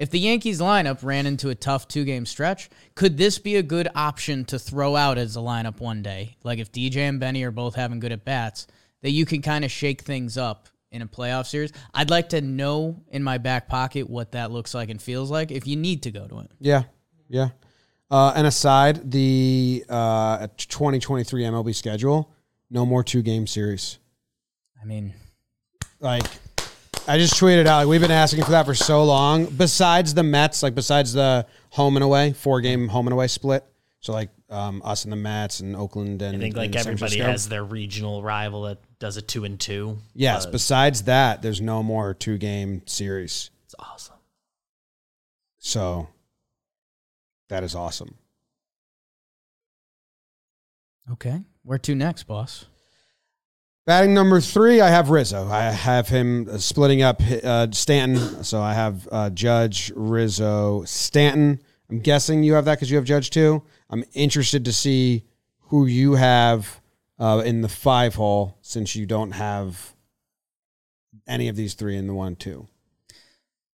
If 0.00 0.08
the 0.08 0.18
Yankees 0.18 0.62
lineup 0.62 1.00
ran 1.02 1.26
into 1.26 1.50
a 1.50 1.54
tough 1.54 1.86
two 1.86 2.06
game 2.06 2.24
stretch, 2.24 2.70
could 2.94 3.18
this 3.18 3.38
be 3.38 3.56
a 3.56 3.62
good 3.62 3.86
option 3.94 4.46
to 4.46 4.58
throw 4.58 4.96
out 4.96 5.18
as 5.18 5.36
a 5.36 5.40
lineup 5.40 5.78
one 5.78 6.02
day? 6.02 6.38
Like 6.42 6.58
if 6.58 6.72
DJ 6.72 6.96
and 6.96 7.20
Benny 7.20 7.42
are 7.42 7.50
both 7.50 7.74
having 7.74 8.00
good 8.00 8.10
at 8.10 8.24
bats, 8.24 8.66
that 9.02 9.10
you 9.10 9.26
can 9.26 9.42
kind 9.42 9.62
of 9.62 9.70
shake 9.70 10.00
things 10.00 10.38
up 10.38 10.70
in 10.90 11.02
a 11.02 11.06
playoff 11.06 11.46
series. 11.46 11.70
I'd 11.92 12.08
like 12.08 12.30
to 12.30 12.40
know 12.40 13.02
in 13.10 13.22
my 13.22 13.36
back 13.36 13.68
pocket 13.68 14.08
what 14.08 14.32
that 14.32 14.50
looks 14.50 14.72
like 14.72 14.88
and 14.88 15.00
feels 15.00 15.30
like 15.30 15.50
if 15.50 15.66
you 15.66 15.76
need 15.76 16.02
to 16.04 16.10
go 16.10 16.26
to 16.26 16.38
it. 16.40 16.50
Yeah, 16.60 16.84
yeah. 17.28 17.50
Uh, 18.10 18.32
and 18.34 18.46
aside 18.46 19.10
the 19.10 19.84
uh, 19.86 20.46
2023 20.56 21.42
MLB 21.42 21.74
schedule, 21.74 22.32
no 22.70 22.86
more 22.86 23.04
two 23.04 23.20
game 23.20 23.46
series. 23.46 23.98
I 24.80 24.86
mean, 24.86 25.12
Like 26.00 26.24
I 27.08 27.18
just 27.18 27.34
tweeted 27.34 27.66
out, 27.66 27.78
like 27.78 27.88
we've 27.88 28.00
been 28.00 28.10
asking 28.10 28.44
for 28.44 28.52
that 28.52 28.66
for 28.66 28.74
so 28.74 29.04
long. 29.04 29.46
Besides 29.46 30.14
the 30.14 30.22
Mets, 30.22 30.62
like 30.62 30.74
besides 30.74 31.12
the 31.12 31.46
home 31.70 31.96
and 31.96 32.04
away, 32.04 32.32
four 32.32 32.60
game 32.60 32.88
home 32.88 33.06
and 33.06 33.12
away 33.12 33.26
split. 33.26 33.64
So 34.00 34.12
like 34.12 34.30
um, 34.48 34.80
us 34.84 35.04
and 35.04 35.12
the 35.12 35.16
Mets 35.16 35.60
and 35.60 35.76
Oakland 35.76 36.22
and 36.22 36.36
I 36.36 36.40
think 36.40 36.56
like 36.56 36.68
and 36.68 36.76
everybody 36.76 37.18
has 37.18 37.48
their 37.48 37.64
regional 37.64 38.22
rival 38.22 38.62
that 38.62 38.78
does 38.98 39.16
a 39.16 39.22
two 39.22 39.44
and 39.44 39.58
two. 39.58 39.98
Yes. 40.14 40.46
but 40.46 40.52
Besides 40.52 41.02
that, 41.02 41.42
there's 41.42 41.60
no 41.60 41.82
more 41.82 42.14
two 42.14 42.38
game 42.38 42.82
series. 42.86 43.50
it's 43.64 43.74
awesome. 43.78 44.16
So 45.58 46.08
that 47.48 47.62
is 47.64 47.74
awesome. 47.74 48.14
okay. 51.12 51.42
Where 51.62 51.78
to 51.78 51.94
next, 51.94 52.22
boss? 52.24 52.64
Batting 53.90 54.14
number 54.14 54.40
three, 54.40 54.80
I 54.80 54.88
have 54.88 55.10
Rizzo. 55.10 55.48
I 55.48 55.62
have 55.62 56.06
him 56.06 56.48
uh, 56.48 56.58
splitting 56.58 57.02
up 57.02 57.20
uh, 57.42 57.66
Stanton. 57.72 58.44
So 58.44 58.62
I 58.62 58.72
have 58.72 59.08
uh, 59.10 59.30
Judge, 59.30 59.90
Rizzo, 59.96 60.84
Stanton. 60.84 61.60
I'm 61.90 61.98
guessing 61.98 62.44
you 62.44 62.52
have 62.52 62.66
that 62.66 62.76
because 62.76 62.88
you 62.88 62.98
have 62.98 63.04
Judge 63.04 63.30
too. 63.30 63.64
I'm 63.90 64.04
interested 64.12 64.64
to 64.66 64.72
see 64.72 65.24
who 65.70 65.86
you 65.86 66.12
have 66.12 66.80
uh, 67.18 67.42
in 67.44 67.62
the 67.62 67.68
five 67.68 68.14
hole 68.14 68.56
since 68.62 68.94
you 68.94 69.06
don't 69.06 69.32
have 69.32 69.96
any 71.26 71.48
of 71.48 71.56
these 71.56 71.74
three 71.74 71.96
in 71.96 72.06
the 72.06 72.14
one 72.14 72.36
two. 72.36 72.68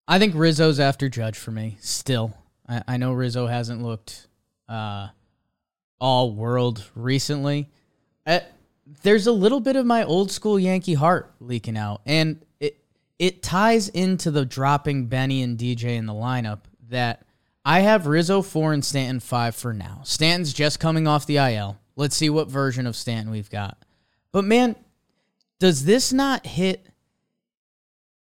I 0.08 0.18
think 0.18 0.34
Rizzo's 0.34 0.80
after 0.80 1.10
Judge 1.10 1.36
for 1.36 1.50
me. 1.50 1.76
Still, 1.82 2.34
I, 2.66 2.82
I 2.88 2.96
know 2.96 3.12
Rizzo 3.12 3.48
hasn't 3.48 3.82
looked 3.82 4.28
uh, 4.66 5.08
all 6.00 6.32
world 6.32 6.84
recently. 6.94 7.68
There's 9.02 9.26
a 9.26 9.32
little 9.32 9.60
bit 9.60 9.76
of 9.76 9.86
my 9.86 10.04
old 10.04 10.30
school 10.30 10.58
Yankee 10.58 10.94
heart 10.94 11.32
leaking 11.40 11.76
out, 11.76 12.00
and 12.06 12.44
it 12.60 12.78
it 13.18 13.42
ties 13.42 13.88
into 13.88 14.30
the 14.30 14.44
dropping 14.44 15.06
Benny 15.06 15.42
and 15.42 15.58
DJ 15.58 15.96
in 15.96 16.06
the 16.06 16.12
lineup 16.12 16.60
that 16.88 17.26
I 17.64 17.80
have 17.80 18.06
Rizzo 18.06 18.42
four 18.42 18.72
and 18.72 18.84
Stanton 18.84 19.20
five 19.20 19.54
for 19.54 19.72
now. 19.72 20.00
Stanton's 20.04 20.52
just 20.52 20.80
coming 20.80 21.06
off 21.06 21.26
the 21.26 21.38
IL. 21.38 21.78
Let's 21.96 22.16
see 22.16 22.30
what 22.30 22.48
version 22.48 22.86
of 22.86 22.94
Stanton 22.94 23.32
we've 23.32 23.50
got. 23.50 23.84
But 24.32 24.44
man, 24.44 24.76
does 25.58 25.84
this 25.84 26.12
not 26.12 26.46
hit? 26.46 26.86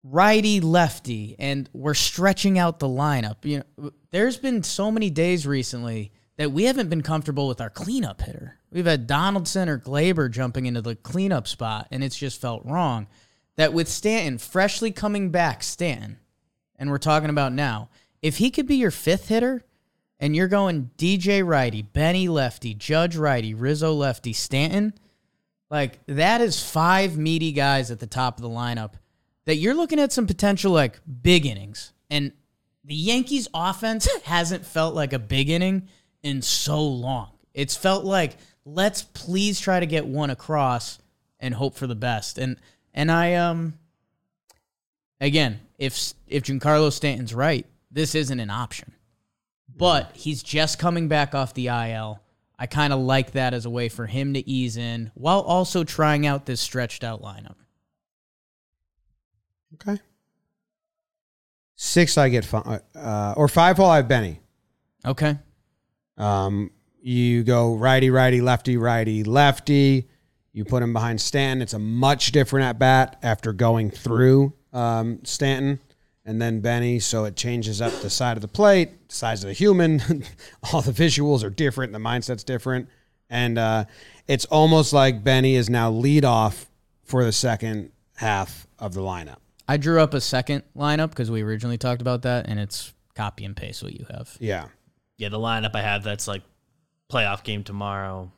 righty 0.04 0.60
lefty 0.60 1.36
and 1.40 1.70
we're 1.74 1.94
stretching 1.94 2.60
out 2.60 2.80
the 2.80 2.88
lineup. 2.88 3.38
You 3.44 3.64
know, 3.78 3.92
there's 4.12 4.38
been 4.38 4.64
so 4.64 4.92
many 4.92 5.10
days 5.10 5.48
recently 5.48 6.12
that 6.38 6.52
we 6.52 6.66
haven't 6.66 6.90
been 6.90 7.02
comfortable 7.02 7.48
with 7.48 7.62
our 7.62 7.70
cleanup 7.70 8.22
hitter. 8.22 8.58
We've 8.74 8.86
had 8.86 9.06
Donaldson 9.06 9.70
or 9.70 9.78
Gleyber 9.78 10.32
jumping 10.32 10.66
into 10.66 10.82
the 10.82 10.96
cleanup 10.96 11.48
spot 11.48 11.88
and 11.92 12.04
it's 12.04 12.18
just 12.18 12.42
felt 12.42 12.66
wrong. 12.66 13.08
That 13.56 13.72
with 13.72 13.88
Stanton 13.88 14.40
freshly 14.40 14.92
coming 14.92 15.30
back, 15.30 15.62
Stanton, 15.62 16.18
and 16.78 16.90
we're 16.90 16.98
talking 16.98 17.30
about 17.30 17.54
now, 17.54 17.90
if 18.24 18.38
he 18.38 18.50
could 18.50 18.66
be 18.66 18.78
your 18.78 18.90
fifth 18.90 19.28
hitter 19.28 19.64
and 20.20 20.36
you're 20.36 20.48
going 20.48 20.90
DJ 20.98 21.46
righty, 21.46 21.84
Benny 21.84 22.28
lefty, 22.28 22.74
Judge 22.74 23.16
righty, 23.16 23.54
Rizzo 23.54 23.94
lefty, 23.94 24.34
Stanton, 24.34 24.96
like 25.70 26.00
that 26.08 26.42
is 26.42 26.68
five 26.68 27.16
meaty 27.16 27.52
guys 27.52 27.92
at 27.92 28.00
the 28.00 28.08
top 28.08 28.38
of 28.38 28.42
the 28.42 28.50
lineup 28.50 28.94
that 29.46 29.58
you're 29.58 29.76
looking 29.76 30.00
at 30.00 30.12
some 30.12 30.26
potential 30.26 30.72
like 30.72 31.00
big 31.22 31.46
innings. 31.46 31.94
And 32.10 32.32
the 32.84 32.96
Yankees 32.96 33.48
offense 33.54 34.10
hasn't 34.24 34.66
felt 34.66 34.96
like 34.96 35.14
a 35.14 35.20
big 35.20 35.50
inning 35.50 35.90
in 36.24 36.42
so 36.42 36.82
long. 36.84 37.30
It's 37.54 37.76
felt 37.76 38.04
like 38.04 38.38
let's 38.66 39.04
please 39.04 39.60
try 39.60 39.80
to 39.80 39.86
get 39.86 40.06
one 40.06 40.30
across 40.30 41.00
and 41.40 41.54
hope 41.54 41.76
for 41.76 41.88
the 41.88 41.96
best. 41.96 42.38
And 42.38 42.58
and 42.94 43.12
I 43.12 43.36
um 43.36 43.74
again, 45.20 45.60
if 45.78 46.14
if 46.28 46.44
Giancarlo 46.44 46.92
Stanton's 46.92 47.34
right, 47.34 47.66
this 47.92 48.16
isn't 48.16 48.40
an 48.40 48.50
option. 48.50 48.94
But 49.76 50.12
he's 50.16 50.44
just 50.44 50.78
coming 50.78 51.08
back 51.08 51.34
off 51.34 51.54
the 51.54 51.68
IL. 51.68 52.20
I 52.60 52.68
kind 52.68 52.94
of 52.94 53.00
like 53.00 53.32
that 53.32 53.54
as 53.54 53.66
a 53.66 53.70
way 53.70 53.90
for 53.90 54.06
him 54.06 54.36
to 54.36 54.48
ease 54.48 54.78
in 54.78 55.12
while 55.16 55.42
also 55.42 55.84
trying 55.84 56.28
out 56.28 56.46
this 56.46 56.62
stretched 56.62 57.04
out 57.04 57.22
lineup. 57.22 57.56
Okay. 59.76 60.00
Six, 61.76 62.18
I 62.18 62.30
get 62.30 62.46
fi- 62.46 62.80
uh, 62.96 63.34
or 63.36 63.48
five 63.48 63.78
hole. 63.78 63.90
I 63.90 63.98
have 63.98 64.08
Benny. 64.08 64.40
Okay. 65.06 65.38
Um, 66.18 66.70
you 67.04 67.44
go 67.44 67.76
righty, 67.76 68.10
righty, 68.10 68.40
lefty, 68.40 68.78
righty, 68.78 69.24
lefty. 69.24 70.08
You 70.54 70.64
put 70.64 70.82
him 70.82 70.94
behind 70.94 71.20
Stanton. 71.20 71.62
It's 71.62 71.74
a 71.74 71.80
much 71.80 72.32
different 72.32 72.66
at 72.66 72.80
bat 72.80 73.18
after 73.22 73.52
going 73.52 73.92
through 73.92 74.54
um, 74.72 75.20
Stanton 75.24 75.80
and 76.26 76.42
then 76.42 76.62
Benny. 76.62 77.00
So 77.00 77.26
it 77.26 77.36
changes 77.36 77.82
up 77.82 77.92
the 78.02 78.10
side 78.10 78.38
of 78.38 78.42
the 78.42 78.48
plate, 78.48 78.92
size 79.10 79.44
of 79.44 79.50
the 79.50 79.54
human. 79.54 80.00
All 80.72 80.82
the 80.82 80.92
visuals 80.92 81.44
are 81.44 81.50
different. 81.50 81.92
The 81.92 82.00
mindset's 82.00 82.44
different. 82.44 82.88
And 83.30 83.58
uh, 83.58 83.86
it's 84.28 84.46
almost 84.46 84.94
like 84.94 85.24
Benny 85.24 85.56
is 85.56 85.70
now 85.70 85.92
lead 85.92 86.24
off 86.24 86.70
for 87.04 87.26
the 87.26 87.32
second 87.32 87.92
half 88.16 88.66
of 88.80 88.94
the 88.94 89.02
lineup. 89.02 89.38
I 89.68 89.78
drew 89.78 90.00
up 90.02 90.14
a 90.14 90.22
second 90.22 90.64
lineup 90.78 91.10
because 91.10 91.32
we 91.32 91.42
originally 91.42 91.78
talked 91.78 92.02
about 92.02 92.22
that, 92.24 92.48
and 92.48 92.60
it's 92.60 92.94
copy 93.16 93.44
and 93.46 93.56
paste 93.56 93.82
what 93.82 93.94
you 93.94 94.06
have. 94.10 94.36
Yeah. 94.40 94.68
yeah, 95.18 95.30
the 95.30 95.40
lineup 95.40 95.74
I 95.74 95.82
have 95.82 96.04
that's 96.04 96.28
like 96.28 96.44
playoff 97.14 97.44
game 97.44 97.64
tomorrow 97.64 98.32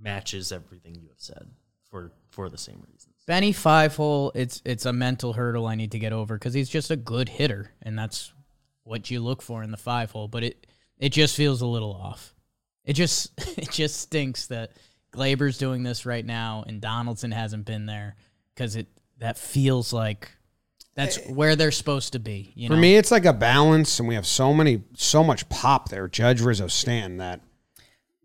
matches 0.00 0.52
everything 0.52 0.94
you 0.96 1.08
have 1.08 1.18
said 1.18 1.46
for 1.90 2.12
for 2.30 2.48
the 2.48 2.58
same 2.58 2.82
reasons. 2.90 3.14
Benny 3.26 3.52
five 3.52 3.94
hole, 3.96 4.32
it's 4.34 4.62
it's 4.64 4.86
a 4.86 4.92
mental 4.92 5.34
hurdle 5.34 5.66
I 5.66 5.74
need 5.74 5.92
to 5.92 5.98
get 5.98 6.12
over 6.12 6.36
because 6.36 6.54
he's 6.54 6.68
just 6.68 6.90
a 6.90 6.96
good 6.96 7.28
hitter, 7.28 7.72
and 7.82 7.98
that's 7.98 8.32
what 8.84 9.10
you 9.10 9.20
look 9.20 9.42
for 9.42 9.62
in 9.62 9.70
the 9.70 9.76
five 9.76 10.10
hole. 10.10 10.28
But 10.28 10.44
it 10.44 10.66
it 10.98 11.10
just 11.10 11.36
feels 11.36 11.60
a 11.60 11.66
little 11.66 11.92
off. 11.92 12.34
It 12.84 12.94
just 12.94 13.30
it 13.58 13.70
just 13.70 14.00
stinks 14.00 14.46
that 14.46 14.72
Gleyber's 15.12 15.58
doing 15.58 15.82
this 15.82 16.04
right 16.04 16.24
now 16.24 16.64
and 16.66 16.80
Donaldson 16.80 17.30
hasn't 17.30 17.64
been 17.64 17.86
there 17.86 18.16
because 18.54 18.76
it 18.76 18.86
that 19.18 19.38
feels 19.38 19.92
like 19.92 20.30
that's 20.94 21.18
eh. 21.18 21.32
where 21.32 21.54
they're 21.54 21.70
supposed 21.70 22.12
to 22.14 22.18
be. 22.18 22.52
You 22.56 22.68
For 22.68 22.76
me, 22.76 22.96
it's 22.96 23.10
like 23.10 23.24
a 23.24 23.32
balance, 23.32 24.00
and 24.00 24.08
we 24.08 24.16
have 24.16 24.26
so 24.26 24.52
many, 24.52 24.82
so 24.94 25.22
much 25.22 25.48
pop 25.48 25.90
there. 25.90 26.08
Judge 26.08 26.40
Rizzo 26.40 26.66
Stan 26.66 27.18
that 27.18 27.40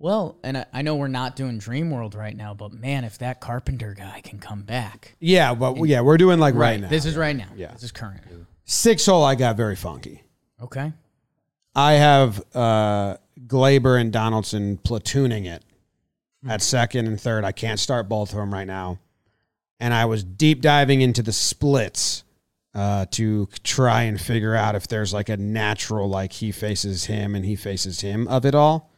well, 0.03 0.37
and 0.43 0.57
I, 0.57 0.65
I 0.73 0.81
know 0.81 0.97
we're 0.97 1.07
not 1.07 1.37
doing 1.37 1.59
Dream 1.59 1.89
World 1.89 2.13
right 2.13 2.35
now, 2.35 2.53
but 2.53 2.73
man, 2.73 3.05
if 3.05 3.19
that 3.19 3.39
Carpenter 3.39 3.93
guy 3.93 4.19
can 4.21 4.37
come 4.37 4.63
back, 4.63 5.15
yeah, 5.21 5.53
but 5.53 5.77
yeah, 5.85 6.01
we're 6.01 6.17
doing 6.17 6.39
like 6.39 6.55
right, 6.55 6.77
now. 6.77 6.89
This 6.89 7.05
is 7.05 7.15
right 7.15 7.33
now. 7.33 7.47
Yeah. 7.55 7.71
this 7.71 7.83
is 7.83 7.93
current. 7.93 8.19
six 8.65 9.05
hole. 9.05 9.23
I 9.23 9.35
got 9.35 9.55
very 9.55 9.77
funky. 9.77 10.21
Okay. 10.61 10.91
I 11.73 11.93
have 11.93 12.43
uh, 12.53 13.15
Gleyber 13.47 13.99
and 13.99 14.11
Donaldson 14.11 14.77
platooning 14.77 15.45
it 15.45 15.63
at 16.45 16.61
second 16.61 17.07
and 17.07 17.19
third. 17.19 17.45
I 17.45 17.53
can't 17.53 17.79
start 17.79 18.09
both 18.09 18.31
of 18.31 18.35
them 18.35 18.53
right 18.53 18.67
now. 18.67 18.99
And 19.79 19.93
I 19.93 20.03
was 20.03 20.25
deep 20.25 20.59
diving 20.59 20.99
into 20.99 21.23
the 21.23 21.31
splits 21.31 22.25
uh, 22.75 23.05
to 23.11 23.47
try 23.63 24.01
and 24.01 24.19
figure 24.19 24.53
out 24.53 24.75
if 24.75 24.85
there's 24.85 25.13
like 25.13 25.29
a 25.29 25.37
natural, 25.37 26.09
like 26.09 26.33
he 26.33 26.51
faces 26.51 27.05
him 27.05 27.35
and 27.35 27.45
he 27.45 27.55
faces 27.55 28.01
him 28.01 28.27
of 28.27 28.45
it 28.45 28.53
all. 28.53 28.92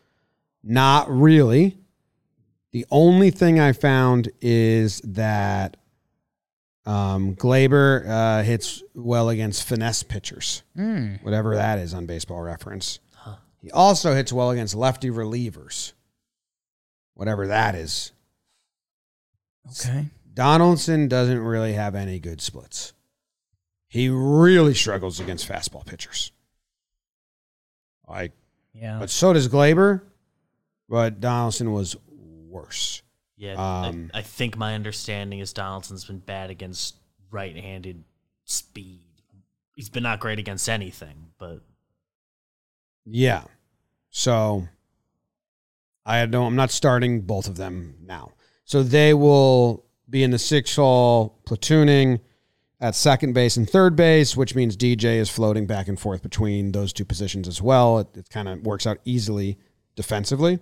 Not 0.68 1.09
really. 1.09 1.78
The 2.72 2.86
only 2.91 3.30
thing 3.32 3.59
I 3.59 3.72
found 3.72 4.30
is 4.41 4.99
that 5.01 5.78
um, 6.86 7.36
Gleyber 7.36 8.07
uh, 8.07 8.43
hits 8.43 8.84
well 8.93 9.30
against 9.30 9.68
finesse 9.68 10.03
pitchers 10.03 10.63
whatever 11.22 11.55
that 11.55 11.80
is 11.80 11.93
on 11.93 12.05
baseball 12.07 12.41
reference. 12.41 12.99
He 13.61 13.72
also 13.72 14.13
hits 14.13 14.32
well 14.34 14.51
against 14.51 14.76
lefty 14.76 15.09
relievers, 15.09 15.93
whatever 17.16 17.47
that 17.47 17.74
is. 17.76 18.11
Okay. 19.72 20.07
Donaldson 20.34 21.07
doesn't 21.07 21.39
really 21.39 21.74
have 21.74 21.95
any 21.95 22.20
good 22.20 22.41
splits. 22.41 22.93
He 23.88 24.09
really 24.09 24.74
struggles 24.74 25.20
against 25.20 25.47
fastball 25.47 25.86
pitchers. 25.86 26.32
Like, 28.07 28.34
Yeah. 28.74 28.99
but 28.99 29.09
so 29.09 29.34
does 29.34 29.47
Gleyber, 29.47 30.01
but 30.90 31.20
Donaldson 31.20 31.72
was 31.72 31.96
worse. 32.08 33.02
Yeah, 33.38 33.54
Um, 33.54 34.12
I, 34.14 34.20
I 34.20 34.22
think 34.22 34.58
my 34.58 34.76
understanding 34.76 35.40
is 35.40 35.52
Donaldson's 35.52 36.06
been 36.06 36.20
bad 36.20 36.50
against 36.50 36.96
right-handed 37.32 38.04
speed. 38.46 39.02
He's 39.76 39.90
been 39.90 40.04
not 40.04 40.20
great 40.22 40.40
against 40.40 40.70
anything, 40.70 41.32
but 41.38 41.60
Yeah. 43.06 43.44
So 44.10 44.68
I 46.06 46.26
don't 46.26 46.48
I'm 46.48 46.56
not 46.56 46.72
starting 46.72 47.22
both 47.22 47.48
of 47.48 47.58
them 47.58 47.96
now. 48.02 48.32
So 48.64 48.84
they 48.84 49.14
will 49.14 49.86
be 50.10 50.24
in 50.24 50.32
the 50.32 50.40
six 50.40 50.76
hole 50.76 51.38
platooning 51.46 52.22
at 52.80 52.96
second 52.96 53.34
base 53.34 53.58
and 53.58 53.70
third 53.70 53.96
base, 53.96 54.38
which 54.38 54.56
means 54.56 54.78
DJ 54.78 55.18
is 55.18 55.30
floating 55.30 55.66
back 55.66 55.88
and 55.88 56.00
forth 56.00 56.22
between 56.22 56.72
those 56.72 56.94
two 56.94 57.06
positions 57.06 57.48
as 57.48 57.62
well. 57.62 58.00
It, 58.00 58.08
it 58.16 58.30
kind 58.30 58.48
of 58.48 58.62
works 58.62 58.88
out 58.88 59.00
easily 59.04 59.58
defensively. 59.96 60.60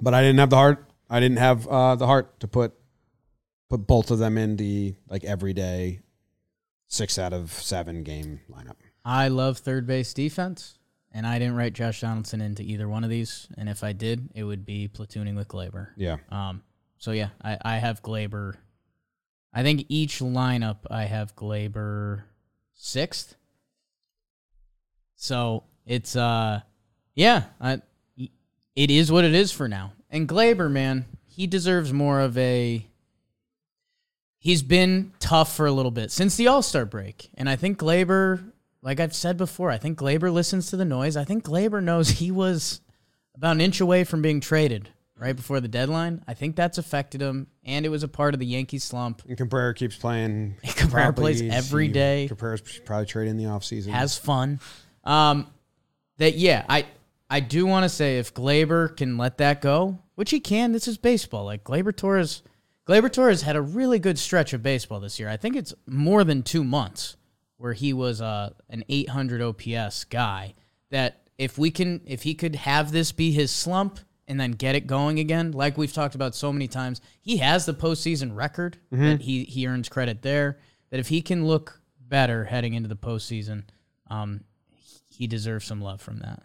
But 0.00 0.14
I 0.14 0.22
didn't 0.22 0.38
have 0.38 0.50
the 0.50 0.56
heart. 0.56 0.88
I 1.10 1.20
didn't 1.20 1.38
have 1.38 1.66
uh, 1.68 1.96
the 1.96 2.06
heart 2.06 2.40
to 2.40 2.48
put 2.48 2.72
put 3.68 3.86
both 3.86 4.10
of 4.10 4.18
them 4.18 4.36
in 4.38 4.56
the 4.56 4.94
like 5.08 5.24
everyday 5.24 6.00
six 6.88 7.18
out 7.18 7.32
of 7.32 7.52
seven 7.52 8.02
game 8.02 8.40
lineup. 8.50 8.76
I 9.04 9.28
love 9.28 9.58
third 9.58 9.86
base 9.86 10.14
defense, 10.14 10.78
and 11.10 11.26
I 11.26 11.38
didn't 11.38 11.56
write 11.56 11.72
Josh 11.72 12.00
Donaldson 12.00 12.40
into 12.40 12.62
either 12.62 12.88
one 12.88 13.04
of 13.04 13.10
these. 13.10 13.48
And 13.56 13.68
if 13.68 13.82
I 13.82 13.92
did, 13.92 14.30
it 14.34 14.44
would 14.44 14.64
be 14.64 14.88
platooning 14.88 15.36
with 15.36 15.48
Gleyber. 15.48 15.88
Yeah. 15.96 16.18
Um, 16.30 16.62
so 16.98 17.12
yeah, 17.12 17.30
I, 17.42 17.58
I 17.62 17.76
have 17.78 18.02
Gleyber. 18.02 18.54
I 19.52 19.62
think 19.62 19.86
each 19.88 20.20
lineup 20.20 20.78
I 20.90 21.04
have 21.04 21.34
Gleyber 21.34 22.22
sixth. 22.74 23.36
So 25.16 25.64
it's 25.86 26.16
uh, 26.16 26.60
yeah, 27.14 27.44
I, 27.60 27.80
it 28.74 28.90
is 28.90 29.10
what 29.12 29.24
it 29.24 29.34
is 29.34 29.52
for 29.52 29.68
now. 29.68 29.92
And 30.10 30.28
Gleyber, 30.28 30.70
man, 30.70 31.06
he 31.26 31.46
deserves 31.46 31.92
more 31.92 32.20
of 32.20 32.36
a. 32.38 32.86
He's 34.38 34.62
been 34.62 35.12
tough 35.20 35.54
for 35.54 35.66
a 35.66 35.72
little 35.72 35.92
bit 35.92 36.10
since 36.10 36.36
the 36.36 36.48
All 36.48 36.62
Star 36.62 36.84
break, 36.84 37.30
and 37.34 37.48
I 37.48 37.56
think 37.56 37.78
Gleyber, 37.78 38.52
like 38.82 39.00
I've 39.00 39.14
said 39.14 39.36
before, 39.36 39.70
I 39.70 39.78
think 39.78 39.98
Gleyber 39.98 40.32
listens 40.32 40.70
to 40.70 40.76
the 40.76 40.84
noise. 40.84 41.16
I 41.16 41.24
think 41.24 41.44
Gleyber 41.44 41.82
knows 41.82 42.08
he 42.08 42.30
was 42.30 42.80
about 43.34 43.52
an 43.52 43.60
inch 43.60 43.80
away 43.80 44.04
from 44.04 44.20
being 44.20 44.40
traded 44.40 44.90
right 45.16 45.36
before 45.36 45.60
the 45.60 45.68
deadline. 45.68 46.22
I 46.26 46.34
think 46.34 46.56
that's 46.56 46.78
affected 46.78 47.22
him, 47.22 47.46
and 47.64 47.86
it 47.86 47.88
was 47.88 48.02
a 48.02 48.08
part 48.08 48.34
of 48.34 48.40
the 48.40 48.46
Yankees 48.46 48.82
slump. 48.82 49.22
And 49.28 49.38
Cabrera 49.38 49.74
keeps 49.74 49.96
playing. 49.96 50.56
Cabrera 50.64 51.12
Probably 51.12 51.34
plays 51.34 51.54
every 51.54 51.88
day. 51.88 52.26
Cabrera's 52.28 52.80
probably 52.84 53.06
traded 53.06 53.30
in 53.30 53.36
the 53.36 53.44
offseason. 53.44 53.90
Has 53.90 54.18
fun. 54.18 54.58
Um, 55.04 55.46
that 56.18 56.34
yeah, 56.34 56.64
I 56.68 56.86
I 57.32 57.40
do 57.40 57.64
want 57.64 57.84
to 57.84 57.88
say 57.88 58.18
if 58.18 58.34
Gleyber 58.34 58.94
can 58.94 59.16
let 59.16 59.38
that 59.38 59.62
go, 59.62 60.00
which 60.16 60.30
he 60.30 60.38
can. 60.38 60.72
This 60.72 60.86
is 60.86 60.98
baseball. 60.98 61.46
Like 61.46 61.64
Gleyber 61.64 61.96
Torres, 61.96 62.42
Gleyber 62.86 63.10
Torres 63.10 63.40
had 63.40 63.56
a 63.56 63.62
really 63.62 63.98
good 63.98 64.18
stretch 64.18 64.52
of 64.52 64.62
baseball 64.62 65.00
this 65.00 65.18
year. 65.18 65.30
I 65.30 65.38
think 65.38 65.56
it's 65.56 65.72
more 65.86 66.24
than 66.24 66.42
two 66.42 66.62
months 66.62 67.16
where 67.56 67.72
he 67.72 67.94
was 67.94 68.20
uh, 68.20 68.50
an 68.68 68.84
800 68.86 69.40
OPS 69.40 70.04
guy. 70.04 70.52
That 70.90 71.22
if 71.38 71.56
we 71.56 71.70
can, 71.70 72.02
if 72.04 72.22
he 72.22 72.34
could 72.34 72.54
have 72.54 72.92
this 72.92 73.12
be 73.12 73.32
his 73.32 73.50
slump 73.50 73.98
and 74.28 74.38
then 74.38 74.50
get 74.50 74.74
it 74.74 74.86
going 74.86 75.18
again, 75.18 75.52
like 75.52 75.78
we've 75.78 75.90
talked 75.90 76.14
about 76.14 76.34
so 76.34 76.52
many 76.52 76.68
times, 76.68 77.00
he 77.22 77.38
has 77.38 77.64
the 77.64 77.72
postseason 77.72 78.36
record 78.36 78.76
that 79.08 79.22
he 79.22 79.44
he 79.44 79.66
earns 79.66 79.88
credit 79.88 80.20
there. 80.20 80.58
That 80.90 81.00
if 81.00 81.08
he 81.08 81.22
can 81.22 81.46
look 81.46 81.80
better 81.98 82.44
heading 82.44 82.74
into 82.74 82.90
the 82.90 82.94
postseason, 82.94 83.62
um, 84.10 84.44
he 85.08 85.26
deserves 85.26 85.64
some 85.64 85.80
love 85.80 86.02
from 86.02 86.18
that. 86.18 86.42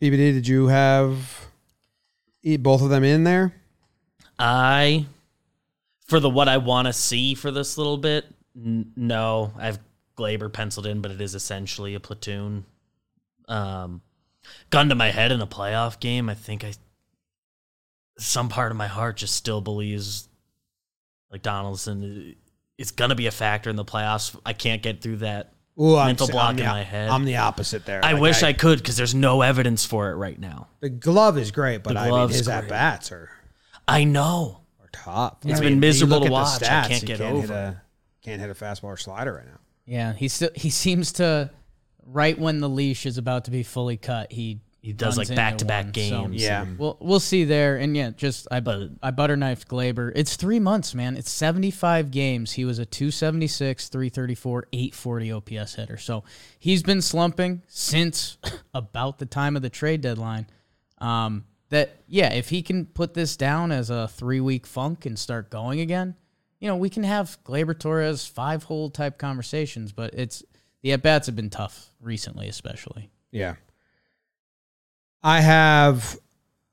BBD, 0.00 0.32
did 0.32 0.48
you 0.48 0.68
have 0.68 1.46
e- 2.42 2.56
both 2.56 2.82
of 2.82 2.88
them 2.88 3.04
in 3.04 3.24
there? 3.24 3.54
I, 4.38 5.06
for 6.06 6.20
the 6.20 6.30
what 6.30 6.48
I 6.48 6.56
want 6.56 6.86
to 6.86 6.92
see 6.92 7.34
for 7.34 7.50
this 7.50 7.76
little 7.76 7.98
bit, 7.98 8.24
n- 8.56 8.92
no, 8.96 9.52
I've 9.58 9.78
Gleyber 10.16 10.52
penciled 10.52 10.86
in, 10.86 11.00
but 11.00 11.10
it 11.10 11.20
is 11.20 11.34
essentially 11.34 11.94
a 11.94 12.00
platoon. 12.00 12.64
Um, 13.48 14.00
gun 14.70 14.88
to 14.88 14.94
my 14.94 15.10
head 15.10 15.32
in 15.32 15.40
a 15.40 15.46
playoff 15.46 16.00
game, 16.00 16.28
I 16.28 16.34
think 16.34 16.64
I, 16.64 16.72
some 18.18 18.48
part 18.48 18.70
of 18.70 18.76
my 18.78 18.86
heart 18.86 19.18
just 19.18 19.34
still 19.34 19.60
believes, 19.60 20.28
like 21.30 21.42
Donaldson, 21.42 22.36
it's 22.78 22.90
gonna 22.90 23.14
be 23.14 23.26
a 23.26 23.30
factor 23.30 23.68
in 23.68 23.76
the 23.76 23.84
playoffs. 23.84 24.38
I 24.46 24.54
can't 24.54 24.82
get 24.82 25.02
through 25.02 25.18
that. 25.18 25.52
Ooh, 25.78 25.96
I'm, 25.96 26.06
Mental 26.08 26.28
block 26.28 26.50
I'm 26.50 26.56
the, 26.56 26.62
in 26.62 26.68
op- 26.68 26.74
my 26.74 26.82
head. 26.82 27.08
I'm 27.10 27.24
the 27.24 27.36
opposite 27.36 27.86
there. 27.86 28.04
I 28.04 28.12
Like, 28.12 28.22
wish 28.22 28.42
I, 28.42 28.52
could 28.52 28.78
because 28.78 28.96
there's 28.96 29.14
no 29.14 29.40
evidence 29.42 29.84
for 29.84 30.10
it 30.10 30.14
right 30.14 30.38
now. 30.38 30.68
The 30.80 30.90
glove 30.90 31.38
is 31.38 31.50
great, 31.50 31.82
but 31.82 31.94
The 31.94 32.00
I 32.00 32.02
mean, 32.04 32.10
glove's 32.10 32.36
his 32.36 32.46
great. 32.46 32.56
at 32.56 32.68
bats 32.68 33.12
are, 33.12 33.30
I 33.88 34.04
know. 34.04 34.60
are 34.80 34.88
tough. 34.92 35.38
It's 35.44 35.60
I 35.60 35.62
been 35.62 35.80
miserable 35.80 36.18
to 36.20 36.24
at 36.24 36.28
the 36.28 36.32
watch. 36.32 36.62
I 36.64 36.88
can't 36.88 36.92
he 37.00 37.06
get 37.06 37.18
hit 37.18 37.32
over 37.32 37.52
a, 37.54 37.82
can't 38.22 38.40
hit 38.40 38.50
a 38.50 38.54
fastball 38.54 38.84
or 38.84 38.96
slider 38.96 39.32
right 39.34 39.46
now. 39.46 39.58
Yeah, 39.86 40.12
he 40.12 40.28
still 40.28 40.50
he 40.54 40.70
seems 40.70 41.12
to 41.14 41.50
right 42.06 42.38
when 42.38 42.60
the 42.60 42.68
leash 42.68 43.06
is 43.06 43.16
about 43.18 43.44
to 43.46 43.50
be 43.50 43.62
fully 43.62 43.96
cut, 43.96 44.30
he 44.32 44.60
He 44.82 44.94
does 44.94 45.18
like 45.18 45.28
back 45.34 45.58
to 45.58 45.66
back 45.66 45.86
one, 45.86 45.94
so- 45.94 46.00
games. 46.00 46.42
Yeah. 46.42 46.62
and- 46.62 46.78
We'll 46.78 46.96
we'll 47.00 47.20
see 47.20 47.44
there, 47.44 47.76
and 47.76 47.94
yeah, 47.96 48.10
just 48.10 48.48
I 48.50 48.60
But- 48.60 48.90
I 49.02 49.10
butter 49.10 49.36
knifed 49.36 49.68
Gleyber. 49.68 50.10
It's 50.14 50.36
three 50.36 50.58
months, 50.58 50.94
man. 50.94 51.16
It's 51.18 51.30
seventy 51.30 51.70
five 51.70 52.10
games. 52.10 52.52
He 52.52 52.64
was 52.64 52.78
a 52.78 52.86
276, 52.86 53.88
334, 53.88 54.66
840 54.72 55.32
OPS 55.32 55.74
hitter. 55.74 55.96
So 55.98 56.24
he's 56.58 56.82
been 56.82 57.02
slumping 57.02 57.62
since 57.68 58.38
about 58.74 59.18
the 59.18 59.26
time 59.26 59.54
of 59.56 59.62
the 59.62 59.68
trade 59.70 60.00
deadline. 60.00 60.46
Um, 60.98 61.44
that 61.68 62.00
yeah, 62.08 62.32
if 62.32 62.48
he 62.48 62.62
can 62.62 62.86
put 62.86 63.14
this 63.14 63.36
down 63.36 63.72
as 63.72 63.90
a 63.90 64.08
three 64.08 64.40
week 64.40 64.66
funk 64.66 65.04
and 65.06 65.18
start 65.18 65.50
going 65.50 65.80
again, 65.80 66.14
you 66.58 66.68
know, 66.68 66.76
we 66.76 66.88
can 66.90 67.02
have 67.04 67.38
Gleyber 67.44 67.78
Torres 67.78 68.26
five 68.26 68.64
hole 68.64 68.88
type 68.90 69.18
conversations. 69.18 69.92
But 69.92 70.14
it's 70.14 70.42
the 70.82 70.92
at 70.92 71.02
bats 71.02 71.26
have 71.26 71.36
been 71.36 71.50
tough 71.50 71.90
recently, 72.00 72.48
especially. 72.48 73.10
Yeah. 73.30 73.56
I 75.22 75.40
have 75.40 76.18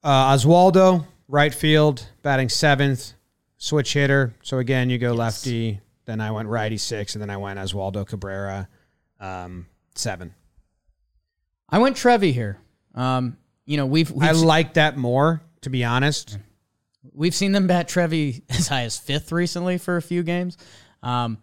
uh, 0.03 0.33
Oswaldo, 0.33 1.05
right 1.27 1.53
field, 1.53 2.07
batting 2.21 2.49
seventh, 2.49 3.13
switch 3.57 3.93
hitter. 3.93 4.33
So 4.41 4.59
again, 4.59 4.89
you 4.89 4.97
go 4.97 5.13
lefty. 5.13 5.81
Then 6.05 6.21
I 6.21 6.31
went 6.31 6.47
righty 6.47 6.77
six, 6.77 7.15
and 7.15 7.21
then 7.21 7.29
I 7.29 7.37
went 7.37 7.59
Oswaldo 7.59 8.07
Cabrera. 8.07 8.69
Um, 9.19 9.67
seven. 9.95 10.33
I 11.69 11.79
went 11.79 11.97
Trevi 11.97 12.31
here. 12.31 12.59
Um, 12.95 13.37
you 13.65 13.75
know, 13.75 13.85
we've 13.85 14.09
we've, 14.09 14.29
I 14.29 14.31
like 14.31 14.75
that 14.75 14.95
more, 14.95 15.41
to 15.61 15.69
be 15.69 15.83
honest. 15.83 16.37
we've 17.11 17.35
seen 17.35 17.51
them 17.51 17.67
bat 17.67 17.89
Trevi 17.89 18.43
as 18.49 18.69
high 18.69 18.83
as 18.83 18.97
fifth 18.97 19.31
recently 19.31 19.77
for 19.77 19.97
a 19.97 20.01
few 20.01 20.23
games. 20.23 20.57
Um, 21.03 21.39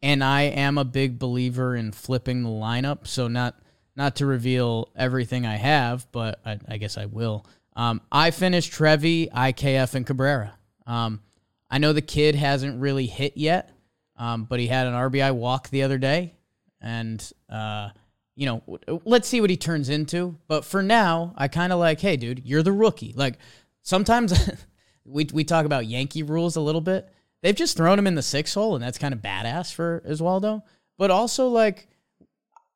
and 0.00 0.22
I 0.22 0.42
am 0.42 0.78
a 0.78 0.84
big 0.84 1.18
believer 1.18 1.74
in 1.74 1.90
flipping 1.90 2.44
the 2.44 2.48
lineup. 2.48 3.08
So 3.08 3.26
not 3.26 3.56
not 3.98 4.16
to 4.16 4.26
reveal 4.26 4.90
everything 4.94 5.44
I 5.44 5.56
have, 5.56 6.06
but 6.12 6.40
I, 6.46 6.58
I 6.68 6.76
guess 6.78 6.96
I 6.96 7.06
will. 7.06 7.44
Um, 7.74 8.00
I 8.10 8.30
finished 8.30 8.72
Trevi, 8.72 9.26
IKF, 9.26 9.94
and 9.96 10.06
Cabrera. 10.06 10.56
Um, 10.86 11.20
I 11.68 11.78
know 11.78 11.92
the 11.92 12.00
kid 12.00 12.36
hasn't 12.36 12.80
really 12.80 13.06
hit 13.06 13.36
yet, 13.36 13.72
um, 14.16 14.44
but 14.44 14.60
he 14.60 14.68
had 14.68 14.86
an 14.86 14.94
RBI 14.94 15.34
walk 15.34 15.68
the 15.68 15.82
other 15.82 15.98
day, 15.98 16.34
and 16.80 17.20
uh, 17.50 17.90
you 18.36 18.46
know, 18.46 18.78
let's 19.04 19.26
see 19.26 19.40
what 19.40 19.50
he 19.50 19.56
turns 19.56 19.88
into. 19.88 20.38
But 20.46 20.64
for 20.64 20.80
now, 20.80 21.34
I 21.36 21.48
kind 21.48 21.72
of 21.72 21.80
like, 21.80 22.00
hey, 22.00 22.16
dude, 22.16 22.42
you're 22.46 22.62
the 22.62 22.72
rookie. 22.72 23.12
Like 23.16 23.38
sometimes 23.82 24.32
we 25.04 25.26
we 25.32 25.42
talk 25.42 25.66
about 25.66 25.86
Yankee 25.86 26.22
rules 26.22 26.54
a 26.54 26.60
little 26.60 26.80
bit. 26.80 27.12
They've 27.42 27.54
just 27.54 27.76
thrown 27.76 27.98
him 27.98 28.06
in 28.06 28.14
the 28.14 28.22
six 28.22 28.54
hole, 28.54 28.76
and 28.76 28.82
that's 28.82 28.98
kind 28.98 29.12
of 29.12 29.20
badass 29.20 29.74
for 29.74 30.02
Oswaldo. 30.08 30.62
But 30.98 31.10
also, 31.10 31.48
like, 31.48 31.88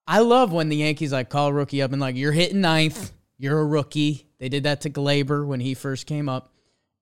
I 0.06 0.20
love 0.20 0.52
when 0.52 0.68
the 0.68 0.76
Yankees 0.76 1.12
like 1.12 1.30
call 1.30 1.52
rookie 1.52 1.82
up 1.82 1.92
and 1.92 2.00
like, 2.00 2.16
you're 2.16 2.32
hitting 2.32 2.60
ninth, 2.60 3.12
you're 3.38 3.60
a 3.60 3.64
rookie. 3.64 4.28
They 4.38 4.48
did 4.48 4.64
that 4.64 4.82
to 4.82 4.90
Gleyber 4.90 5.46
when 5.46 5.60
he 5.60 5.74
first 5.74 6.06
came 6.06 6.28
up, 6.28 6.52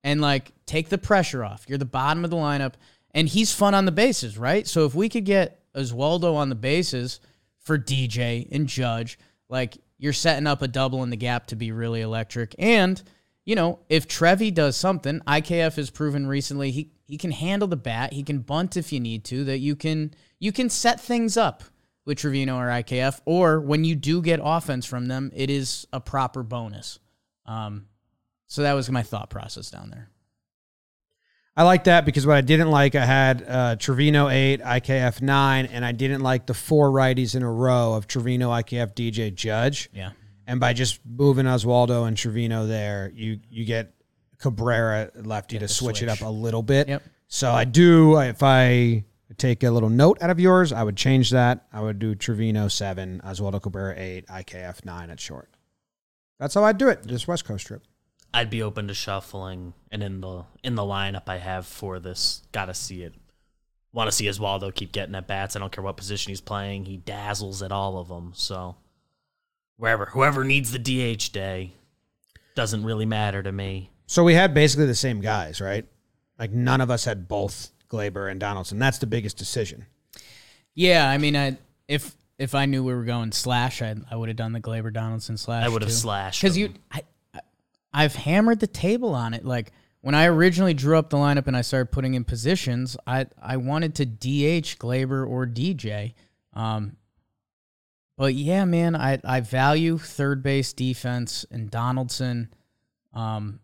and 0.04 0.20
like 0.20 0.52
take 0.66 0.88
the 0.88 0.98
pressure 0.98 1.44
off. 1.44 1.64
You're 1.68 1.78
the 1.78 1.84
bottom 1.84 2.24
of 2.24 2.30
the 2.30 2.36
lineup, 2.36 2.74
and 3.12 3.28
he's 3.28 3.52
fun 3.52 3.74
on 3.74 3.84
the 3.84 3.92
bases, 3.92 4.38
right? 4.38 4.66
So 4.66 4.84
if 4.84 4.94
we 4.94 5.08
could 5.08 5.24
get 5.24 5.60
Oswaldo 5.74 6.34
on 6.34 6.48
the 6.48 6.54
bases 6.54 7.20
for 7.58 7.78
DJ 7.78 8.48
and 8.50 8.66
Judge, 8.66 9.18
like 9.48 9.78
you're 9.98 10.12
setting 10.12 10.46
up 10.46 10.62
a 10.62 10.68
double 10.68 11.02
in 11.02 11.10
the 11.10 11.16
gap 11.16 11.46
to 11.48 11.56
be 11.56 11.72
really 11.72 12.00
electric. 12.00 12.54
And 12.58 13.02
you 13.44 13.54
know, 13.54 13.80
if 13.88 14.06
Trevi 14.06 14.50
does 14.50 14.76
something, 14.76 15.20
IKF 15.26 15.76
has 15.76 15.90
proven 15.90 16.26
recently 16.26 16.70
he 16.70 16.92
he 17.06 17.16
can 17.16 17.32
handle 17.32 17.66
the 17.66 17.76
bat, 17.76 18.12
he 18.12 18.22
can 18.22 18.40
bunt 18.40 18.76
if 18.76 18.92
you 18.92 19.00
need 19.00 19.24
to. 19.24 19.44
That 19.44 19.58
you 19.58 19.76
can 19.76 20.14
you 20.38 20.52
can 20.52 20.68
set 20.68 21.00
things 21.00 21.36
up 21.36 21.64
with 22.10 22.18
Trevino 22.18 22.56
or 22.56 22.66
IKF, 22.66 23.20
or 23.24 23.60
when 23.60 23.84
you 23.84 23.94
do 23.94 24.20
get 24.20 24.40
offense 24.42 24.84
from 24.84 25.06
them, 25.06 25.30
it 25.32 25.48
is 25.48 25.86
a 25.92 26.00
proper 26.00 26.42
bonus. 26.42 26.98
Um, 27.46 27.86
so 28.48 28.62
that 28.62 28.72
was 28.72 28.90
my 28.90 29.04
thought 29.04 29.30
process 29.30 29.70
down 29.70 29.90
there. 29.90 30.10
I 31.56 31.62
like 31.62 31.84
that 31.84 32.04
because 32.04 32.26
what 32.26 32.36
I 32.36 32.40
didn't 32.40 32.68
like, 32.68 32.96
I 32.96 33.04
had 33.04 33.44
uh, 33.46 33.76
Trevino 33.76 34.28
eight, 34.28 34.60
IKF 34.60 35.22
nine, 35.22 35.66
and 35.66 35.84
I 35.84 35.92
didn't 35.92 36.22
like 36.22 36.46
the 36.46 36.54
four 36.54 36.90
righties 36.90 37.36
in 37.36 37.44
a 37.44 37.50
row 37.50 37.94
of 37.94 38.08
Trevino, 38.08 38.50
IKF, 38.50 38.92
DJ, 38.94 39.32
Judge. 39.32 39.88
Yeah. 39.94 40.10
And 40.48 40.58
by 40.58 40.72
just 40.72 40.98
moving 41.06 41.46
Oswaldo 41.46 42.08
and 42.08 42.16
Trevino 42.16 42.66
there, 42.66 43.12
you 43.14 43.38
you 43.48 43.64
get 43.64 43.94
Cabrera 44.38 45.12
lefty 45.14 45.58
to 45.60 45.66
the 45.66 45.68
switch, 45.68 46.02
it 46.02 46.08
up 46.08 46.22
a 46.22 46.28
little 46.28 46.64
bit. 46.64 46.88
Yep. 46.88 47.04
So 47.28 47.52
I 47.52 47.62
do. 47.62 48.18
If 48.18 48.42
I 48.42 49.04
take 49.34 49.62
a 49.62 49.70
little 49.70 49.88
note 49.88 50.18
out 50.20 50.30
of 50.30 50.40
yours, 50.40 50.72
I 50.72 50.82
would 50.82 50.96
change 50.96 51.30
that. 51.30 51.66
I 51.72 51.80
would 51.80 51.98
do 51.98 52.14
Trevino 52.14 52.68
seven, 52.68 53.20
Oswaldo 53.24 53.62
Cabrera 53.62 53.94
eight, 53.96 54.26
IKF 54.26 54.84
nine 54.84 55.10
at 55.10 55.20
short. 55.20 55.50
That's 56.38 56.54
how 56.54 56.64
I'd 56.64 56.78
do 56.78 56.88
it. 56.88 57.02
This 57.02 57.28
West 57.28 57.44
Coast 57.44 57.66
trip. 57.66 57.82
I'd 58.32 58.50
be 58.50 58.62
open 58.62 58.88
to 58.88 58.94
shuffling, 58.94 59.74
and 59.90 60.02
in 60.02 60.20
the 60.20 60.44
in 60.62 60.74
the 60.74 60.82
lineup 60.82 61.28
I 61.28 61.38
have 61.38 61.66
for 61.66 61.98
this, 61.98 62.42
gotta 62.52 62.74
see 62.74 63.02
it. 63.02 63.14
Want 63.92 64.08
to 64.08 64.16
see 64.16 64.26
Oswaldo 64.26 64.72
keep 64.72 64.92
getting 64.92 65.16
at 65.16 65.26
bats. 65.26 65.56
I 65.56 65.58
don't 65.58 65.72
care 65.72 65.82
what 65.82 65.96
position 65.96 66.30
he's 66.30 66.40
playing; 66.40 66.84
he 66.84 66.96
dazzles 66.96 67.62
at 67.62 67.72
all 67.72 67.98
of 67.98 68.08
them. 68.08 68.32
So 68.34 68.76
wherever, 69.76 70.06
whoever 70.06 70.44
needs 70.44 70.70
the 70.70 70.78
DH 70.78 71.32
day, 71.32 71.72
doesn't 72.54 72.84
really 72.84 73.06
matter 73.06 73.42
to 73.42 73.50
me. 73.50 73.90
So 74.06 74.22
we 74.22 74.34
had 74.34 74.54
basically 74.54 74.86
the 74.86 74.94
same 74.94 75.20
guys, 75.20 75.60
right? 75.60 75.86
Like 76.38 76.52
none 76.52 76.80
of 76.80 76.90
us 76.90 77.04
had 77.04 77.28
both 77.28 77.70
Gleyber 77.90 78.30
and 78.30 78.38
Donaldson. 78.40 78.78
That's 78.78 78.98
the 78.98 79.06
biggest 79.06 79.36
decision. 79.36 79.86
Yeah, 80.74 81.08
I 81.08 81.18
mean, 81.18 81.36
I 81.36 81.58
if 81.88 82.14
if 82.38 82.54
I 82.54 82.64
knew 82.66 82.82
we 82.84 82.94
were 82.94 83.04
going 83.04 83.32
slash, 83.32 83.82
I 83.82 83.96
I 84.10 84.16
would 84.16 84.28
have 84.28 84.36
done 84.36 84.52
the 84.52 84.60
Gleyber 84.60 84.92
Donaldson 84.92 85.36
slash. 85.36 85.64
I 85.64 85.68
would 85.68 85.82
have 85.82 85.90
too. 85.90 85.96
slashed 85.96 86.40
because 86.40 86.56
you 86.56 86.72
I, 86.90 87.02
I- 87.34 87.40
I've 87.92 88.14
hammered 88.14 88.60
the 88.60 88.66
table 88.68 89.14
on 89.14 89.34
it 89.34 89.44
like 89.44 89.72
when 90.00 90.14
i 90.14 90.26
originally 90.26 90.72
drew 90.74 90.96
up 90.96 91.10
the 91.10 91.16
lineup 91.16 91.48
and 91.48 91.56
i 91.56 91.60
started 91.60 91.90
putting 91.90 92.14
in 92.14 92.22
positions 92.24 92.96
i 93.04 93.26
i 93.42 93.56
wanted 93.56 93.96
to 93.96 94.06
dh 94.06 94.78
gleyber 94.78 95.28
or 95.28 95.44
dj 95.44 96.14
um 96.54 96.96
but 98.16 98.32
yeah 98.34 98.64
man 98.64 98.94
i 98.94 99.18
i 99.24 99.40
value 99.40 99.98
third 99.98 100.40
base 100.42 100.72
defense 100.72 101.44
and 101.50 101.68
donaldson 101.70 102.48
um 103.12 103.58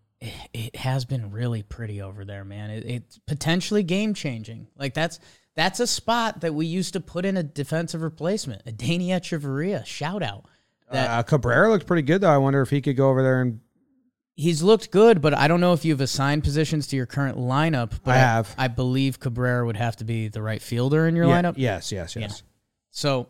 it, 0.53 0.77
has 0.77 1.05
been 1.05 1.31
really 1.31 1.63
pretty 1.63 2.03
over 2.03 2.25
there 2.25 2.45
man 2.45 2.71
it, 2.71 2.85
it's 2.85 3.19
potentially 3.27 3.83
game 3.83 4.15
changing 4.15 4.67
like 4.79 4.95
that's 4.95 5.19
that's 5.55 5.81
a 5.81 5.87
spot 5.87 6.41
that 6.41 6.55
we 6.55 6.67
used 6.67 6.93
to 6.93 7.01
put 7.01 7.25
in 7.25 7.37
a 7.37 7.43
defensive 7.43 8.03
replacement 8.03 8.63
a 8.67 8.73
Danny 8.73 9.09
Echeverria 9.09 9.85
shout 9.87 10.23
out 10.23 10.45
that 10.91 11.11
uh, 11.11 11.23
Cabrera 11.23 11.71
looked 11.71 11.87
pretty 11.87 12.03
good 12.03 12.21
though. 12.21 12.31
I 12.31 12.39
wonder 12.39 12.63
if 12.63 12.71
he 12.71 12.81
could 12.81 12.97
go 12.97 13.09
over 13.09 13.23
there 13.23 13.43
and 13.43 13.61
He's 14.39 14.63
looked 14.63 14.91
good, 14.91 15.23
but 15.23 15.33
I 15.33 15.49
don't 15.49 15.63
know 15.63 15.73
if 15.73 15.87
you've 15.87 16.03
assigned 16.03 16.45
positions 16.45 16.89
to 16.89 16.97
your 16.97 17.07
current 17.07 17.39
lineup. 17.39 17.99
But 18.05 18.17
I 18.17 18.19
have. 18.19 18.55
I, 18.59 18.69
believe 18.69 19.19
Cabrera 19.19 19.65
would 19.65 19.79
have 19.79 19.97
to 19.97 20.05
be 20.05 20.29
the 20.29 20.43
right 20.43 20.61
fielder 20.61 21.07
in 21.09 21.17
your 21.17 21.25
Yeah, 21.25 21.41
lineup. 21.41 21.55
Yes, 21.57 21.91
yes, 21.91 22.17
yes. 22.17 22.43
So, 22.91 23.29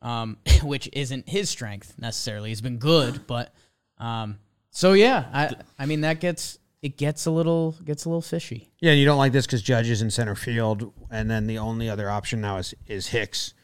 um, 0.00 0.38
which 0.62 0.88
isn't 0.92 1.28
his 1.28 1.50
strength 1.50 1.96
necessarily. 1.98 2.50
He's 2.50 2.60
been 2.60 2.78
good, 2.78 3.26
but 3.26 3.52
um, 3.98 4.38
so 4.74 4.92
yeah, 4.92 5.24
I 5.32 5.54
I 5.78 5.86
mean 5.86 6.00
that 6.02 6.18
gets 6.20 6.58
it 6.82 6.96
gets 6.98 7.24
a 7.26 7.30
little 7.30 7.72
gets 7.84 8.04
a 8.04 8.08
little 8.10 8.20
fishy. 8.20 8.70
Yeah, 8.80 8.92
you 8.92 9.04
don't 9.06 9.16
like 9.18 9.32
this 9.32 9.46
because 9.46 9.62
Judge 9.62 9.88
is 9.88 10.02
in 10.02 10.10
center 10.10 10.34
field, 10.34 10.92
and 11.10 11.30
then 11.30 11.46
the 11.46 11.56
only 11.58 11.88
other 11.88 12.10
option 12.10 12.40
now 12.42 12.58
is 12.58 12.74
is 12.86 13.06
Hicks. 13.08 13.54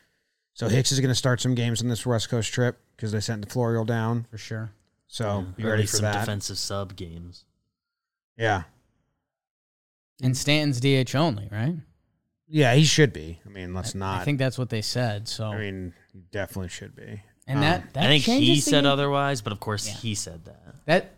So 0.55 0.69
Hicks 0.69 0.93
is 0.93 1.01
going 1.01 1.11
to 1.11 1.15
start 1.15 1.41
some 1.41 1.55
games 1.55 1.83
on 1.83 1.89
this 1.89 2.05
West 2.07 2.29
Coast 2.29 2.53
trip 2.53 2.79
because 2.97 3.13
they 3.13 3.21
sent 3.21 3.43
the 3.47 3.53
Florial 3.53 3.85
down. 3.87 4.27
For 4.31 4.39
sure. 4.39 4.73
So 5.07 5.47
be 5.57 5.65
Or 5.65 5.71
ready 5.71 5.87
for 5.87 5.97
some 5.97 6.03
that. 6.05 6.21
defensive 6.21 6.59
sub 6.59 6.97
games. 6.97 7.45
Yeah, 8.37 8.63
And 10.23 10.37
Stanton's 10.37 10.81
DH 10.81 11.15
only, 11.15 11.49
right? 11.51 11.75
yeah, 12.49 12.75
he 12.75 12.85
should 12.85 13.13
be. 13.13 13.39
I 13.45 13.49
mean, 13.49 13.75
let's 13.75 13.95
not. 13.95 14.21
I 14.21 14.25
think 14.25 14.39
that's 14.39 14.57
what 14.59 14.71
they 14.71 14.83
said. 14.83 15.29
So, 15.29 15.47
I 15.47 15.59
mean, 15.59 15.93
he 16.13 16.21
definitely 16.31 16.69
should 16.69 16.95
be. 16.97 17.23
And 17.51 17.59
um, 17.59 17.63
that 17.65 17.95
that 17.95 18.05
I 18.05 18.19
think 18.19 18.43
he 18.43 18.61
said 18.61 18.83
game. 18.85 18.91
otherwise, 18.93 19.41
but 19.43 19.53
of 19.53 19.61
course 19.61 19.87
Yeah. 19.89 19.95
he 19.95 20.15
said 20.15 20.45
that. 20.45 20.75
That 20.87 21.15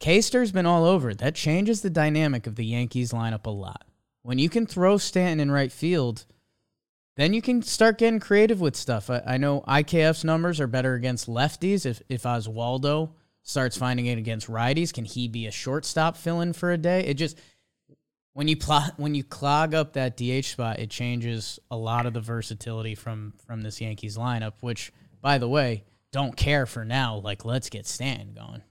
K-Star's 0.00 0.50
been 0.52 0.66
all 0.66 0.84
over 0.84 1.10
it. 1.10 1.18
That 1.18 1.34
changes 1.34 1.82
the 1.82 1.90
dynamic 1.90 2.46
of 2.46 2.56
the 2.56 2.64
Yankees 2.64 3.12
lineup 3.12 3.46
a 3.46 3.50
lot. 3.50 3.84
When 4.22 4.38
you 4.38 4.48
can 4.48 4.66
throw 4.66 4.96
Stanton 4.98 5.40
in 5.40 5.50
right 5.50 5.70
field, 5.70 6.24
then 7.16 7.32
you 7.34 7.42
can 7.42 7.62
start 7.62 7.98
getting 7.98 8.18
creative 8.20 8.60
with 8.60 8.74
stuff. 8.76 9.10
I, 9.10 9.22
I 9.26 9.36
know 9.36 9.60
IKF's 9.68 10.24
numbers 10.24 10.60
are 10.60 10.66
better 10.66 10.94
against 10.94 11.28
lefties. 11.28 11.84
If 11.86 12.02
if 12.08 12.22
Oswaldo 12.22 13.10
starts 13.42 13.76
finding 13.76 14.06
it 14.06 14.18
against 14.18 14.48
righties, 14.48 14.92
can 14.92 15.04
he 15.04 15.28
be 15.28 15.46
a 15.46 15.50
shortstop 15.50 16.16
fill 16.16 16.40
in 16.40 16.52
for 16.52 16.70
a 16.72 16.78
day? 16.78 17.00
It 17.04 17.14
just 17.14 17.38
when 18.34 18.48
you 18.48 18.56
plot 18.56 18.94
when 18.96 19.14
you 19.14 19.22
clog 19.24 19.74
up 19.74 19.92
that 19.92 20.16
DH 20.16 20.44
spot, 20.46 20.78
it 20.78 20.88
changes 20.90 21.58
a 21.70 21.76
lot 21.76 22.06
of 22.06 22.14
the 22.14 22.20
versatility 22.20 22.94
from 22.94 23.34
from 23.46 23.60
this 23.62 23.80
Yankees 23.80 24.16
lineup. 24.16 24.54
Which, 24.60 24.90
by 25.22 25.38
the 25.38 25.48
way, 25.48 25.84
don't 26.10 26.36
care 26.36 26.66
for 26.66 26.84
now. 26.84 27.16
Like, 27.16 27.44
let's 27.44 27.70
get 27.70 27.86
Stanton 27.86 28.34
going. 28.34 28.62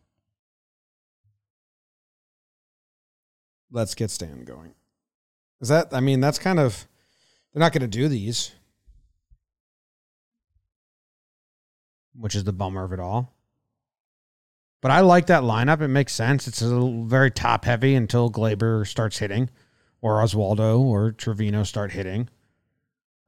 Let's 3.72 3.96
get 3.96 4.12
Stan 4.12 4.44
going. 4.44 4.76
Is 5.62 5.70
that? 5.70 5.88
I 5.94 6.02
mean, 6.02 6.20
that's 6.20 6.38
kind 6.38 6.60
of. 6.60 6.88
They're 7.54 7.62
not 7.62 7.74
going 7.74 7.82
to 7.82 7.88
do 7.88 8.08
these, 8.08 8.52
which 12.14 12.36
is 12.36 12.44
the 12.44 12.54
bummer 12.54 12.84
of 12.84 12.94
it 12.94 13.00
all. 13.00 13.34
But 14.82 14.92
I 14.92 15.02
like 15.02 15.28
that 15.28 15.44
lineup. 15.44 15.82
It 15.82 15.90
makes 15.90 16.14
sense. 16.14 16.48
It's 16.48 16.62
a 16.62 17.04
very 17.06 17.30
top 17.30 17.66
heavy 17.66 17.96
until 17.96 18.32
Gleyber 18.32 18.88
starts 18.88 19.20
hitting, 19.20 19.50
or 20.02 20.22
Oswaldo 20.22 20.80
or 20.80 21.12
Trevino 21.12 21.64
start 21.64 21.92
hitting. 21.92 22.30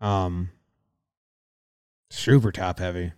Um, 0.02 0.50
super 2.14 2.52
top 2.52 2.80
heavy. 2.80 3.12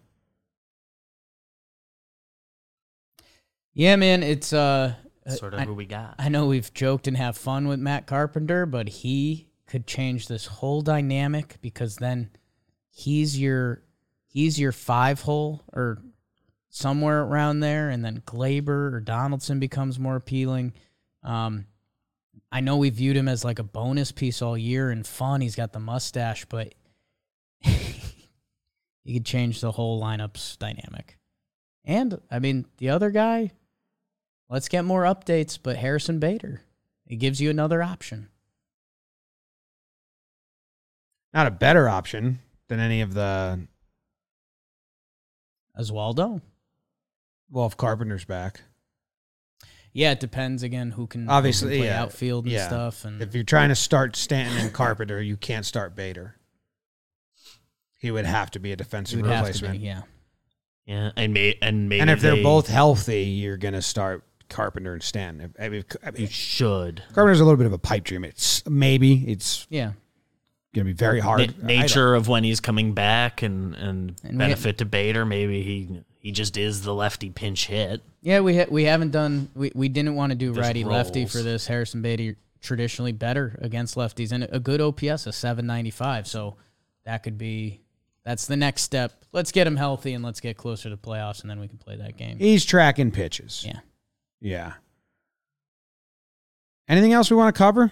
Yeah, 3.73 3.97
man, 3.97 4.23
it's 4.23 4.53
uh, 4.53 4.95
uh, 5.25 5.31
Sort 5.31 5.53
of 5.53 5.59
I, 5.59 5.65
who 5.65 5.73
we 5.73 5.85
got. 5.85 6.15
I 6.17 6.29
know 6.29 6.47
we've 6.47 6.73
joked 6.73 7.07
and 7.07 7.17
have 7.17 7.37
fun 7.37 7.67
with 7.67 7.79
Matt 7.79 8.07
Carpenter, 8.07 8.65
but 8.65 8.87
he 8.87 9.49
could 9.67 9.85
change 9.85 10.27
this 10.27 10.45
whole 10.45 10.81
dynamic 10.81 11.57
because 11.61 11.97
then 11.97 12.29
he's 12.89 13.39
your 13.39 13.83
he's 14.27 14.59
your 14.59 14.71
five 14.71 15.21
hole 15.21 15.63
or 15.73 16.01
somewhere 16.69 17.21
around 17.23 17.59
there, 17.59 17.89
and 17.89 18.03
then 18.03 18.21
Gleyber 18.25 18.93
or 18.93 19.01
Donaldson 19.01 19.59
becomes 19.59 19.99
more 19.99 20.15
appealing. 20.15 20.73
Um, 21.21 21.65
I 22.51 22.61
know 22.61 22.77
we 22.77 22.89
viewed 22.91 23.17
him 23.17 23.27
as 23.27 23.43
like 23.43 23.59
a 23.59 23.63
bonus 23.63 24.13
piece 24.13 24.41
all 24.41 24.57
year 24.57 24.89
and 24.89 25.05
fun. 25.05 25.41
He's 25.41 25.55
got 25.55 25.73
the 25.73 25.79
mustache, 25.79 26.45
but 26.45 26.73
he 29.05 29.13
could 29.13 29.25
change 29.25 29.61
the 29.61 29.71
whole 29.71 30.01
lineup's 30.01 30.57
dynamic. 30.57 31.17
And 31.85 32.19
I 32.29 32.39
mean, 32.39 32.65
the 32.79 32.89
other 32.89 33.11
guy, 33.11 33.51
let's 34.49 34.67
get 34.67 34.83
more 34.83 35.03
updates, 35.03 35.57
but 35.61 35.77
Harrison 35.77 36.19
Bader, 36.19 36.61
it 37.07 37.17
gives 37.17 37.39
you 37.39 37.49
another 37.49 37.81
option. 37.81 38.27
Not 41.33 41.47
a 41.47 41.51
better 41.51 41.87
option 41.87 42.39
than 42.67 42.79
any 42.79 43.01
of 43.01 43.13
the. 43.13 43.67
Oswaldo. 45.77 46.41
Well, 47.51 47.65
if 47.67 47.77
Carpenter's 47.77 48.25
back, 48.25 48.61
Yeah, 49.91 50.11
it 50.11 50.19
depends 50.19 50.63
again 50.63 50.91
who 50.91 51.05
can 51.07 51.21
who 51.21 51.27
can 51.27 51.33
Obviously, 51.35 51.77
play 51.77 51.87
yeah. 51.87 52.01
outfield 52.01 52.45
and 52.45 52.53
Yeah. 52.53 52.67
stuff. 52.67 53.05
And 53.05 53.21
if 53.21 53.33
you're 53.35 53.43
trying 53.43 53.69
to 53.69 53.75
start 53.75 54.15
Stanton 54.15 54.57
and 54.57 54.73
Carpenter, 54.73 55.21
you 55.21 55.37
can't 55.37 55.65
start 55.65 55.95
Bader. 55.95 56.35
He 58.05 58.11
would 58.11 58.25
have 58.25 58.51
to 58.51 58.59
be 58.59 58.69
a 58.69 58.73
it 58.73 58.77
defensive 58.77 59.19
would 59.21 59.29
have 59.31 59.45
to 59.45 59.51
replacement. 59.51 59.79
be, 59.81 59.85
yeah. 59.87 60.01
Yeah, 60.85 61.09
and 61.17 61.33
may 61.33 61.57
and 61.61 61.89
maybe 61.89 62.01
and 62.01 62.09
if 62.11 62.21
they're 62.21 62.43
both 62.43 62.67
healthy, 62.67 63.23
you're 63.23 63.57
gonna 63.57 63.81
start 63.81 64.23
Carpenter 64.49 64.93
and 64.93 65.01
Stanton. 65.01 65.41
If- 65.55 65.59
I 65.59 65.69
mean, 65.69 65.79
if- 65.79 65.97
I 66.05 66.11
you 66.21 66.27
should. 66.27 67.01
Carpenter's 67.13 67.39
a 67.39 67.43
little 67.43 67.57
bit 67.57 67.65
of 67.65 67.73
a 67.73 67.79
pipe 67.79 68.03
dream. 68.03 68.23
It's 68.23 68.63
maybe 68.69 69.25
it's 69.27 69.65
Yeah. 69.71 69.93
gonna 70.75 70.85
be 70.85 70.93
very 70.93 71.19
hard. 71.19 71.57
Na- 71.59 71.65
nature 71.67 72.13
of 72.13 72.27
when 72.27 72.43
he's 72.43 72.59
coming 72.59 72.93
back 72.93 73.41
and 73.41 73.73
and, 73.73 74.15
And 74.23 74.33
we- 74.33 74.37
benefit 74.37 74.77
to 74.77 74.85
Bader. 74.85 75.25
Maybe 75.25 75.63
he 75.63 76.01
he 76.19 76.31
just 76.31 76.55
is 76.57 76.81
the 76.83 76.93
lefty 76.93 77.31
pinch 77.31 77.65
hit. 77.65 78.03
Yeah, 78.21 78.41
we 78.41 78.55
ha- 78.57 78.65
we 78.69 78.83
haven't 78.83 79.09
done 79.11 79.49
we, 79.55 79.71
we 79.73 79.89
didn't 79.89 80.13
want 80.13 80.29
to 80.29 80.35
do 80.35 80.53
righty 80.53 80.83
lefty 80.83 81.21
roles. 81.21 81.31
for 81.31 81.41
this. 81.41 81.65
Harrison 81.65 82.03
Bader 82.03 82.35
traditionally 82.61 83.11
better 83.11 83.57
against 83.61 83.95
lefties 83.95 84.31
and 84.31 84.47
a 84.51 84.59
good 84.59 84.81
OPS 84.81 85.25
of 85.25 85.33
795. 85.33 86.27
So 86.27 86.57
that 87.05 87.23
could 87.23 87.37
be 87.39 87.81
that's 88.25 88.47
the 88.47 88.57
next 88.57 88.81
step. 88.81 89.13
Let's 89.31 89.51
get 89.51 89.67
him 89.67 89.75
healthy 89.77 90.13
and 90.13 90.23
let's 90.23 90.39
get 90.39 90.57
closer 90.57 90.89
to 90.89 90.97
playoffs 90.97 91.41
and 91.41 91.49
then 91.49 91.59
we 91.59 91.67
can 91.67 91.77
play 91.77 91.95
that 91.97 92.17
game. 92.17 92.37
He's 92.39 92.65
tracking 92.65 93.11
pitches. 93.11 93.63
Yeah. 93.65 93.79
Yeah. 94.41 94.73
Anything 96.87 97.13
else 97.13 97.29
we 97.31 97.37
want 97.37 97.53
to 97.55 97.57
cover? 97.57 97.91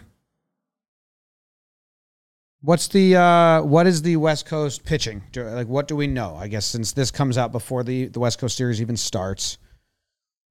What's 2.62 2.88
the 2.88 3.16
uh 3.18 3.62
what 3.64 3.88
is 3.88 4.02
the 4.02 4.16
West 4.18 4.46
Coast 4.46 4.86
pitching? 4.86 5.24
Do- 5.32 5.44
Like 5.44 5.68
what 5.68 5.88
do 5.88 5.96
we 5.96 6.08
know? 6.08 6.36
I 6.36 6.48
guess 6.48 6.66
since 6.66 6.94
this 6.94 7.12
comes 7.12 7.38
out 7.38 7.52
before 7.52 7.84
the 7.84 8.08
the 8.08 8.20
West 8.20 8.40
Coast 8.40 8.56
series 8.56 8.82
even 8.82 8.96
starts. 8.98 9.58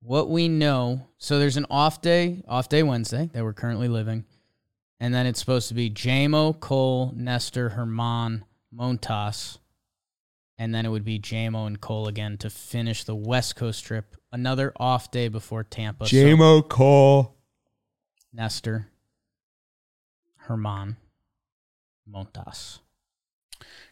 What 0.02 0.28
we 0.28 0.48
know, 0.48 1.06
so 1.18 1.38
there's 1.38 1.56
an 1.56 1.66
off 1.70 2.02
day, 2.02 2.42
off 2.48 2.68
day 2.68 2.82
Wednesday 2.82 3.30
that 3.32 3.44
we're 3.44 3.52
currently 3.52 3.86
living. 3.88 4.24
And 4.98 5.14
then 5.14 5.26
it's 5.26 5.38
supposed 5.38 5.68
to 5.68 5.74
be 5.74 5.90
JMO, 5.90 6.58
Cole, 6.58 7.12
Nestor, 7.16 7.70
Germán, 7.70 8.42
Montas. 8.76 9.58
And 10.58 10.74
then 10.74 10.86
it 10.86 10.90
would 10.90 11.04
be 11.04 11.18
JMO 11.18 11.66
and 11.66 11.80
Cole 11.80 12.06
again 12.08 12.36
to 12.38 12.50
finish 12.50 13.04
the 13.04 13.14
West 13.14 13.56
Coast 13.56 13.84
trip. 13.84 14.16
Another 14.30 14.72
off 14.76 15.10
day 15.10 15.28
before 15.28 15.64
Tampa. 15.64 16.06
So 16.06 16.14
JMO 16.16 16.68
Cole. 16.68 17.36
Nestor, 18.34 18.88
Germán, 20.48 20.96
Montas. 22.10 22.78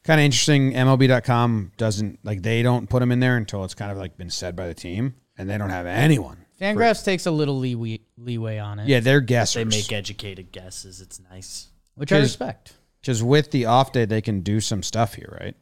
Kind 0.02 0.18
of 0.20 0.24
interesting. 0.24 0.72
MLB.com 0.72 1.72
doesn't 1.76 2.20
like 2.24 2.42
they 2.42 2.62
don't 2.62 2.88
put 2.88 3.00
them 3.00 3.12
in 3.12 3.20
there 3.20 3.36
until 3.36 3.64
it's 3.64 3.74
kind 3.74 3.92
of 3.92 3.98
like 3.98 4.16
been 4.16 4.30
said 4.30 4.56
by 4.56 4.66
the 4.66 4.72
team, 4.74 5.14
and 5.36 5.48
they 5.48 5.58
don't 5.58 5.68
have 5.70 5.84
anyone. 5.86 6.38
Fangraphs 6.58 7.04
takes 7.04 7.26
a 7.26 7.30
little 7.30 7.58
leeway, 7.58 8.00
leeway 8.16 8.58
on 8.58 8.78
it, 8.78 8.88
Yeah, 8.88 9.00
they're 9.00 9.20
guessers. 9.20 9.54
They 9.54 9.64
make 9.64 9.92
educated 9.92 10.52
guesses. 10.52 11.00
It's 11.00 11.20
nice. 11.30 11.68
which 11.96 12.12
I 12.12 12.16
Because- 12.16 12.30
respect. 12.30 12.72
Because 13.02 13.22
with 13.22 13.50
the 13.50 13.64
off 13.66 13.92
day, 13.92 14.04
they 14.06 14.20
can 14.22 14.40
do 14.40 14.60
some 14.60 14.82
stuff 14.82 15.14
here, 15.14 15.36
right? 15.40 15.56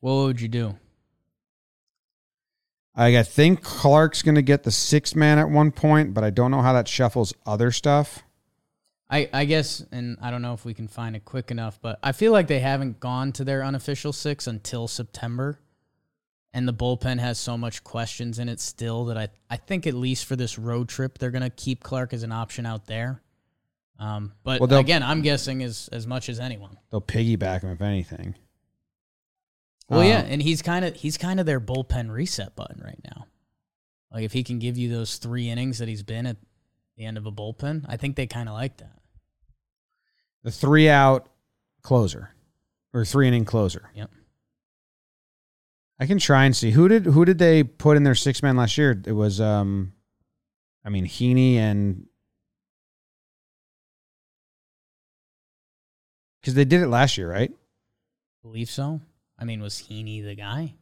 What 0.00 0.14
would 0.14 0.40
you 0.40 0.48
do? 0.48 0.76
I 2.94 3.22
think 3.22 3.62
Clarke's 3.62 4.22
going 4.22 4.34
to 4.34 4.42
get 4.42 4.64
the 4.64 4.70
six 4.70 5.14
man 5.14 5.38
at 5.38 5.48
one 5.48 5.70
point, 5.70 6.12
but 6.12 6.24
I 6.24 6.30
don't 6.30 6.50
know 6.50 6.60
how 6.60 6.72
that 6.72 6.88
shuffles 6.88 7.32
other 7.46 7.70
stuff. 7.70 8.22
I, 9.08 9.28
I 9.32 9.44
guess, 9.44 9.84
and 9.90 10.18
I 10.20 10.30
don't 10.30 10.42
know 10.42 10.54
if 10.54 10.64
we 10.64 10.74
can 10.74 10.86
find 10.86 11.16
it 11.16 11.24
quick 11.24 11.50
enough, 11.50 11.80
but 11.80 11.98
I 12.02 12.12
feel 12.12 12.30
like 12.30 12.46
they 12.46 12.60
haven't 12.60 13.00
gone 13.00 13.32
to 13.32 13.44
their 13.44 13.64
unofficial 13.64 14.12
six 14.12 14.46
until 14.46 14.86
September. 14.86 15.58
And 16.52 16.66
the 16.66 16.74
bullpen 16.74 17.20
has 17.20 17.38
so 17.38 17.56
much 17.56 17.84
questions 17.84 18.38
in 18.38 18.48
it 18.48 18.60
still 18.60 19.06
that 19.06 19.16
I, 19.16 19.28
I 19.48 19.56
think 19.56 19.86
at 19.86 19.94
least 19.94 20.24
for 20.26 20.36
this 20.36 20.58
road 20.58 20.88
trip, 20.88 21.18
they're 21.18 21.30
going 21.30 21.42
to 21.42 21.50
keep 21.50 21.82
Clarke 21.82 22.12
as 22.12 22.22
an 22.22 22.32
option 22.32 22.66
out 22.66 22.86
there. 22.86 23.22
Um, 23.98 24.32
but 24.42 24.60
Well, 24.60 24.78
again, 24.78 25.02
I'm 25.02 25.22
guessing 25.22 25.62
as, 25.62 25.88
as 25.92 26.06
much 26.06 26.28
as 26.28 26.40
anyone. 26.40 26.76
They'll 26.90 27.00
piggyback 27.00 27.62
him 27.62 27.70
if 27.70 27.80
anything. 27.80 28.34
Well, 29.90 30.04
yeah, 30.04 30.20
Um, 30.20 30.26
and 30.30 30.42
he's 30.42 30.62
kind 30.62 30.84
of 30.84 30.94
he's 30.94 31.18
kind 31.18 31.40
of 31.40 31.46
their 31.46 31.60
bullpen 31.60 32.10
reset 32.10 32.54
button 32.56 32.80
right 32.82 33.00
now. 33.04 33.26
Like 34.12 34.24
if 34.24 34.32
he 34.32 34.42
can 34.44 34.58
give 34.58 34.78
you 34.78 34.88
those 34.88 35.16
three 35.16 35.48
innings 35.50 35.78
that 35.78 35.88
he's 35.88 36.02
been 36.04 36.26
at 36.26 36.36
the 36.96 37.04
end 37.04 37.18
of 37.18 37.26
a 37.26 37.32
bullpen, 37.32 37.84
I 37.88 37.96
think 37.96 38.16
they 38.16 38.26
kind 38.26 38.48
of 38.48 38.54
like 38.54 38.76
that. 38.78 39.00
the 40.44 40.50
three 40.50 40.88
out 40.88 41.28
closer 41.82 42.30
or 42.94 43.04
three 43.04 43.26
inning 43.28 43.44
closer. 43.44 43.90
Yep. 43.94 44.10
I 45.98 46.06
can 46.06 46.18
try 46.18 46.44
and 46.44 46.56
see 46.56 46.70
who 46.70 46.88
did 46.88 47.04
who 47.06 47.24
did 47.24 47.38
they 47.38 47.62
put 47.64 47.96
in 47.96 48.04
their 48.04 48.14
six 48.14 48.42
man 48.42 48.56
last 48.56 48.78
year? 48.78 49.00
It 49.04 49.12
was 49.12 49.40
um, 49.40 49.92
I 50.84 50.88
mean 50.88 51.04
Heaney 51.04 51.56
and 51.56 52.06
because 56.40 56.54
they 56.54 56.64
did 56.64 56.80
it 56.80 56.88
last 56.88 57.18
year, 57.18 57.30
right? 57.30 57.52
Believe 58.42 58.70
so. 58.70 59.00
I 59.40 59.44
mean, 59.44 59.62
was 59.62 59.74
Heaney 59.74 60.24
the 60.24 60.34
guy? 60.34 60.74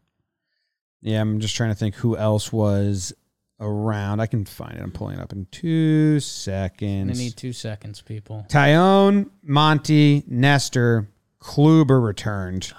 Yeah, 1.01 1.21
I'm 1.21 1.39
just 1.39 1.55
trying 1.55 1.71
to 1.71 1.77
think 1.77 1.95
who 1.95 2.17
else 2.17 2.53
was 2.53 3.13
around. 3.61 4.21
I 4.21 4.27
can 4.27 4.45
find 4.45 4.77
it. 4.77 4.83
I'm 4.83 4.91
pulling 4.91 5.19
it 5.19 5.23
up 5.23 5.33
in 5.33 5.47
two 5.51 6.19
seconds. 6.21 7.19
I 7.19 7.23
need 7.23 7.37
two 7.37 7.53
seconds, 7.53 8.03
people. 8.03 8.47
Taillon, 8.49 9.31
Monty, 9.43 10.25
Nestor, 10.27 11.09
Kluber 11.41 12.05
returned, 12.05 12.73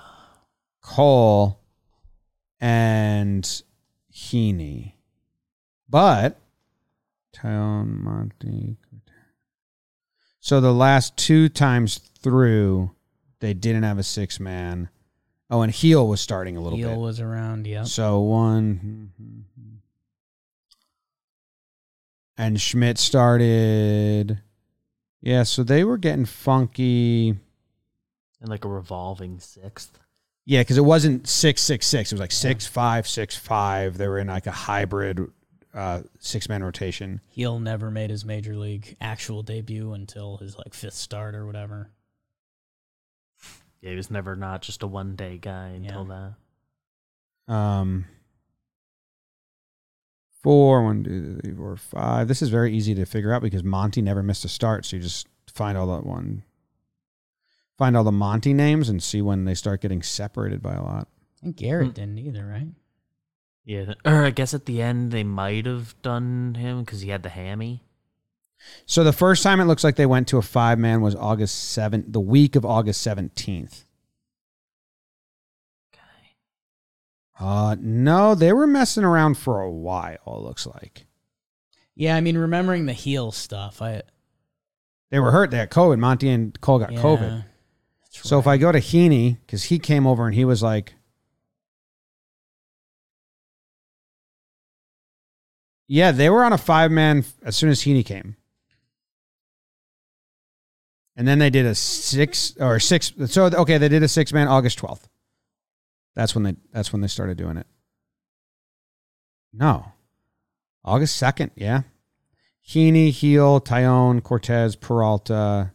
Cole, 0.81 1.59
and 2.59 3.43
Heaney. 4.13 4.93
But 5.87 6.37
Taillon, 7.35 8.01
Monty. 8.01 8.77
So 10.41 10.59
the 10.59 10.73
last 10.73 11.15
two 11.15 11.47
times 11.47 11.97
through, 11.97 12.91
they 13.39 13.53
didn't 13.53 13.83
have 13.83 13.97
a 13.97 14.03
six 14.03 14.39
man. 14.39 14.89
Oh, 15.49 15.61
and 15.61 15.73
Gil 15.73 16.07
was 16.07 16.21
starting 16.21 16.57
a 16.57 16.61
little 16.61 16.77
bit. 16.77 16.83
Gil 16.83 16.91
bit. 16.91 16.99
was 16.99 17.19
around. 17.19 17.65
yeah. 17.65 17.83
So 17.83 18.19
one. 18.19 19.11
And 22.37 22.61
Schmidt 22.61 22.97
started. 22.97 24.39
Yeah, 25.21 25.43
so 25.43 25.63
they 25.63 25.83
were 25.83 25.97
getting 25.97 26.25
funky. 26.25 27.29
And 28.39 28.49
like 28.49 28.63
a 28.63 28.69
revolving 28.69 29.39
sixth. 29.39 29.99
Yeah, 30.45 30.61
because 30.61 30.77
it 30.77 30.85
wasn't 30.85 31.27
six 31.27 31.61
six 31.61 31.85
six. 31.85 32.11
It 32.11 32.15
was 32.15 32.21
like 32.21 32.31
six 32.31 32.65
five 32.65 33.07
six 33.07 33.35
five. 33.35 33.97
They 33.97 34.07
were 34.07 34.19
in 34.19 34.27
like 34.27 34.47
a 34.47 34.51
hybrid 34.51 35.29
uh, 35.73 36.01
six 36.19 36.47
man 36.47 36.63
rotation. 36.63 37.21
Gil 37.35 37.59
never 37.59 37.91
made 37.91 38.09
his 38.09 38.23
major 38.23 38.55
league 38.55 38.95
actual 39.01 39.43
debut 39.43 39.93
until 39.93 40.37
his 40.37 40.57
like 40.57 40.73
fifth 40.73 40.93
start 40.95 41.35
or 41.35 41.45
whatever. 41.45 41.91
Yeah, 43.81 43.91
he 43.91 43.95
was 43.95 44.11
never 44.11 44.35
not 44.35 44.61
just 44.61 44.83
a 44.83 44.87
one 44.87 45.15
day 45.15 45.37
guy 45.37 45.69
until 45.69 46.05
that. 46.05 47.53
Um, 47.53 48.05
four, 50.43 50.83
one, 50.83 51.03
two, 51.03 51.39
three, 51.41 51.53
four, 51.55 51.77
five. 51.77 52.27
This 52.27 52.41
is 52.41 52.49
very 52.49 52.73
easy 52.75 52.93
to 52.95 53.05
figure 53.05 53.33
out 53.33 53.41
because 53.41 53.63
Monty 53.63 54.01
never 54.01 54.21
missed 54.23 54.45
a 54.45 54.49
start. 54.49 54.85
So 54.85 54.95
you 54.97 55.01
just 55.01 55.27
find 55.47 55.77
all 55.77 55.87
that 55.87 56.05
one, 56.05 56.43
find 57.77 57.95
all 57.97 58.03
the 58.03 58.11
Monty 58.11 58.53
names 58.53 58.89
and 58.89 59.01
see 59.01 59.21
when 59.21 59.45
they 59.45 59.55
start 59.55 59.81
getting 59.81 60.01
separated 60.03 60.61
by 60.61 60.73
a 60.75 60.83
lot. 60.83 61.07
And 61.41 61.55
Garrett 61.55 61.87
Hmm. 61.87 61.93
didn't 61.93 62.17
either, 62.19 62.45
right? 62.45 62.67
Yeah, 63.65 63.93
or 64.05 64.25
I 64.25 64.29
guess 64.31 64.53
at 64.53 64.65
the 64.65 64.81
end 64.81 65.11
they 65.11 65.23
might 65.23 65.65
have 65.65 65.99
done 66.01 66.55
him 66.55 66.81
because 66.81 67.01
he 67.01 67.09
had 67.09 67.23
the 67.23 67.29
hammy. 67.29 67.83
So 68.85 69.03
the 69.03 69.13
first 69.13 69.43
time 69.43 69.59
it 69.59 69.65
looks 69.65 69.83
like 69.83 69.95
they 69.95 70.05
went 70.05 70.27
to 70.29 70.37
a 70.37 70.41
five 70.41 70.79
man 70.79 71.01
was 71.01 71.15
August 71.15 71.71
seventh, 71.71 72.05
the 72.09 72.19
week 72.19 72.55
of 72.55 72.65
August 72.65 73.01
seventeenth. 73.01 73.85
Okay. 75.93 76.35
Uh, 77.39 77.75
no, 77.79 78.35
they 78.35 78.53
were 78.53 78.67
messing 78.67 79.03
around 79.03 79.37
for 79.37 79.61
a 79.61 79.71
while. 79.71 80.17
It 80.25 80.41
looks 80.41 80.65
like 80.65 81.05
Yeah, 81.95 82.15
I 82.15 82.21
mean, 82.21 82.37
remembering 82.37 82.85
the 82.85 82.93
heel 82.93 83.31
stuff, 83.31 83.81
I 83.81 84.01
they 85.11 85.19
were 85.19 85.31
hurt. 85.31 85.51
They 85.51 85.57
had 85.57 85.71
COVID. 85.71 85.99
Monty 85.99 86.29
and 86.29 86.59
Cole 86.61 86.79
got 86.79 86.91
yeah, 86.91 87.01
COVID. 87.01 87.45
So 88.11 88.39
if 88.39 88.47
I 88.47 88.57
go 88.57 88.71
to 88.71 88.79
Heaney, 88.79 89.37
because 89.45 89.65
he 89.65 89.79
came 89.79 90.05
over 90.05 90.25
and 90.25 90.35
he 90.35 90.45
was 90.45 90.61
like, 90.61 90.93
yeah, 95.87 96.11
they 96.11 96.29
were 96.29 96.43
on 96.43 96.53
a 96.53 96.57
five 96.57 96.91
man 96.91 97.23
as 97.43 97.55
soon 97.55 97.69
as 97.69 97.81
Heaney 97.81 98.05
came. 98.05 98.35
And 101.19 101.27
then 101.27 101.37
they 101.37 101.49
did 101.49 101.65
a 101.65 101.75
six 101.75 102.55
or 102.61 102.79
six. 102.79 103.11
So, 103.25 103.47
okay, 103.47 103.77
they 103.77 103.89
did 103.89 104.03
a 104.03 104.07
six 104.07 104.31
man 104.31 104.47
August 104.47 104.79
12th. 104.79 105.09
That's 106.15 106.33
when 106.33 106.45
they 106.45 106.55
that's 106.71 106.93
when 106.93 107.01
they 107.01 107.09
started 107.09 107.37
doing 107.37 107.57
it. 107.57 107.67
No. 109.51 109.91
August 110.85 111.17
second, 111.17 111.51
yeah. 111.55 111.81
Heaney, 112.65 113.19
Gil, 113.19 113.59
Taillon, 113.59 114.23
Cortes, 114.23 114.77
Peralta. 114.77 115.73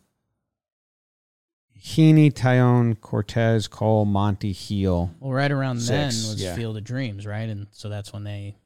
Heaney, 1.78 2.32
Taillon, 2.32 2.98
Cortes, 2.98 3.68
Cole, 3.68 4.06
Monty, 4.06 4.54
Gil. 4.54 5.10
Well, 5.20 5.32
right 5.32 5.52
around 5.52 5.80
then 5.80 6.06
was 6.06 6.42
yeah. 6.42 6.54
Field 6.54 6.78
of 6.78 6.84
Dreams, 6.84 7.26
right? 7.26 7.50
And 7.50 7.66
so 7.70 7.90
that's 7.90 8.14
when 8.14 8.24
they 8.24 8.56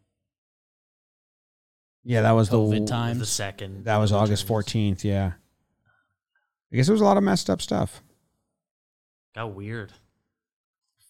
Yeah, 2.05 2.23
that 2.23 2.33
was 2.33 2.49
COVID 2.51 2.83
the 2.83 2.87
time. 2.87 3.19
The 3.19 3.27
second. 3.27 3.87
That 3.87 3.97
was 3.97 4.13
August 4.13 4.47
fourteenth. 4.47 5.05
Yeah. 5.05 5.33
I 6.73 6.77
guess 6.77 6.89
it 6.89 6.93
was 6.93 7.01
a 7.01 7.05
lot 7.05 7.17
of 7.17 7.23
messed 7.23 7.49
up 7.49 7.63
stuff. 7.63 8.03
Got 9.35 9.55
weird. 9.55 9.93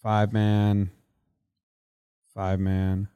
Five 0.01 0.31
man, 0.31 0.91
five 2.33 2.59
man. 2.59 3.09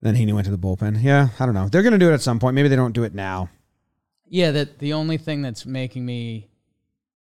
Then 0.00 0.14
Heaney 0.14 0.32
went 0.32 0.44
to 0.44 0.50
the 0.50 0.58
bullpen. 0.58 1.02
Yeah, 1.02 1.28
I 1.40 1.46
don't 1.46 1.54
know. 1.54 1.68
They're 1.68 1.82
gonna 1.82 1.98
do 1.98 2.10
it 2.10 2.14
at 2.14 2.20
some 2.20 2.38
point. 2.38 2.54
Maybe 2.54 2.68
they 2.68 2.76
don't 2.76 2.92
do 2.92 3.02
it 3.02 3.14
now. 3.14 3.48
Yeah, 4.28 4.52
that 4.52 4.78
the 4.78 4.92
only 4.92 5.16
thing 5.18 5.42
that's 5.42 5.66
making 5.66 6.06
me 6.06 6.48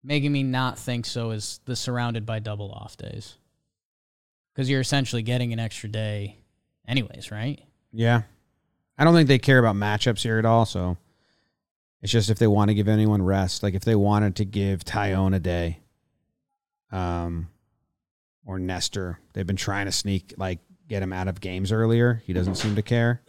making 0.04 0.32
me 0.32 0.44
not 0.44 0.78
think 0.78 1.06
so 1.06 1.32
is 1.32 1.60
the 1.66 1.76
surrounded 1.76 2.26
by 2.26 2.40
double 2.40 2.72
off 2.72 2.98
days. 2.98 3.38
Cuz 4.56 4.70
you're 4.70 4.82
essentially 4.82 5.24
getting 5.24 5.54
an 5.54 5.60
extra 5.60 5.90
day 5.90 6.38
anyways, 6.88 7.32
right? 7.32 7.62
Yeah. 7.92 8.24
I 8.98 9.04
don't 9.04 9.14
think 9.14 9.28
they 9.28 9.40
care 9.40 9.60
about 9.60 9.76
matchups 9.76 10.22
here 10.24 10.38
at 10.38 10.46
all. 10.46 10.66
So 10.66 10.98
it's 12.02 12.12
just 12.12 12.30
if 12.30 12.40
they 12.40 12.48
want 12.48 12.70
to 12.70 12.76
give 12.76 12.88
anyone 12.88 13.22
rest, 13.22 13.64
like 13.64 13.74
if 13.74 13.84
they 13.84 13.96
wanted 13.96 14.38
to 14.38 14.46
give 14.46 14.86
Taillon 14.86 15.36
a 15.36 15.40
day, 15.40 15.80
um, 16.92 17.50
or 18.46 18.58
Nestor, 18.58 19.20
they've 19.34 19.46
been 19.46 19.56
trying 19.56 19.86
to 19.86 19.92
sneak 19.92 20.34
like 20.38 20.60
get 20.88 21.04
him 21.04 21.14
out 21.14 21.28
of 21.28 21.42
games 21.42 21.72
earlier. 21.72 22.22
He 22.26 22.34
doesn't 22.34 22.56
seem 22.56 22.76
to 22.76 22.82
care. 22.82 23.22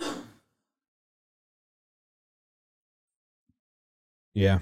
Yeah. 4.33 4.61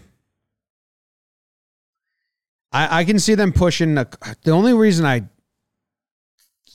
I, 2.73 3.01
I 3.01 3.05
can 3.05 3.19
see 3.19 3.35
them 3.35 3.53
pushing 3.53 3.95
the, 3.95 4.37
the 4.43 4.51
only 4.51 4.73
reason 4.75 5.07
I 5.07 5.29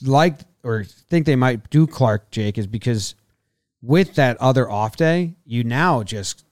like 0.02 0.38
or 0.62 0.84
think 0.84 1.26
they 1.26 1.36
might 1.36 1.68
do 1.70 1.86
Clark 1.86 2.30
Jake 2.30 2.58
is 2.58 2.66
because 2.66 3.14
with 3.82 4.14
that 4.14 4.36
other 4.38 4.70
off 4.70 4.96
day, 4.96 5.34
you 5.44 5.62
now 5.62 6.02
just 6.02 6.44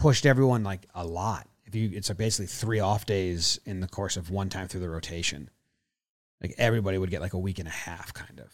pushed 0.00 0.26
everyone 0.26 0.64
like 0.64 0.86
a 0.94 1.06
lot. 1.06 1.46
If 1.66 1.74
you, 1.76 1.90
it's 1.92 2.10
basically 2.10 2.46
three 2.46 2.80
off 2.80 3.06
days 3.06 3.60
in 3.64 3.78
the 3.78 3.86
course 3.86 4.16
of 4.16 4.30
one 4.30 4.48
time 4.48 4.66
through 4.66 4.80
the 4.80 4.88
rotation. 4.90 5.48
Like 6.42 6.54
everybody 6.58 6.98
would 6.98 7.10
get 7.10 7.20
like 7.20 7.34
a 7.34 7.38
week 7.38 7.58
and 7.60 7.68
a 7.68 7.72
half, 7.72 8.12
kind 8.12 8.40
of. 8.40 8.50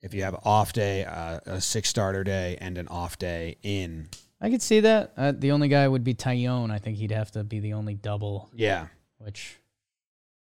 If 0.00 0.14
you 0.14 0.22
have 0.22 0.34
an 0.34 0.40
off 0.44 0.72
day, 0.72 1.04
uh, 1.04 1.40
a 1.44 1.60
six 1.60 1.88
starter 1.88 2.22
day, 2.22 2.56
and 2.60 2.78
an 2.78 2.86
off 2.88 3.18
day 3.18 3.56
in, 3.62 4.08
I 4.40 4.48
could 4.50 4.62
see 4.62 4.80
that. 4.80 5.12
Uh, 5.16 5.32
the 5.36 5.50
only 5.50 5.68
guy 5.68 5.86
would 5.88 6.04
be 6.04 6.14
Taillon. 6.14 6.70
I 6.70 6.78
think 6.78 6.98
he'd 6.98 7.10
have 7.10 7.32
to 7.32 7.42
be 7.42 7.58
the 7.58 7.72
only 7.72 7.94
double, 7.94 8.48
yeah, 8.54 8.86
which 9.18 9.56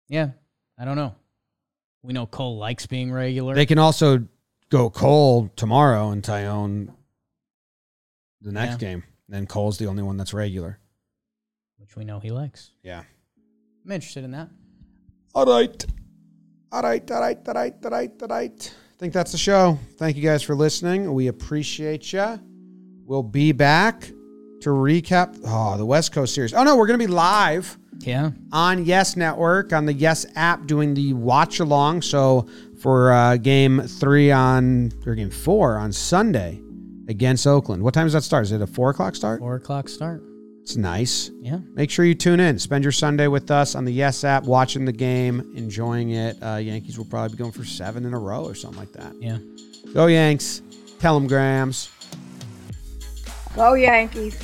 yeah, 0.09 0.31
I 0.77 0.83
don't 0.85 0.97
know. 0.97 1.15
We 2.03 2.13
know 2.13 2.25
Cole 2.25 2.57
likes 2.57 2.85
being 2.85 3.11
regular. 3.11 3.55
they 3.55 3.65
can 3.65 3.79
also 3.79 4.25
go 4.69 4.89
Cole 4.89 5.49
tomorrow 5.55 6.09
and 6.09 6.21
Taillon 6.21 6.89
the 8.41 8.51
next 8.51 8.81
Yeah. 8.81 8.89
game. 8.89 9.03
Then 9.29 9.45
Cole's 9.45 9.77
the 9.77 9.87
only 9.87 10.03
one 10.03 10.17
that's 10.17 10.33
regular. 10.33 10.79
which 11.77 11.95
we 11.95 12.03
know 12.05 12.19
he 12.19 12.31
likes. 12.31 12.71
Yeah. 12.83 13.03
I'm 13.85 13.91
interested 13.91 14.23
in 14.23 14.31
that. 14.31 14.49
All 15.35 15.45
right. 15.45 15.85
All 16.71 16.81
right, 16.81 17.09
all 17.11 17.21
right, 17.21 17.37
all 17.47 17.53
right, 17.53 17.73
all 17.83 17.91
right, 17.91 18.11
all 18.21 18.27
right. 18.27 18.73
I 18.75 18.95
think 18.99 19.13
that's 19.13 19.31
the 19.31 19.37
show. 19.37 19.79
Thank 19.97 20.17
you 20.17 20.23
guys 20.23 20.43
for 20.43 20.55
listening. 20.55 21.13
We 21.13 21.27
appreciate 21.27 22.11
you. 22.11 22.39
We'll 23.05 23.23
be 23.23 23.51
back 23.53 24.01
to 24.61 24.69
recap 24.71 25.39
oh, 25.45 25.77
the 25.77 25.85
West 25.85 26.11
Coast 26.11 26.33
series. 26.35 26.53
Oh 26.53 26.63
no, 26.63 26.75
we're 26.75 26.87
going 26.87 26.99
to 26.99 27.05
be 27.07 27.11
live 27.13 27.77
Yeah. 27.99 28.31
on 28.51 28.83
Yes 28.85 29.15
Network 29.15 29.71
on 29.71 29.85
the 29.85 29.93
Yes 29.93 30.25
app 30.35 30.65
doing 30.67 30.93
the 30.93 31.13
watch 31.13 31.59
along. 31.61 32.01
So 32.01 32.49
for 32.81 33.13
uh, 33.13 33.37
game 33.37 33.79
three 33.81 34.31
on 34.31 34.91
or 35.05 35.15
game 35.15 35.29
four 35.29 35.77
on 35.77 35.91
Sunday 35.93 36.59
against 37.07 37.47
Oakland. 37.47 37.83
What 37.83 37.93
time 37.93 38.05
does 38.05 38.13
that 38.13 38.23
start? 38.23 38.43
Is 38.43 38.51
it 38.51 38.61
a 38.61 38.67
four 38.67 38.89
o'clock 38.89 39.15
start? 39.15 39.39
Four 39.39 39.55
o'clock 39.55 39.89
start. 39.89 40.21
It's 40.61 40.75
nice. 40.75 41.31
Yeah. 41.41 41.59
Make 41.73 41.89
sure 41.89 42.03
you 42.03 42.13
tune 42.13 42.41
in. 42.41 42.59
Spend 42.59 42.83
your 42.83 42.91
Sunday 42.91 43.27
with 43.27 43.49
us 43.51 43.73
on 43.73 43.85
the 43.85 43.93
Yes 43.93 44.25
app, 44.25 44.43
watching 44.43 44.83
the 44.83 44.91
game, 44.91 45.53
enjoying 45.55 46.09
it. 46.09 46.37
Uh, 46.43 46.57
Yankees 46.57 46.97
will 46.97 47.05
probably 47.05 47.37
be 47.37 47.37
going 47.41 47.53
for 47.53 47.63
seven 47.63 48.05
in 48.05 48.13
a 48.13 48.19
row 48.19 48.43
or 48.43 48.53
something 48.53 48.79
like 48.79 48.91
that. 48.91 49.13
Yeah. 49.21 49.37
Go 49.93 50.07
Yanks. 50.07 50.61
Tell 50.99 51.17
them 51.17 51.27
Grams. 51.27 51.89
Go 53.55 53.75
Yankees. 53.75 54.37